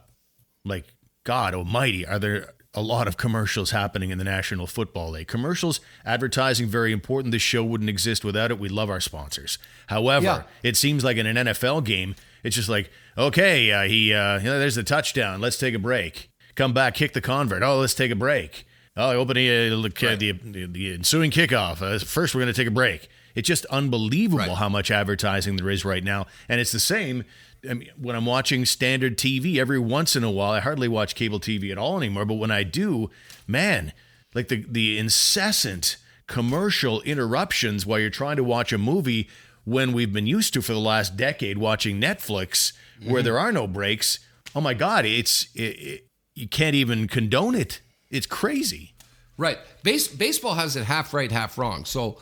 like 0.66 0.86
God 1.24 1.54
Almighty, 1.54 2.06
are 2.06 2.18
there 2.18 2.54
a 2.74 2.82
lot 2.82 3.08
of 3.08 3.18
commercials 3.18 3.72
happening 3.72 4.10
in 4.10 4.18
the 4.18 4.24
National 4.24 4.66
Football 4.66 5.12
League? 5.12 5.28
Commercials, 5.28 5.80
advertising, 6.06 6.68
very 6.68 6.92
important. 6.92 7.32
This 7.32 7.44
show 7.44 7.64
wouldn't 7.64 7.90
exist 7.90 8.26
without 8.26 8.50
it. 8.50 8.60
We 8.60 8.68
love 8.68 8.90
our 8.90 9.00
sponsors. 9.00 9.60
However, 9.88 10.26
yeah. 10.26 10.44
it 10.64 10.76
seems 10.76 11.04
like 11.04 11.18
in 11.18 11.28
an 11.28 11.48
NFL 11.48 11.84
game, 11.86 12.16
it's 12.44 12.56
just 12.56 12.70
like, 12.70 12.90
okay, 13.16 13.72
uh, 13.72 13.84
he, 13.84 14.12
uh, 14.12 14.40
you 14.40 14.46
know, 14.46 14.58
there's 14.58 14.76
the 14.76 14.84
touchdown. 14.84 15.40
Let's 15.40 15.60
take 15.60 15.76
a 15.76 15.80
break. 15.80 16.32
Come 16.56 16.74
back, 16.74 16.96
kick 16.96 17.14
the 17.14 17.22
convert. 17.22 17.62
Oh, 17.62 17.80
let's 17.80 17.94
take 17.94 18.12
a 18.12 18.16
break. 18.16 18.66
Oh, 18.98 19.12
opening 19.12 19.48
uh, 19.48 19.76
right. 20.02 20.20
the, 20.20 20.32
the, 20.34 20.66
the 20.66 20.94
ensuing 20.94 21.32
kickoff. 21.32 21.82
Uh, 21.82 21.98
first, 22.00 22.36
we're 22.36 22.42
going 22.42 22.54
to 22.54 22.60
take 22.60 22.68
a 22.68 22.72
break. 22.72 23.08
It's 23.36 23.48
just 23.48 23.66
unbelievable 23.68 24.40
right. 24.40 24.58
how 24.58 24.68
much 24.68 24.92
advertising 24.92 25.56
there 25.56 25.70
is 25.70 25.86
right 25.86 26.04
now, 26.04 26.28
and 26.50 26.60
it's 26.60 26.74
the 26.74 26.80
same. 26.80 27.24
I 27.70 27.76
mean, 27.76 27.90
when 27.98 28.16
I'm 28.16 28.26
watching 28.26 28.66
standard 28.66 29.18
TV, 29.18 29.58
every 29.58 29.80
once 29.80 30.16
in 30.16 30.24
a 30.24 30.32
while, 30.32 30.52
I 30.52 30.60
hardly 30.60 30.90
watch 30.90 31.16
cable 31.16 31.40
TV 31.40 31.72
at 31.72 31.78
all 31.78 31.98
anymore. 31.98 32.26
But 32.26 32.36
when 32.36 32.52
I 32.52 32.64
do, 32.64 33.10
man, 33.48 33.94
like 34.34 34.50
the 34.50 34.66
the 34.68 34.98
incessant 34.98 35.96
commercial 36.28 37.02
interruptions 37.02 37.86
while 37.86 38.00
you're 38.00 38.10
trying 38.10 38.38
to 38.38 38.44
watch 38.44 38.74
a 38.74 38.78
movie 38.78 39.30
when 39.64 39.94
we've 39.94 40.12
been 40.12 40.28
used 40.28 40.54
to 40.54 40.62
for 40.62 40.74
the 40.74 40.80
last 40.80 41.16
decade 41.16 41.58
watching 41.58 42.02
Netflix, 42.02 42.74
mm-hmm. 43.00 43.12
where 43.12 43.22
there 43.22 43.40
are 43.40 43.52
no 43.52 43.68
breaks. 43.68 44.20
Oh 44.54 44.62
my 44.62 44.74
God, 44.74 45.06
it's 45.06 45.48
it, 45.56 45.62
it, 45.62 46.08
you 46.36 46.50
can't 46.50 46.76
even 46.76 47.08
condone 47.08 47.56
it. 47.56 47.80
It's 48.12 48.28
crazy. 48.28 48.94
Right. 49.38 49.58
Base, 49.82 50.08
baseball 50.08 50.54
has 50.54 50.76
it 50.76 50.84
half 50.84 51.14
right, 51.14 51.32
half 51.32 51.58
wrong. 51.58 51.86
So 51.86 52.20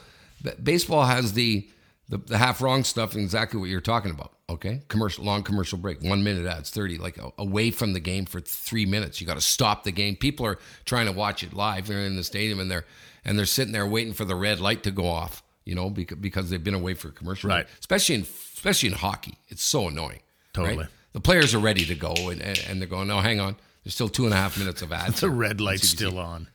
baseball 0.63 1.03
has 1.03 1.33
the, 1.33 1.67
the, 2.07 2.17
the 2.17 2.37
half 2.37 2.61
wrong 2.61 2.83
stuff 2.83 3.15
exactly 3.15 3.59
what 3.59 3.69
you're 3.69 3.81
talking 3.81 4.11
about. 4.11 4.33
Okay. 4.49 4.81
Commercial, 4.87 5.25
long 5.25 5.43
commercial 5.43 5.77
break, 5.77 6.01
one 6.01 6.23
minute 6.23 6.47
ads, 6.47 6.69
30, 6.69 6.97
like 6.97 7.19
away 7.37 7.71
from 7.71 7.93
the 7.93 7.99
game 7.99 8.25
for 8.25 8.39
three 8.39 8.85
minutes. 8.85 9.19
You 9.19 9.27
got 9.27 9.35
to 9.35 9.41
stop 9.41 9.83
the 9.83 9.91
game. 9.91 10.15
People 10.15 10.45
are 10.45 10.59
trying 10.85 11.07
to 11.07 11.11
watch 11.11 11.43
it 11.43 11.53
live. 11.53 11.87
They're 11.87 12.05
in 12.05 12.15
the 12.15 12.23
stadium 12.23 12.59
and 12.59 12.71
they're, 12.71 12.85
and 13.25 13.37
they're 13.37 13.45
sitting 13.45 13.73
there 13.73 13.85
waiting 13.85 14.13
for 14.13 14.25
the 14.25 14.35
red 14.35 14.59
light 14.59 14.83
to 14.83 14.91
go 14.91 15.07
off, 15.07 15.43
you 15.65 15.75
know, 15.75 15.89
because, 15.89 16.17
because 16.17 16.49
they've 16.49 16.63
been 16.63 16.73
away 16.73 16.93
for 16.93 17.09
a 17.09 17.11
commercial. 17.11 17.49
Right. 17.49 17.67
Especially 17.79 18.15
in, 18.15 18.21
especially 18.21 18.89
in 18.89 18.95
hockey. 18.95 19.37
It's 19.49 19.63
so 19.63 19.89
annoying. 19.89 20.21
Totally. 20.53 20.77
Right? 20.77 20.87
The 21.11 21.19
players 21.19 21.53
are 21.53 21.59
ready 21.59 21.85
to 21.85 21.95
go 21.95 22.13
and, 22.29 22.41
and, 22.41 22.63
and 22.69 22.81
they're 22.81 22.87
going, 22.87 23.07
no, 23.07 23.19
hang 23.19 23.39
on 23.39 23.57
there's 23.89 23.95
still 23.95 24.07
two 24.07 24.25
and 24.25 24.33
a 24.35 24.37
half 24.37 24.59
minutes 24.59 24.83
of 24.83 24.91
ads. 24.91 25.19
the 25.21 25.31
red 25.31 25.59
light's 25.59 25.89
still 25.89 26.19
on. 26.19 26.47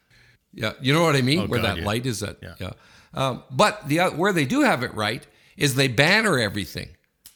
Yeah, 0.53 0.75
you 0.81 0.93
know 0.93 1.03
what 1.03 1.17
I 1.17 1.21
mean. 1.21 1.41
Oh, 1.41 1.47
where 1.47 1.61
God, 1.61 1.71
that 1.71 1.79
yeah. 1.79 1.85
light 1.85 2.07
is 2.07 2.23
at. 2.23 2.37
Yeah. 2.41 2.55
yeah. 2.61 2.73
Um, 3.13 3.43
but 3.51 3.89
the 3.89 3.99
where 4.11 4.33
they 4.33 4.45
do 4.45 4.61
have 4.61 4.85
it 4.85 4.95
right 4.95 5.27
is 5.57 5.75
they 5.75 5.89
banner 5.89 6.39
everything, 6.39 6.91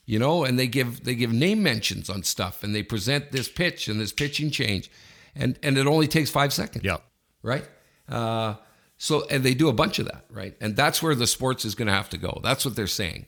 you 0.07 0.21
know, 0.21 0.45
and 0.45 0.57
they 0.57 0.69
give 0.69 1.03
they 1.03 1.17
give 1.17 1.33
name 1.33 1.65
mentions 1.65 2.09
on 2.09 2.23
stuff, 2.23 2.63
and 2.63 2.77
they 2.77 2.85
present 2.85 3.33
this 3.33 3.49
pitch 3.49 3.89
and 3.89 4.01
this 4.01 4.13
pitching 4.13 4.53
change, 4.53 4.89
and 5.35 5.59
and 5.65 5.77
it 5.77 5.89
only 5.89 6.07
takes 6.07 6.31
five 6.31 6.53
seconds. 6.53 6.85
Yeah. 6.85 6.99
Right. 7.43 7.69
Uh, 8.09 8.55
so 8.99 9.27
and 9.27 9.43
they 9.43 9.55
do 9.55 9.69
a 9.69 9.73
bunch 9.73 9.99
of 9.99 10.07
that, 10.07 10.27
right? 10.31 10.55
And 10.61 10.77
that's 10.77 11.03
where 11.03 11.17
the 11.17 11.27
sports 11.27 11.65
is 11.65 11.75
going 11.75 11.89
to 11.89 11.95
have 11.95 12.09
to 12.11 12.19
go. 12.19 12.39
That's 12.45 12.65
what 12.65 12.77
they're 12.77 12.87
saying. 12.87 13.27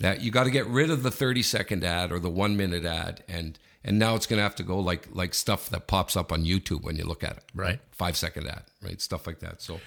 That 0.00 0.22
you 0.22 0.32
got 0.32 0.44
to 0.44 0.50
get 0.50 0.66
rid 0.66 0.90
of 0.90 1.04
the 1.04 1.10
30 1.12 1.42
second 1.44 1.84
ad 1.84 2.10
or 2.10 2.18
the 2.18 2.30
one 2.30 2.56
minute 2.56 2.84
ad 2.84 3.22
and 3.28 3.56
and 3.84 3.98
now 3.98 4.14
it's 4.14 4.26
going 4.26 4.38
to 4.38 4.42
have 4.42 4.56
to 4.56 4.62
go 4.62 4.78
like 4.78 5.08
like 5.12 5.34
stuff 5.34 5.70
that 5.70 5.86
pops 5.86 6.16
up 6.16 6.32
on 6.32 6.44
YouTube 6.44 6.82
when 6.82 6.96
you 6.96 7.04
look 7.04 7.24
at 7.24 7.38
it. 7.38 7.44
Right. 7.54 7.80
Five 7.90 8.16
second 8.16 8.46
ad, 8.46 8.64
right? 8.82 9.00
Stuff 9.00 9.26
like 9.26 9.40
that. 9.40 9.62
So. 9.62 9.80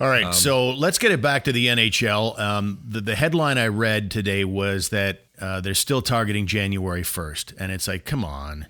All 0.00 0.08
right, 0.08 0.24
um, 0.24 0.32
so 0.32 0.70
let's 0.70 0.96
get 0.96 1.12
it 1.12 1.20
back 1.20 1.44
to 1.44 1.52
the 1.52 1.66
NHL. 1.66 2.38
Um, 2.38 2.80
the, 2.88 3.02
the 3.02 3.14
headline 3.14 3.58
I 3.58 3.66
read 3.66 4.10
today 4.10 4.46
was 4.46 4.88
that 4.88 5.26
uh, 5.38 5.60
they're 5.60 5.74
still 5.74 6.00
targeting 6.00 6.46
January 6.46 7.02
first, 7.02 7.52
and 7.58 7.70
it's 7.70 7.86
like, 7.86 8.06
come 8.06 8.24
on, 8.24 8.68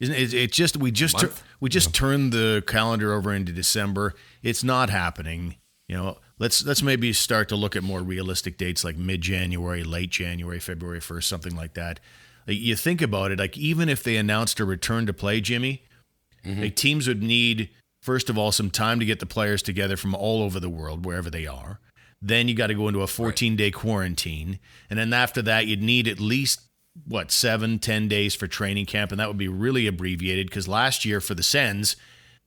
isn't 0.00 0.14
it? 0.14 0.32
It 0.32 0.52
just 0.52 0.78
we 0.78 0.90
just 0.90 1.18
tur- 1.18 1.32
we 1.60 1.68
just 1.68 1.88
yeah. 1.88 2.00
turned 2.00 2.32
the 2.32 2.64
calendar 2.66 3.12
over 3.12 3.34
into 3.34 3.52
December. 3.52 4.14
It's 4.42 4.64
not 4.64 4.88
happening. 4.88 5.56
You 5.86 5.96
know, 5.96 6.18
let's 6.38 6.64
let's 6.64 6.82
maybe 6.82 7.12
start 7.12 7.50
to 7.50 7.56
look 7.56 7.76
at 7.76 7.82
more 7.82 8.00
realistic 8.00 8.56
dates 8.56 8.84
like 8.84 8.96
mid 8.96 9.20
January, 9.20 9.84
late 9.84 10.10
January, 10.10 10.60
February 10.60 11.00
first, 11.00 11.28
something 11.28 11.54
like 11.54 11.74
that. 11.74 12.00
Like 12.46 12.58
you 12.58 12.76
think 12.76 13.00
about 13.00 13.32
it, 13.32 13.38
like 13.38 13.56
even 13.56 13.88
if 13.88 14.02
they 14.02 14.16
announced 14.16 14.60
a 14.60 14.64
return 14.64 15.06
to 15.06 15.12
play, 15.12 15.40
Jimmy, 15.40 15.82
mm-hmm. 16.44 16.62
like 16.62 16.76
teams 16.76 17.08
would 17.08 17.22
need 17.22 17.70
first 18.02 18.28
of 18.28 18.36
all 18.36 18.52
some 18.52 18.70
time 18.70 19.00
to 19.00 19.06
get 19.06 19.20
the 19.20 19.26
players 19.26 19.62
together 19.62 19.96
from 19.96 20.14
all 20.14 20.42
over 20.42 20.60
the 20.60 20.68
world, 20.68 21.04
wherever 21.04 21.30
they 21.30 21.46
are. 21.46 21.80
Then 22.20 22.48
you 22.48 22.54
got 22.54 22.68
to 22.68 22.74
go 22.74 22.88
into 22.88 23.02
a 23.02 23.06
14 23.06 23.56
day 23.56 23.70
quarantine, 23.70 24.58
and 24.88 24.98
then 24.98 25.12
after 25.12 25.42
that, 25.42 25.66
you'd 25.66 25.82
need 25.82 26.08
at 26.08 26.20
least 26.20 26.60
what 27.06 27.30
seven, 27.30 27.78
ten 27.78 28.08
days 28.08 28.34
for 28.34 28.46
training 28.46 28.86
camp, 28.86 29.10
and 29.10 29.20
that 29.20 29.28
would 29.28 29.38
be 29.38 29.48
really 29.48 29.86
abbreviated 29.86 30.46
because 30.46 30.68
last 30.68 31.04
year 31.04 31.20
for 31.20 31.34
the 31.34 31.42
Sens 31.42 31.96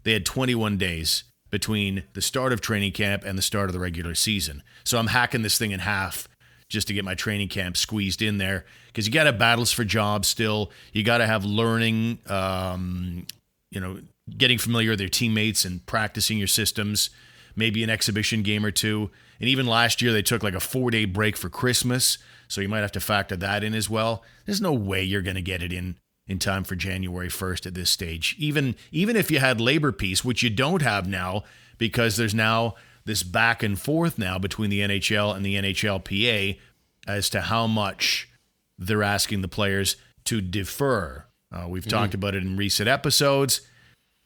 they 0.03 0.13
had 0.13 0.25
21 0.25 0.77
days 0.77 1.25
between 1.49 2.03
the 2.13 2.21
start 2.21 2.53
of 2.53 2.61
training 2.61 2.91
camp 2.91 3.23
and 3.25 3.37
the 3.37 3.41
start 3.41 3.69
of 3.69 3.73
the 3.73 3.79
regular 3.79 4.15
season. 4.15 4.63
So 4.83 4.97
I'm 4.97 5.07
hacking 5.07 5.41
this 5.41 5.57
thing 5.57 5.71
in 5.71 5.81
half 5.81 6.27
just 6.69 6.87
to 6.87 6.93
get 6.93 7.05
my 7.05 7.15
training 7.15 7.47
camp 7.47 7.77
squeezed 7.77 8.21
in 8.21 8.37
there 8.37 8.65
because 8.87 9.07
you 9.07 9.13
got 9.13 9.23
to 9.23 9.31
have 9.31 9.39
battles 9.39 9.71
for 9.71 9.83
jobs 9.83 10.27
still. 10.27 10.71
You 10.91 11.03
got 11.03 11.19
to 11.19 11.27
have 11.27 11.45
learning, 11.45 12.19
um, 12.27 13.25
you 13.71 13.79
know, 13.79 13.99
getting 14.37 14.57
familiar 14.57 14.91
with 14.91 14.99
your 14.99 15.09
teammates 15.09 15.63
and 15.63 15.85
practicing 15.85 16.37
your 16.37 16.47
systems, 16.47 17.09
maybe 17.55 17.83
an 17.83 17.89
exhibition 17.89 18.43
game 18.43 18.65
or 18.65 18.71
two. 18.71 19.09
And 19.39 19.47
even 19.49 19.65
last 19.65 20.01
year, 20.01 20.11
they 20.11 20.21
took 20.21 20.43
like 20.43 20.55
a 20.55 20.59
four 20.59 20.91
day 20.91 21.05
break 21.05 21.37
for 21.37 21.49
Christmas. 21.49 22.17
So 22.47 22.61
you 22.61 22.69
might 22.69 22.79
have 22.79 22.91
to 22.93 22.99
factor 22.99 23.35
that 23.37 23.63
in 23.63 23.73
as 23.73 23.89
well. 23.89 24.23
There's 24.45 24.61
no 24.61 24.73
way 24.73 25.03
you're 25.03 25.21
going 25.21 25.35
to 25.35 25.41
get 25.41 25.61
it 25.61 25.71
in 25.71 25.97
in 26.27 26.39
time 26.39 26.65
for 26.65 26.75
January 26.75 27.29
1st 27.29 27.67
at 27.67 27.73
this 27.73 27.89
stage. 27.89 28.35
Even 28.37 28.75
even 28.91 29.15
if 29.15 29.31
you 29.31 29.39
had 29.39 29.61
labor 29.61 29.91
peace, 29.91 30.25
which 30.25 30.43
you 30.43 30.49
don't 30.49 30.81
have 30.81 31.07
now 31.07 31.43
because 31.77 32.17
there's 32.17 32.35
now 32.35 32.75
this 33.07 33.23
back 33.23 33.63
and 33.63 33.79
forth 33.79 34.19
now 34.19 34.37
between 34.37 34.69
the 34.69 34.81
NHL 34.81 35.35
and 35.35 35.43
the 35.45 35.55
NHLPA 35.55 36.59
as 37.07 37.29
to 37.31 37.41
how 37.41 37.65
much 37.65 38.29
they're 38.77 39.01
asking 39.01 39.41
the 39.41 39.47
players 39.47 39.95
to 40.25 40.41
defer. 40.41 41.25
Uh, 41.51 41.65
we've 41.67 41.83
mm-hmm. 41.83 41.89
talked 41.89 42.13
about 42.13 42.35
it 42.35 42.43
in 42.43 42.57
recent 42.57 42.87
episodes. 42.87 43.61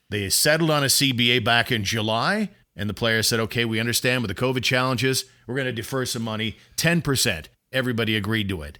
They 0.09 0.29
settled 0.29 0.71
on 0.71 0.83
a 0.83 0.87
CBA 0.87 1.45
back 1.45 1.71
in 1.71 1.83
July, 1.83 2.49
and 2.75 2.89
the 2.89 2.93
players 2.93 3.27
said, 3.27 3.39
okay, 3.39 3.63
we 3.63 3.79
understand 3.79 4.23
with 4.23 4.35
the 4.35 4.41
COVID 4.41 4.63
challenges, 4.63 5.25
we're 5.47 5.55
going 5.55 5.65
to 5.65 5.71
defer 5.71 6.03
some 6.03 6.23
money, 6.23 6.57
10%. 6.75 7.45
Everybody 7.71 8.17
agreed 8.17 8.49
to 8.49 8.63
it. 8.63 8.79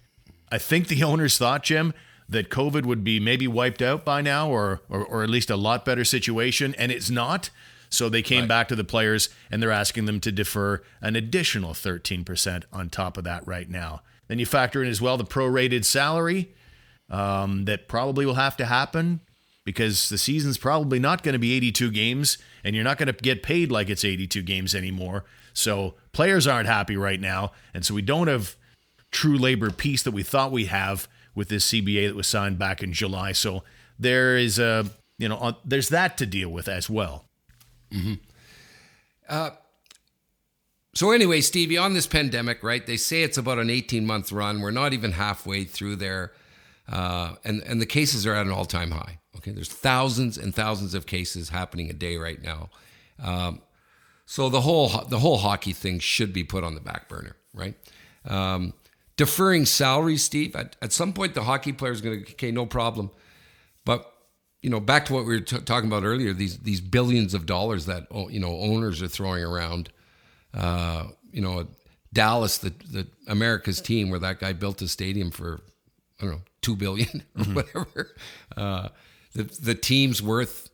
I 0.50 0.58
think 0.58 0.88
the 0.88 1.02
owners 1.04 1.38
thought, 1.38 1.62
Jim, 1.62 1.94
that 2.28 2.50
COVID 2.50 2.84
would 2.84 3.04
be 3.04 3.20
maybe 3.20 3.46
wiped 3.46 3.80
out 3.80 4.04
by 4.04 4.20
now 4.20 4.50
or, 4.50 4.80
or, 4.88 5.04
or 5.04 5.22
at 5.22 5.30
least 5.30 5.48
a 5.48 5.56
lot 5.56 5.84
better 5.84 6.04
situation, 6.04 6.74
and 6.76 6.90
it's 6.90 7.08
not. 7.08 7.50
So 7.92 8.08
they 8.08 8.22
came 8.22 8.40
right. 8.40 8.48
back 8.48 8.68
to 8.68 8.76
the 8.76 8.84
players 8.84 9.28
and 9.50 9.62
they're 9.62 9.70
asking 9.70 10.06
them 10.06 10.18
to 10.20 10.32
defer 10.32 10.82
an 11.00 11.14
additional 11.14 11.72
13% 11.72 12.64
on 12.72 12.88
top 12.88 13.16
of 13.16 13.24
that 13.24 13.46
right 13.46 13.68
now. 13.68 14.02
Then 14.28 14.38
you 14.38 14.46
factor 14.46 14.82
in 14.82 14.88
as 14.88 15.00
well 15.00 15.18
the 15.18 15.24
prorated 15.24 15.84
salary 15.84 16.54
um, 17.10 17.66
that 17.66 17.88
probably 17.88 18.24
will 18.24 18.34
have 18.34 18.56
to 18.56 18.66
happen 18.66 19.20
because 19.64 20.08
the 20.08 20.18
season's 20.18 20.56
probably 20.56 20.98
not 20.98 21.22
going 21.22 21.34
to 21.34 21.38
be 21.38 21.52
82 21.52 21.90
games 21.90 22.38
and 22.64 22.74
you're 22.74 22.84
not 22.84 22.96
going 22.96 23.08
to 23.08 23.12
get 23.12 23.42
paid 23.42 23.70
like 23.70 23.90
it's 23.90 24.04
82 24.04 24.42
games 24.42 24.74
anymore. 24.74 25.24
So 25.52 25.94
players 26.12 26.46
aren't 26.46 26.68
happy 26.68 26.96
right 26.96 27.20
now. 27.20 27.52
And 27.74 27.84
so 27.84 27.94
we 27.94 28.02
don't 28.02 28.28
have 28.28 28.56
true 29.10 29.36
labor 29.36 29.70
peace 29.70 30.02
that 30.02 30.12
we 30.12 30.22
thought 30.22 30.50
we 30.50 30.64
have 30.64 31.08
with 31.34 31.48
this 31.48 31.70
CBA 31.70 32.08
that 32.08 32.16
was 32.16 32.26
signed 32.26 32.58
back 32.58 32.82
in 32.82 32.92
July. 32.92 33.32
So 33.32 33.62
there 33.98 34.36
is 34.36 34.58
a, 34.58 34.86
you 35.18 35.28
know, 35.28 35.36
uh, 35.36 35.52
there's 35.64 35.90
that 35.90 36.16
to 36.18 36.26
deal 36.26 36.48
with 36.48 36.68
as 36.68 36.88
well. 36.88 37.26
Mm-hmm. 37.92 38.14
Uh, 39.28 39.50
so 40.94 41.10
anyway, 41.10 41.40
Stevie, 41.40 41.78
on 41.78 41.94
this 41.94 42.06
pandemic, 42.06 42.62
right? 42.62 42.84
They 42.86 42.96
say 42.96 43.22
it's 43.22 43.38
about 43.38 43.58
an 43.58 43.70
18 43.70 44.06
month 44.06 44.30
run. 44.30 44.60
We're 44.60 44.70
not 44.70 44.92
even 44.92 45.12
halfway 45.12 45.64
through 45.64 45.96
there, 45.96 46.32
uh, 46.90 47.36
and 47.44 47.62
and 47.62 47.80
the 47.80 47.86
cases 47.86 48.26
are 48.26 48.34
at 48.34 48.46
an 48.46 48.52
all 48.52 48.66
time 48.66 48.90
high. 48.90 49.18
Okay, 49.36 49.52
there's 49.52 49.70
thousands 49.70 50.36
and 50.36 50.54
thousands 50.54 50.94
of 50.94 51.06
cases 51.06 51.48
happening 51.48 51.88
a 51.88 51.94
day 51.94 52.16
right 52.16 52.42
now. 52.42 52.68
Um, 53.22 53.62
so 54.26 54.48
the 54.48 54.60
whole 54.60 54.88
the 55.08 55.18
whole 55.20 55.38
hockey 55.38 55.72
thing 55.72 55.98
should 55.98 56.32
be 56.32 56.44
put 56.44 56.62
on 56.62 56.74
the 56.74 56.80
back 56.80 57.08
burner, 57.08 57.36
right? 57.54 57.74
Um, 58.26 58.74
deferring 59.16 59.64
salaries, 59.64 60.22
Steve. 60.22 60.54
At, 60.54 60.76
at 60.82 60.92
some 60.92 61.12
point, 61.12 61.34
the 61.34 61.44
hockey 61.44 61.72
player 61.72 61.92
is 61.92 62.02
going 62.02 62.24
to 62.24 62.32
okay, 62.32 62.50
no 62.50 62.66
problem, 62.66 63.10
but 63.84 64.11
you 64.62 64.70
know, 64.70 64.80
back 64.80 65.04
to 65.06 65.12
what 65.12 65.26
we 65.26 65.34
were 65.34 65.40
t- 65.40 65.58
talking 65.60 65.88
about 65.88 66.04
earlier, 66.04 66.32
these 66.32 66.58
these 66.58 66.80
billions 66.80 67.34
of 67.34 67.46
dollars 67.46 67.86
that 67.86 68.06
you 68.30 68.40
know 68.40 68.56
owners 68.60 69.02
are 69.02 69.08
throwing 69.08 69.44
around. 69.44 69.90
Uh, 70.54 71.08
you 71.32 71.42
know, 71.42 71.66
Dallas, 72.12 72.58
the 72.58 72.70
the 72.90 73.06
America's 73.26 73.80
team, 73.80 74.08
where 74.08 74.20
that 74.20 74.38
guy 74.38 74.52
built 74.52 74.80
a 74.80 74.88
stadium 74.88 75.30
for 75.32 75.60
I 76.20 76.24
don't 76.24 76.34
know 76.34 76.42
two 76.62 76.76
billion 76.76 77.24
or 77.36 77.42
mm-hmm. 77.42 77.54
whatever. 77.54 78.14
Uh, 78.56 78.88
the 79.34 79.42
the 79.42 79.74
team's 79.74 80.22
worth. 80.22 80.70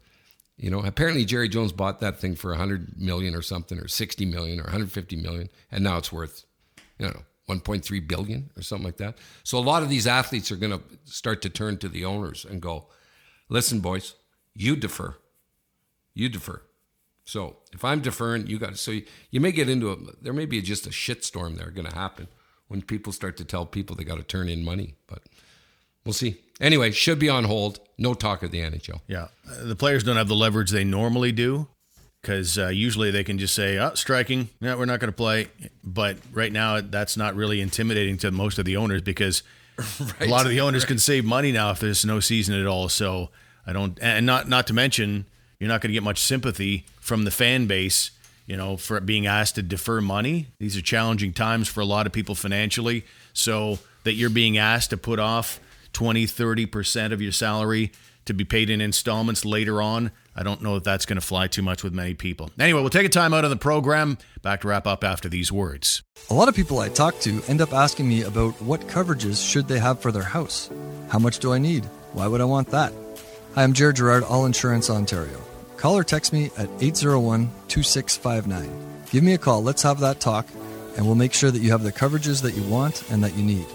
You 0.59 0.71
know, 0.71 0.81
apparently 0.81 1.25
Jerry 1.25 1.49
Jones 1.49 1.71
bought 1.71 2.01
that 2.01 2.19
thing 2.19 2.35
for 2.35 2.49
a 2.49 2.55
100 2.55 3.01
million 3.01 3.37
or 3.37 3.43
something, 3.43 3.79
or 3.79 3.87
60 3.87 4.27
million, 4.27 4.59
or 4.59 4.65
150 4.65 5.15
million, 5.15 5.49
and 5.71 5.85
now 5.85 5.99
it's 5.99 6.11
worth, 6.11 6.47
you 6.99 7.07
know, 7.07 7.23
1.3 7.49 8.09
billion 8.09 8.51
or 8.57 8.63
something 8.63 8.85
like 8.85 8.97
that. 8.97 9.19
So 9.45 9.57
a 9.57 9.61
lot 9.61 9.85
of 9.85 9.89
these 9.89 10.09
athletes 10.09 10.51
are 10.51 10.57
going 10.57 10.73
to 10.73 10.83
start 11.05 11.43
to 11.43 11.49
turn 11.49 11.79
to 11.79 11.89
the 11.89 12.05
owners 12.05 12.45
and 12.45 12.61
go, 12.61 12.89
listen, 13.49 13.81
boys, 13.81 14.15
you 14.55 14.77
defer. 14.77 15.17
You 16.15 16.29
defer. 16.29 16.63
So 17.25 17.57
if 17.73 17.85
I'm 17.85 18.01
deferring, 18.01 18.47
you 18.47 18.59
got 18.59 18.71
to. 18.71 18.77
So 18.77 18.91
you, 18.91 19.05
you 19.31 19.41
may 19.41 19.53
get 19.53 19.69
into 19.69 19.91
a. 19.93 19.97
There 20.21 20.33
may 20.33 20.47
be 20.47 20.63
just 20.63 20.87
a 20.87 20.91
shitstorm 20.91 21.59
there 21.59 21.71
going 21.71 21.87
to 21.87 21.95
happen 21.95 22.29
when 22.69 22.83
people 22.83 23.13
start 23.13 23.37
to 23.37 23.45
tell 23.45 23.67
people 23.67 23.95
they 23.95 24.05
got 24.05 24.17
to 24.17 24.23
turn 24.23 24.49
in 24.49 24.65
money. 24.65 24.95
But 25.07 25.23
we'll 26.05 26.15
see. 26.15 26.39
Anyway, 26.61 26.91
should 26.91 27.19
be 27.19 27.29
on 27.29 27.45
hold. 27.45 27.81
No 27.99 28.15
talk 28.15 28.43
of 28.43 28.51
the 28.51 28.61
NHL. 28.61 29.01
Yeah, 29.07 29.29
the 29.45 29.77
players 29.77 30.05
don't 30.05 30.17
have 30.17 30.29
the 30.29 30.35
leverage 30.35 30.71
they 30.71 30.85
normally 30.85 31.31
do 31.31 31.69
because 32.23 32.59
uh, 32.59 32.69
usually 32.69 33.11
they 33.11 33.25
can 33.25 33.39
just 33.39 33.55
say, 33.55 33.79
"Oh, 33.79 33.93
striking. 33.95 34.49
Yeah, 34.61 34.77
we're 34.77 34.87
not 34.87 34.99
going 34.99 35.13
to 35.13 35.17
play." 35.17 35.49
But 35.85 36.17
right 36.33 36.53
now, 36.53 36.81
that's 36.81 37.17
not 37.17 37.35
really 37.35 37.61
intimidating 37.61 38.17
to 38.19 38.31
most 38.31 38.59
of 38.59 38.65
the 38.65 38.77
owners 38.77 39.03
because 39.03 39.43
right. 39.79 40.15
A 40.21 40.27
lot 40.27 40.45
of 40.45 40.51
the 40.51 40.61
owners 40.61 40.83
right. 40.83 40.89
can 40.89 40.99
save 40.99 41.25
money 41.25 41.53
now 41.53 41.71
if 41.71 41.81
there's 41.81 42.05
no 42.05 42.21
season 42.21 42.59
at 42.59 42.67
all. 42.67 42.89
So 42.89 43.31
I 43.67 43.73
don't, 43.73 43.99
and 44.01 44.27
not 44.27 44.49
not 44.49 44.67
to 44.69 44.73
mention, 44.73 45.27
you're 45.59 45.69
not 45.69 45.81
going 45.81 45.91
to 45.91 45.95
get 45.95 46.03
much 46.03 46.21
sympathy 46.21 46.85
from 47.01 47.25
the 47.25 47.31
fan 47.31 47.67
base. 47.67 48.11
You 48.47 48.57
know, 48.57 48.79
for 48.79 48.99
being 49.01 49.27
asked 49.27 49.57
to 49.57 49.63
defer 49.63 50.01
money. 50.01 50.47
These 50.59 50.75
are 50.75 50.81
challenging 50.81 51.35
times 51.35 51.69
for 51.69 51.83
a 51.83 51.85
lot 51.85 52.07
of 52.07 52.15
people 52.15 52.35
financially. 52.35 53.05
So 53.35 53.79
that 54.05 54.15
you're 54.15 54.31
being 54.31 54.57
asked 54.57 54.89
to 54.89 54.97
put 54.97 55.19
off 55.19 55.61
20, 55.93 56.25
30% 56.25 57.13
of 57.13 57.21
your 57.21 57.31
salary 57.31 57.93
to 58.25 58.33
be 58.33 58.45
paid 58.45 58.71
in 58.71 58.81
installments 58.81 59.45
later 59.45 59.83
on. 59.83 60.13
I 60.39 60.45
don't 60.45 60.63
know 60.63 60.77
if 60.77 60.85
that's 60.85 61.05
going 61.05 61.17
to 61.17 61.27
fly 61.27 61.49
too 61.49 61.63
much 61.63 61.83
with 61.83 61.93
many 61.93 62.15
people. 62.15 62.53
Anyway, 62.61 62.81
we'll 62.81 62.91
take 62.91 63.05
a 63.05 63.09
time 63.09 63.35
out 63.35 63.43
of 63.43 63.51
the 63.51 63.57
program. 63.57 64.19
Back 64.41 64.61
to 64.61 64.69
wrap 64.69 64.87
up 64.87 65.03
after 65.03 65.29
these 65.29 65.51
words. 65.51 66.05
A 66.31 66.35
lot 66.35 66.49
of 66.49 66.55
people 66.55 66.79
I 66.79 66.91
talk 66.91 67.19
to 67.21 67.43
end 67.49 67.61
up 67.61 67.73
asking 67.73 68.09
me 68.09 68.23
about 68.23 68.53
what 68.63 68.83
coverages 68.83 69.45
should 69.45 69.67
they 69.67 69.81
have 69.81 70.01
for 70.01 70.13
their 70.13 70.23
house. 70.23 70.71
How 71.09 71.19
much 71.19 71.41
do 71.41 71.53
I 71.53 71.59
need? 71.59 71.87
Why 72.13 72.29
would 72.29 72.41
I 72.41 72.45
want 72.45 72.69
that? 72.69 72.93
Hi, 73.57 73.65
I'm 73.65 73.73
Jared 73.73 73.97
Gerard, 73.97 74.23
All 74.23 74.47
Insurance 74.47 74.89
Ontario. 74.91 75.41
Call 75.77 75.99
or 75.99 76.05
text 76.05 76.33
me 76.33 76.53
at 76.57 76.71
801 76.81 77.51
2659. 77.67 78.71
Give 79.11 79.25
me 79.25 79.35
a 79.35 79.39
call. 79.39 79.65
Let's 79.65 79.83
have 79.83 79.99
that 80.01 80.21
talk, 80.21 80.47
and 80.97 81.05
we'll 81.05 81.17
make 81.17 81.35
sure 81.35 81.51
that 81.51 81.63
you 81.63 81.73
have 81.73 81.83
the 81.83 81.93
coverages 81.93 82.43
that 82.43 82.55
you 82.55 82.63
want 82.63 83.11
and 83.11 83.25
that 83.25 83.35
you 83.35 83.43
need. 83.43 83.67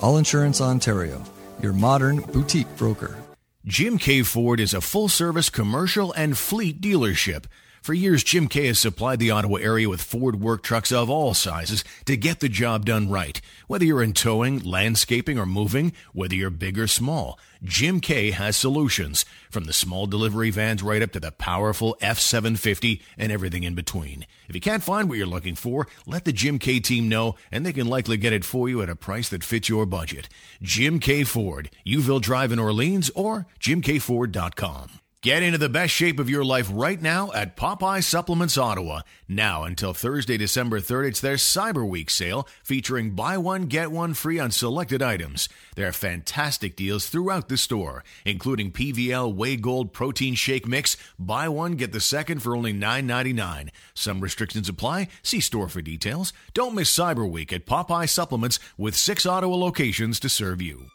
All 0.00 0.18
Insurance 0.18 0.60
Ontario, 0.60 1.20
your 1.60 1.72
modern 1.72 2.20
boutique 2.20 2.76
broker. 2.76 3.21
Jim 3.64 3.96
Keay 3.96 4.26
Ford 4.26 4.58
is 4.58 4.74
a 4.74 4.80
full 4.80 5.08
service 5.08 5.48
commercial 5.48 6.12
and 6.14 6.36
fleet 6.36 6.80
dealership. 6.80 7.44
For 7.82 7.94
years, 7.94 8.22
Jim 8.22 8.46
Keay 8.46 8.68
has 8.68 8.78
supplied 8.78 9.18
the 9.18 9.32
Ottawa 9.32 9.56
area 9.56 9.88
with 9.88 10.00
Ford 10.00 10.40
work 10.40 10.62
trucks 10.62 10.92
of 10.92 11.10
all 11.10 11.34
sizes 11.34 11.82
to 12.04 12.16
get 12.16 12.38
the 12.38 12.48
job 12.48 12.86
done 12.86 13.10
right. 13.10 13.40
Whether 13.66 13.84
you're 13.84 14.04
in 14.04 14.12
towing, 14.12 14.60
landscaping, 14.60 15.36
or 15.36 15.46
moving, 15.46 15.92
whether 16.12 16.36
you're 16.36 16.48
big 16.48 16.78
or 16.78 16.86
small, 16.86 17.40
Jim 17.64 17.98
Keay 17.98 18.30
has 18.30 18.56
solutions. 18.56 19.24
From 19.50 19.64
the 19.64 19.72
small 19.72 20.06
delivery 20.06 20.50
vans 20.50 20.80
right 20.80 21.02
up 21.02 21.10
to 21.10 21.18
the 21.18 21.32
powerful 21.32 21.96
F750 22.00 23.02
and 23.18 23.32
everything 23.32 23.64
in 23.64 23.74
between. 23.74 24.26
If 24.48 24.54
you 24.54 24.60
can't 24.60 24.84
find 24.84 25.08
what 25.08 25.18
you're 25.18 25.26
looking 25.26 25.56
for, 25.56 25.88
let 26.06 26.24
the 26.24 26.32
Jim 26.32 26.60
Keay 26.60 26.78
team 26.78 27.08
know 27.08 27.34
and 27.50 27.66
they 27.66 27.72
can 27.72 27.88
likely 27.88 28.16
get 28.16 28.32
it 28.32 28.44
for 28.44 28.68
you 28.68 28.80
at 28.82 28.90
a 28.90 28.94
price 28.94 29.28
that 29.30 29.42
fits 29.42 29.68
your 29.68 29.86
budget. 29.86 30.28
Jim 30.62 31.00
Keay 31.00 31.24
Ford, 31.24 31.68
Youville 31.84 32.20
Drive 32.20 32.52
in 32.52 32.60
Orleans 32.60 33.10
or 33.16 33.48
jimkeayford.com. 33.58 35.01
Get 35.22 35.44
into 35.44 35.56
the 35.58 35.68
best 35.68 35.94
shape 35.94 36.18
of 36.18 36.28
your 36.28 36.44
life 36.44 36.68
right 36.72 37.00
now 37.00 37.30
at 37.32 37.56
Popeye 37.56 38.02
Supplements 38.02 38.58
Ottawa. 38.58 39.02
Now 39.28 39.62
until 39.62 39.94
Thursday, 39.94 40.36
December 40.36 40.80
3rd, 40.80 41.10
it's 41.10 41.20
their 41.20 41.36
Cyber 41.36 41.88
Week 41.88 42.10
sale 42.10 42.48
featuring 42.64 43.12
buy 43.12 43.38
one, 43.38 43.66
get 43.66 43.92
one 43.92 44.14
free 44.14 44.40
on 44.40 44.50
selected 44.50 45.00
items. 45.00 45.48
There 45.76 45.86
are 45.86 45.92
fantastic 45.92 46.74
deals 46.74 47.08
throughout 47.08 47.48
the 47.48 47.56
store, 47.56 48.02
including 48.24 48.72
PVL 48.72 49.32
Whey 49.32 49.54
Gold 49.54 49.92
Protein 49.92 50.34
Shake 50.34 50.66
Mix. 50.66 50.96
Buy 51.20 51.48
one, 51.48 51.76
get 51.76 51.92
the 51.92 52.00
second 52.00 52.40
for 52.40 52.56
only 52.56 52.74
$9.99. 52.74 53.68
Some 53.94 54.22
restrictions 54.22 54.68
apply. 54.68 55.06
See 55.22 55.38
store 55.38 55.68
for 55.68 55.82
details. 55.82 56.32
Don't 56.52 56.74
miss 56.74 56.92
Cyber 56.92 57.30
Week 57.30 57.52
at 57.52 57.64
Popeye 57.64 58.08
Supplements 58.08 58.58
with 58.76 58.96
six 58.96 59.24
Ottawa 59.24 59.54
locations 59.54 60.18
to 60.18 60.28
serve 60.28 60.60
you. 60.60 60.86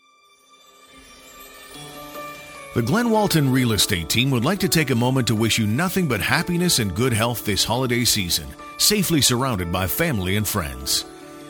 The 2.77 2.83
Glen 2.83 3.09
Walton 3.09 3.51
Real 3.51 3.71
Estate 3.71 4.07
team 4.07 4.29
would 4.29 4.45
like 4.45 4.59
to 4.59 4.69
take 4.69 4.91
a 4.91 4.95
moment 4.95 5.25
to 5.29 5.35
wish 5.35 5.57
you 5.57 5.65
nothing 5.65 6.07
but 6.07 6.21
happiness 6.21 6.77
and 6.77 6.93
good 6.93 7.11
health 7.11 7.43
this 7.43 7.63
holiday 7.63 8.05
season, 8.05 8.45
safely 8.77 9.19
surrounded 9.19 9.71
by 9.71 9.87
family 9.87 10.35
and 10.35 10.47
friends. 10.47 11.03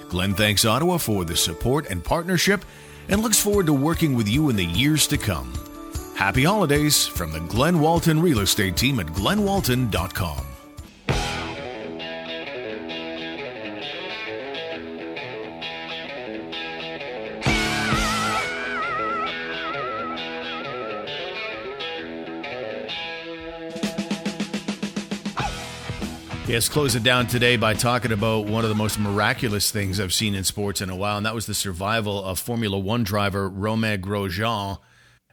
Glen 0.07 0.33
thanks 0.33 0.63
Ottawa 0.63 0.95
for 0.95 1.25
the 1.25 1.35
support 1.35 1.87
and 1.87 2.01
partnership 2.01 2.63
and 3.09 3.21
looks 3.21 3.41
forward 3.41 3.65
to 3.65 3.73
working 3.73 4.15
with 4.15 4.29
you 4.29 4.47
in 4.47 4.55
the 4.55 4.63
years 4.63 5.05
to 5.07 5.17
come. 5.17 5.51
Happy 6.15 6.45
holidays 6.45 7.05
from 7.05 7.33
the 7.33 7.41
Glen 7.41 7.81
Walton 7.81 8.21
Real 8.21 8.39
Estate 8.39 8.77
Team 8.77 9.01
at 9.01 9.07
glenwalton.com. 9.07 10.56
Yes, 26.47 26.69
close 26.69 26.95
it 26.95 27.03
down 27.03 27.27
today 27.27 27.57
by 27.57 27.73
talking 27.73 28.13
about 28.13 28.45
one 28.45 28.63
of 28.63 28.69
the 28.69 28.75
most 28.75 28.97
miraculous 28.97 29.69
things 29.69 29.99
I've 29.99 30.13
seen 30.13 30.33
in 30.33 30.45
sports 30.45 30.79
in 30.79 30.89
a 30.89 30.95
while, 30.95 31.17
and 31.17 31.25
that 31.25 31.35
was 31.35 31.45
the 31.45 31.53
survival 31.53 32.23
of 32.23 32.39
Formula 32.39 32.79
One 32.79 33.03
driver 33.03 33.49
Romain 33.49 34.01
Grosjean 34.01 34.77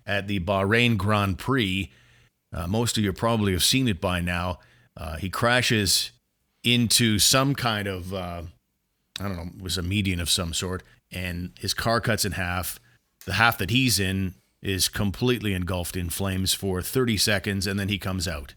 at 0.04 0.26
the 0.26 0.40
Bahrain 0.40 0.96
Grand 0.96 1.38
Prix. 1.38 1.92
Uh, 2.52 2.66
most 2.66 2.98
of 2.98 3.04
you 3.04 3.12
probably 3.12 3.52
have 3.52 3.62
seen 3.62 3.86
it 3.86 4.00
by 4.00 4.20
now. 4.20 4.58
Uh, 4.96 5.16
he 5.16 5.30
crashes 5.30 6.10
into 6.64 7.20
some 7.20 7.54
kind 7.54 7.86
of, 7.86 8.12
uh, 8.12 8.42
I 9.20 9.22
don't 9.22 9.36
know, 9.36 9.50
it 9.56 9.62
was 9.62 9.78
a 9.78 9.82
median 9.82 10.18
of 10.18 10.28
some 10.28 10.52
sort, 10.52 10.82
and 11.12 11.52
his 11.60 11.74
car 11.74 12.00
cuts 12.00 12.24
in 12.24 12.32
half. 12.32 12.80
The 13.24 13.34
half 13.34 13.56
that 13.58 13.70
he's 13.70 14.00
in 14.00 14.34
is 14.62 14.88
completely 14.88 15.54
engulfed 15.54 15.96
in 15.96 16.10
flames 16.10 16.54
for 16.54 16.82
30 16.82 17.16
seconds, 17.18 17.68
and 17.68 17.78
then 17.78 17.88
he 17.88 17.98
comes 17.98 18.26
out. 18.26 18.54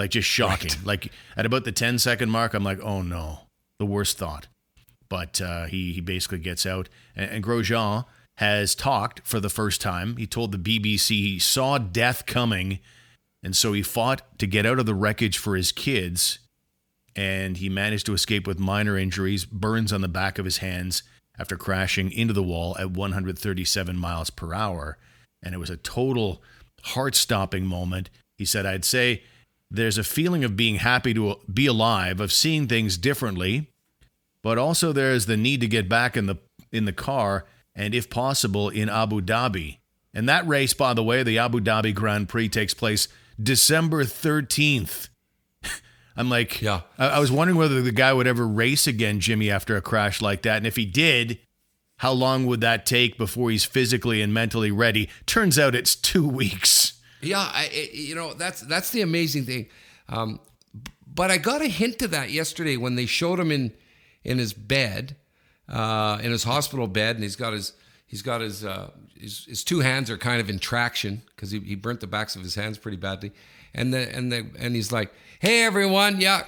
Like 0.00 0.12
just 0.12 0.28
shocking. 0.28 0.70
Right. 0.78 0.86
Like 0.86 1.12
at 1.36 1.44
about 1.44 1.64
the 1.64 1.72
10 1.72 1.98
second 1.98 2.30
mark, 2.30 2.54
I'm 2.54 2.64
like, 2.64 2.80
oh 2.80 3.02
no, 3.02 3.40
the 3.78 3.84
worst 3.84 4.16
thought. 4.16 4.46
But 5.10 5.42
uh, 5.42 5.66
he 5.66 5.92
he 5.92 6.00
basically 6.00 6.38
gets 6.38 6.64
out, 6.64 6.88
and, 7.14 7.30
and 7.30 7.44
Grosjean 7.44 8.06
has 8.38 8.74
talked 8.74 9.20
for 9.26 9.40
the 9.40 9.50
first 9.50 9.82
time. 9.82 10.16
He 10.16 10.26
told 10.26 10.52
the 10.52 10.58
BBC 10.58 11.08
he 11.08 11.38
saw 11.38 11.76
death 11.76 12.24
coming, 12.24 12.78
and 13.42 13.54
so 13.54 13.74
he 13.74 13.82
fought 13.82 14.38
to 14.38 14.46
get 14.46 14.64
out 14.64 14.78
of 14.78 14.86
the 14.86 14.94
wreckage 14.94 15.36
for 15.36 15.54
his 15.54 15.70
kids, 15.70 16.38
and 17.14 17.58
he 17.58 17.68
managed 17.68 18.06
to 18.06 18.14
escape 18.14 18.46
with 18.46 18.58
minor 18.58 18.96
injuries, 18.96 19.44
burns 19.44 19.92
on 19.92 20.00
the 20.00 20.08
back 20.08 20.38
of 20.38 20.46
his 20.46 20.58
hands 20.58 21.02
after 21.38 21.58
crashing 21.58 22.10
into 22.10 22.32
the 22.32 22.42
wall 22.42 22.74
at 22.78 22.90
137 22.90 23.98
miles 23.98 24.30
per 24.30 24.54
hour, 24.54 24.96
and 25.42 25.54
it 25.54 25.58
was 25.58 25.68
a 25.68 25.76
total 25.76 26.42
heart-stopping 26.84 27.66
moment. 27.66 28.08
He 28.38 28.46
said, 28.46 28.64
"I'd 28.64 28.86
say." 28.86 29.24
There's 29.70 29.98
a 29.98 30.04
feeling 30.04 30.44
of 30.44 30.56
being 30.56 30.76
happy 30.76 31.14
to 31.14 31.36
be 31.52 31.66
alive, 31.66 32.20
of 32.20 32.32
seeing 32.32 32.66
things 32.66 32.98
differently, 32.98 33.70
but 34.42 34.58
also 34.58 34.92
there's 34.92 35.26
the 35.26 35.36
need 35.36 35.60
to 35.60 35.68
get 35.68 35.88
back 35.88 36.16
in 36.16 36.26
the 36.26 36.36
in 36.72 36.84
the 36.84 36.92
car 36.92 37.46
and 37.74 37.94
if 37.94 38.10
possible 38.10 38.68
in 38.68 38.88
Abu 38.88 39.20
Dhabi. 39.20 39.78
And 40.12 40.28
that 40.28 40.46
race, 40.46 40.74
by 40.74 40.94
the 40.94 41.04
way, 41.04 41.22
the 41.22 41.38
Abu 41.38 41.60
Dhabi 41.60 41.94
Grand 41.94 42.28
Prix 42.28 42.48
takes 42.48 42.74
place 42.74 43.08
December 43.40 44.04
13th. 44.04 45.08
I'm 46.16 46.28
like, 46.28 46.60
yeah. 46.60 46.82
I, 46.98 47.08
I 47.08 47.18
was 47.20 47.30
wondering 47.30 47.56
whether 47.56 47.80
the 47.80 47.92
guy 47.92 48.12
would 48.12 48.26
ever 48.26 48.46
race 48.46 48.86
again, 48.86 49.20
Jimmy, 49.20 49.50
after 49.50 49.76
a 49.76 49.80
crash 49.80 50.20
like 50.20 50.42
that. 50.42 50.58
And 50.58 50.66
if 50.66 50.76
he 50.76 50.84
did, 50.84 51.38
how 51.98 52.12
long 52.12 52.46
would 52.46 52.60
that 52.60 52.86
take 52.86 53.18
before 53.18 53.50
he's 53.50 53.64
physically 53.64 54.20
and 54.20 54.34
mentally 54.34 54.70
ready? 54.70 55.08
Turns 55.26 55.58
out 55.58 55.74
it's 55.74 55.94
two 55.94 56.26
weeks. 56.28 56.99
Yeah, 57.22 57.38
I, 57.40 57.90
you 57.92 58.14
know 58.14 58.34
that's 58.34 58.60
that's 58.62 58.90
the 58.90 59.02
amazing 59.02 59.44
thing. 59.44 59.68
Um, 60.08 60.40
but 61.06 61.30
I 61.30 61.38
got 61.38 61.62
a 61.62 61.68
hint 61.68 61.98
to 62.00 62.08
that 62.08 62.30
yesterday 62.30 62.76
when 62.76 62.94
they 62.94 63.06
showed 63.06 63.38
him 63.38 63.50
in 63.52 63.72
in 64.24 64.38
his 64.38 64.52
bed, 64.52 65.16
uh, 65.68 66.18
in 66.22 66.30
his 66.30 66.44
hospital 66.44 66.86
bed, 66.86 67.16
and 67.16 67.22
he's 67.22 67.36
got 67.36 67.52
his 67.52 67.72
he's 68.06 68.22
got 68.22 68.40
his 68.40 68.64
uh, 68.64 68.90
his, 69.18 69.44
his 69.46 69.64
two 69.64 69.80
hands 69.80 70.10
are 70.10 70.18
kind 70.18 70.40
of 70.40 70.50
in 70.50 70.58
traction 70.58 71.22
because 71.28 71.50
he, 71.50 71.60
he 71.60 71.74
burnt 71.74 72.00
the 72.00 72.06
backs 72.06 72.36
of 72.36 72.42
his 72.42 72.54
hands 72.54 72.78
pretty 72.78 72.96
badly, 72.96 73.32
and 73.74 73.92
the 73.92 74.14
and 74.14 74.32
the 74.32 74.46
and 74.58 74.74
he's 74.74 74.92
like, 74.92 75.12
"Hey 75.40 75.62
everyone, 75.62 76.20
yeah, 76.20 76.44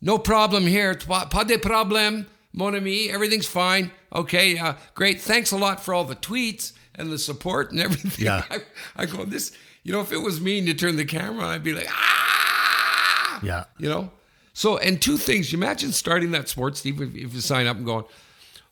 no 0.00 0.18
problem 0.18 0.66
here, 0.66 0.94
pas 0.94 1.44
de 1.46 1.58
problème, 1.58 2.26
mon 2.52 2.74
ami, 2.74 3.10
everything's 3.10 3.46
fine. 3.46 3.90
Okay, 4.14 4.58
uh, 4.58 4.74
great, 4.94 5.20
thanks 5.20 5.52
a 5.52 5.56
lot 5.56 5.84
for 5.84 5.94
all 5.94 6.04
the 6.04 6.16
tweets 6.16 6.72
and 6.94 7.10
the 7.10 7.18
support 7.18 7.70
and 7.70 7.80
everything." 7.86 8.24
Yeah, 8.24 8.44
I, 8.50 8.58
I 8.96 9.06
go 9.06 9.24
this 9.24 9.52
you 9.86 9.92
know, 9.92 10.00
if 10.00 10.10
it 10.10 10.18
was 10.18 10.40
me 10.40 10.58
and 10.58 10.66
you 10.66 10.74
turn 10.74 10.96
the 10.96 11.04
camera 11.04 11.44
on, 11.44 11.54
I'd 11.54 11.62
be 11.62 11.72
like, 11.72 11.86
ah, 11.88 13.38
yeah, 13.40 13.64
you 13.78 13.88
know. 13.88 14.10
So, 14.52 14.78
and 14.78 15.00
two 15.00 15.16
things. 15.16 15.52
You 15.52 15.58
imagine 15.58 15.92
starting 15.92 16.32
that 16.32 16.48
sport, 16.48 16.76
Steve, 16.76 17.00
if, 17.00 17.14
if 17.14 17.34
you 17.34 17.40
sign 17.40 17.68
up 17.68 17.76
and 17.76 17.86
going, 17.86 18.04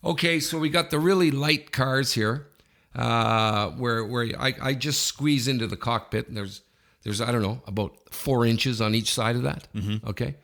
okay, 0.04 0.40
so 0.40 0.58
we 0.58 0.70
got 0.70 0.90
the 0.90 0.98
really 0.98 1.30
light 1.30 1.70
cars 1.70 2.14
here, 2.14 2.48
uh, 2.96 3.68
where 3.70 4.04
where 4.04 4.26
I, 4.36 4.54
I 4.60 4.74
just 4.74 5.06
squeeze 5.06 5.46
into 5.46 5.68
the 5.68 5.76
cockpit, 5.76 6.26
and 6.26 6.36
there's 6.36 6.62
there's 7.04 7.20
I 7.20 7.30
don't 7.30 7.42
know 7.42 7.62
about 7.68 7.96
four 8.10 8.44
inches 8.44 8.80
on 8.80 8.96
each 8.96 9.14
side 9.14 9.36
of 9.36 9.42
that. 9.42 9.68
Mm-hmm. 9.72 10.08
Okay. 10.08 10.34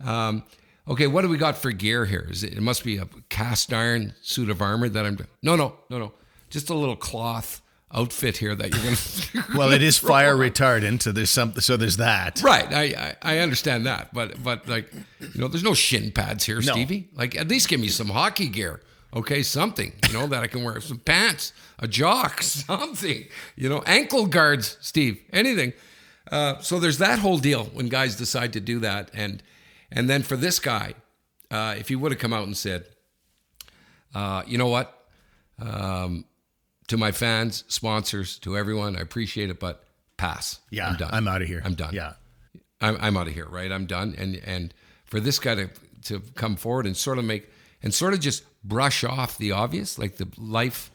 Um, 0.00 0.44
okay, 0.86 1.08
what 1.08 1.22
do 1.22 1.28
we 1.28 1.38
got 1.38 1.58
for 1.58 1.72
gear 1.72 2.04
here? 2.04 2.28
Is 2.30 2.44
it, 2.44 2.52
it 2.52 2.60
must 2.60 2.84
be 2.84 2.98
a 2.98 3.08
cast 3.30 3.72
iron 3.72 4.14
suit 4.22 4.48
of 4.48 4.62
armor 4.62 4.88
that 4.88 5.04
I'm. 5.04 5.18
No, 5.42 5.56
no, 5.56 5.74
no, 5.88 5.98
no. 5.98 6.12
Just 6.50 6.70
a 6.70 6.74
little 6.74 6.94
cloth 6.94 7.62
outfit 7.92 8.36
here 8.36 8.54
that 8.54 8.70
you're 8.70 8.82
going 8.82 8.96
to. 8.96 9.58
well, 9.58 9.72
it 9.72 9.82
is 9.82 9.98
fire 10.12 10.34
on. 10.34 10.40
retardant, 10.40 11.02
so 11.02 11.12
there's 11.12 11.30
some, 11.30 11.54
so 11.60 11.76
there's 11.76 11.96
that. 11.96 12.40
Right, 12.42 12.72
I, 12.72 13.16
I, 13.22 13.34
I 13.34 13.38
understand 13.38 13.86
that, 13.86 14.12
but 14.14 14.42
but 14.42 14.68
like 14.68 14.92
you 15.20 15.40
know, 15.40 15.48
there's 15.48 15.64
no 15.64 15.74
shin 15.74 16.12
pads 16.12 16.44
here, 16.44 16.56
no. 16.56 16.72
Stevie. 16.72 17.08
Like 17.14 17.36
at 17.36 17.48
least 17.48 17.68
give 17.68 17.80
me 17.80 17.88
some 17.88 18.08
hockey 18.08 18.48
gear, 18.48 18.80
okay? 19.14 19.42
Something 19.42 19.92
you 20.08 20.14
know 20.14 20.26
that 20.28 20.42
I 20.42 20.46
can 20.46 20.62
wear, 20.62 20.80
some 20.80 20.98
pants, 20.98 21.52
a 21.78 21.88
jock, 21.88 22.42
something. 22.42 23.26
You 23.56 23.68
know, 23.68 23.82
ankle 23.86 24.26
guards, 24.26 24.76
Steve, 24.80 25.20
anything. 25.32 25.72
Uh, 26.30 26.60
so 26.60 26.78
there's 26.78 26.98
that 26.98 27.18
whole 27.18 27.38
deal 27.38 27.64
when 27.64 27.88
guys 27.88 28.14
decide 28.16 28.52
to 28.52 28.60
do 28.60 28.78
that, 28.80 29.10
and 29.12 29.42
and 29.90 30.08
then 30.08 30.22
for 30.22 30.36
this 30.36 30.60
guy, 30.60 30.94
uh, 31.50 31.74
if 31.76 31.88
he 31.88 31.96
would 31.96 32.12
have 32.12 32.20
come 32.20 32.32
out 32.32 32.46
and 32.46 32.56
said, 32.56 32.84
uh, 34.14 34.42
you 34.46 34.58
know 34.58 34.68
what. 34.68 34.96
Um, 35.62 36.24
to 36.90 36.96
my 36.96 37.12
fans, 37.12 37.62
sponsors, 37.68 38.36
to 38.40 38.56
everyone, 38.56 38.96
I 38.96 39.00
appreciate 39.00 39.48
it, 39.48 39.60
but 39.60 39.84
pass. 40.16 40.58
Yeah, 40.70 40.88
I'm 40.88 40.96
done. 40.96 41.10
I'm 41.12 41.28
out 41.28 41.40
of 41.40 41.46
here. 41.46 41.62
I'm 41.64 41.74
done. 41.74 41.94
Yeah, 41.94 42.14
I'm, 42.80 42.96
I'm 43.00 43.16
out 43.16 43.28
of 43.28 43.32
here. 43.32 43.46
Right, 43.46 43.70
I'm 43.70 43.86
done. 43.86 44.16
And 44.18 44.40
and 44.44 44.74
for 45.04 45.20
this 45.20 45.38
guy 45.38 45.54
to 45.54 45.70
to 46.06 46.20
come 46.34 46.56
forward 46.56 46.86
and 46.86 46.96
sort 46.96 47.18
of 47.18 47.24
make 47.24 47.48
and 47.80 47.94
sort 47.94 48.12
of 48.12 48.18
just 48.18 48.42
brush 48.64 49.04
off 49.04 49.38
the 49.38 49.52
obvious, 49.52 50.00
like 50.00 50.16
the 50.16 50.26
life 50.36 50.90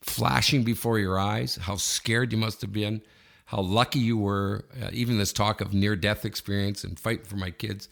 flashing 0.00 0.64
before 0.64 0.98
your 0.98 1.18
eyes, 1.18 1.56
how 1.56 1.76
scared 1.76 2.32
you 2.32 2.38
must 2.38 2.62
have 2.62 2.72
been, 2.72 3.02
how 3.44 3.60
lucky 3.60 3.98
you 3.98 4.16
were, 4.16 4.64
uh, 4.82 4.88
even 4.92 5.18
this 5.18 5.32
talk 5.32 5.60
of 5.60 5.74
near 5.74 5.94
death 5.94 6.24
experience 6.24 6.84
and 6.84 6.98
fight 6.98 7.26
for 7.26 7.36
my 7.36 7.50
kids. 7.50 7.90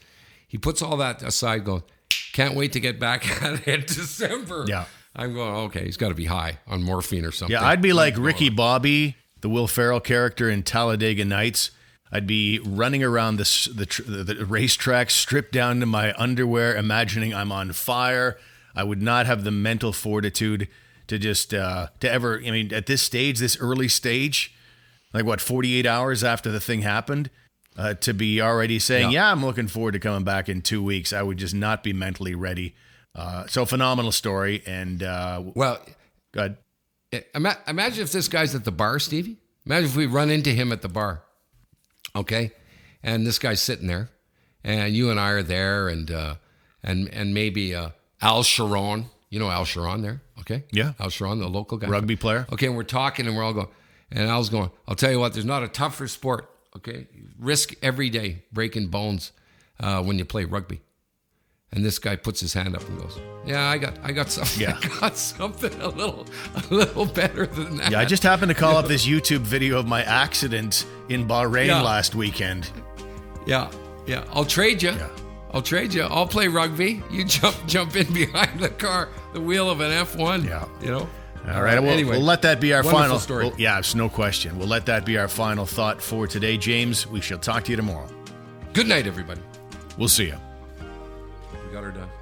He 0.48 0.56
puts 0.56 0.80
all 0.80 0.96
that 0.96 1.22
aside, 1.22 1.64
going, 1.64 1.82
can't 2.32 2.54
wait 2.54 2.72
to 2.72 2.80
get 2.80 2.98
back 2.98 3.30
at 3.42 3.68
it 3.68 3.68
in 3.68 3.80
December. 3.82 4.64
Yeah. 4.66 4.86
I'm 5.14 5.34
going, 5.34 5.54
okay, 5.66 5.84
he's 5.84 5.96
got 5.96 6.08
to 6.08 6.14
be 6.14 6.24
high 6.24 6.58
on 6.66 6.82
morphine 6.82 7.24
or 7.24 7.32
something. 7.32 7.52
Yeah, 7.52 7.66
I'd 7.66 7.82
be 7.82 7.92
like 7.92 8.14
Ricky 8.16 8.48
Bobby, 8.48 9.16
the 9.40 9.48
Will 9.48 9.66
Ferrell 9.66 10.00
character 10.00 10.48
in 10.48 10.62
Talladega 10.62 11.24
Nights. 11.24 11.70
I'd 12.10 12.26
be 12.26 12.58
running 12.60 13.02
around 13.02 13.36
the, 13.36 13.44
the, 13.74 14.34
the 14.34 14.46
racetrack, 14.46 15.10
stripped 15.10 15.52
down 15.52 15.80
to 15.80 15.86
my 15.86 16.14
underwear, 16.14 16.76
imagining 16.76 17.34
I'm 17.34 17.52
on 17.52 17.72
fire. 17.72 18.38
I 18.74 18.84
would 18.84 19.02
not 19.02 19.26
have 19.26 19.44
the 19.44 19.50
mental 19.50 19.92
fortitude 19.92 20.68
to 21.08 21.18
just 21.18 21.52
uh, 21.52 21.88
to 22.00 22.10
ever. 22.10 22.40
I 22.44 22.50
mean, 22.50 22.72
at 22.72 22.86
this 22.86 23.02
stage, 23.02 23.38
this 23.38 23.58
early 23.60 23.88
stage, 23.88 24.54
like 25.12 25.24
what, 25.24 25.40
48 25.40 25.86
hours 25.86 26.24
after 26.24 26.50
the 26.50 26.60
thing 26.60 26.82
happened, 26.82 27.30
uh, 27.76 27.94
to 27.94 28.14
be 28.14 28.40
already 28.40 28.78
saying, 28.78 29.10
yeah. 29.10 29.26
yeah, 29.26 29.32
I'm 29.32 29.44
looking 29.44 29.68
forward 29.68 29.92
to 29.92 29.98
coming 29.98 30.24
back 30.24 30.48
in 30.48 30.62
two 30.62 30.82
weeks. 30.82 31.12
I 31.12 31.22
would 31.22 31.38
just 31.38 31.54
not 31.54 31.82
be 31.82 31.92
mentally 31.92 32.34
ready 32.34 32.74
uh, 33.14 33.46
so 33.46 33.64
phenomenal 33.64 34.12
story. 34.12 34.62
And 34.66 35.02
uh, 35.02 35.42
well, 35.54 35.80
good. 36.32 36.56
Imagine 37.34 38.02
if 38.02 38.12
this 38.12 38.28
guy's 38.28 38.54
at 38.54 38.64
the 38.64 38.72
bar, 38.72 38.98
Stevie. 38.98 39.36
Imagine 39.66 39.90
if 39.90 39.96
we 39.96 40.06
run 40.06 40.30
into 40.30 40.50
him 40.50 40.72
at 40.72 40.82
the 40.82 40.88
bar. 40.88 41.22
Okay, 42.16 42.52
and 43.02 43.26
this 43.26 43.38
guy's 43.38 43.62
sitting 43.62 43.86
there, 43.86 44.10
and 44.64 44.94
you 44.94 45.10
and 45.10 45.18
I 45.20 45.30
are 45.30 45.42
there, 45.42 45.88
and 45.88 46.10
uh, 46.10 46.34
and 46.82 47.08
and 47.08 47.32
maybe 47.34 47.74
uh, 47.74 47.90
Al 48.20 48.42
Sharon. 48.42 49.06
You 49.30 49.38
know 49.38 49.50
Al 49.50 49.64
Sharon 49.64 50.02
there, 50.02 50.20
okay? 50.40 50.64
Yeah, 50.72 50.92
Al 50.98 51.08
Sharon, 51.08 51.38
the 51.38 51.48
local 51.48 51.78
guy, 51.78 51.88
rugby 51.88 52.16
player. 52.16 52.46
Okay, 52.52 52.66
and 52.66 52.76
we're 52.76 52.82
talking, 52.82 53.26
and 53.26 53.34
we're 53.36 53.42
all 53.42 53.54
going, 53.54 53.68
and 54.10 54.28
Al's 54.28 54.50
going. 54.50 54.70
I'll 54.86 54.94
tell 54.94 55.10
you 55.10 55.18
what, 55.18 55.32
there's 55.32 55.46
not 55.46 55.62
a 55.62 55.68
tougher 55.68 56.08
sport. 56.08 56.50
Okay, 56.76 57.06
risk 57.38 57.74
every 57.82 58.10
day 58.10 58.44
breaking 58.52 58.88
bones 58.88 59.32
uh, 59.80 60.02
when 60.02 60.18
you 60.18 60.24
play 60.24 60.44
rugby. 60.44 60.80
And 61.74 61.82
this 61.82 61.98
guy 61.98 62.16
puts 62.16 62.40
his 62.40 62.52
hand 62.52 62.76
up 62.76 62.86
and 62.86 63.00
goes, 63.00 63.18
"Yeah, 63.46 63.68
I 63.68 63.78
got, 63.78 63.98
I 64.02 64.12
got 64.12 64.30
something. 64.30 64.60
Yeah. 64.68 64.78
I 64.82 65.00
got 65.00 65.16
something 65.16 65.72
a 65.80 65.88
little, 65.88 66.26
a 66.54 66.74
little 66.74 67.06
better 67.06 67.46
than 67.46 67.78
that." 67.78 67.90
Yeah, 67.90 68.00
I 68.00 68.04
just 68.04 68.22
happened 68.22 68.50
to 68.50 68.54
call 68.54 68.76
up 68.76 68.88
this 68.88 69.06
YouTube 69.06 69.40
video 69.40 69.78
of 69.78 69.86
my 69.86 70.02
accident 70.02 70.84
in 71.08 71.26
Bahrain 71.26 71.68
yeah. 71.68 71.80
last 71.80 72.14
weekend. 72.14 72.70
Yeah, 73.46 73.70
yeah. 74.06 74.24
I'll 74.32 74.44
trade 74.44 74.82
you. 74.82 74.90
Yeah. 74.90 75.08
I'll 75.52 75.62
trade 75.62 75.94
you. 75.94 76.02
I'll 76.02 76.26
play 76.26 76.48
rugby. 76.48 77.02
You 77.10 77.24
jump, 77.36 77.56
jump 77.66 77.96
in 77.96 78.12
behind 78.12 78.60
the 78.60 78.68
car, 78.68 79.08
the 79.32 79.40
wheel 79.40 79.70
of 79.70 79.80
an 79.80 79.92
F 79.92 80.14
one. 80.14 80.44
Yeah, 80.44 80.66
you 80.82 80.88
know. 80.88 81.08
All 81.48 81.62
right. 81.62 81.80
Well, 81.82 81.90
Anyway, 81.90 82.16
we'll 82.16 82.20
let 82.20 82.42
that 82.42 82.60
be 82.60 82.72
our 82.72 82.84
final 82.84 83.18
story. 83.18 83.46
well, 83.46 83.54
yeah, 83.58 83.78
it's 83.78 83.94
no 83.94 84.08
question. 84.08 84.58
We'll 84.58 84.68
let 84.68 84.86
that 84.86 85.04
be 85.04 85.18
our 85.18 85.26
final 85.26 85.66
thought 85.66 86.00
for 86.00 86.26
today, 86.26 86.56
James. 86.56 87.06
We 87.06 87.20
shall 87.20 87.38
talk 87.38 87.64
to 87.64 87.70
you 87.70 87.76
tomorrow. 87.76 88.08
Good 88.74 88.86
night, 88.86 89.06
everybody. 89.06 89.40
We'll 89.98 90.08
see 90.08 90.26
you. 90.26 90.36
Done. 91.94 92.21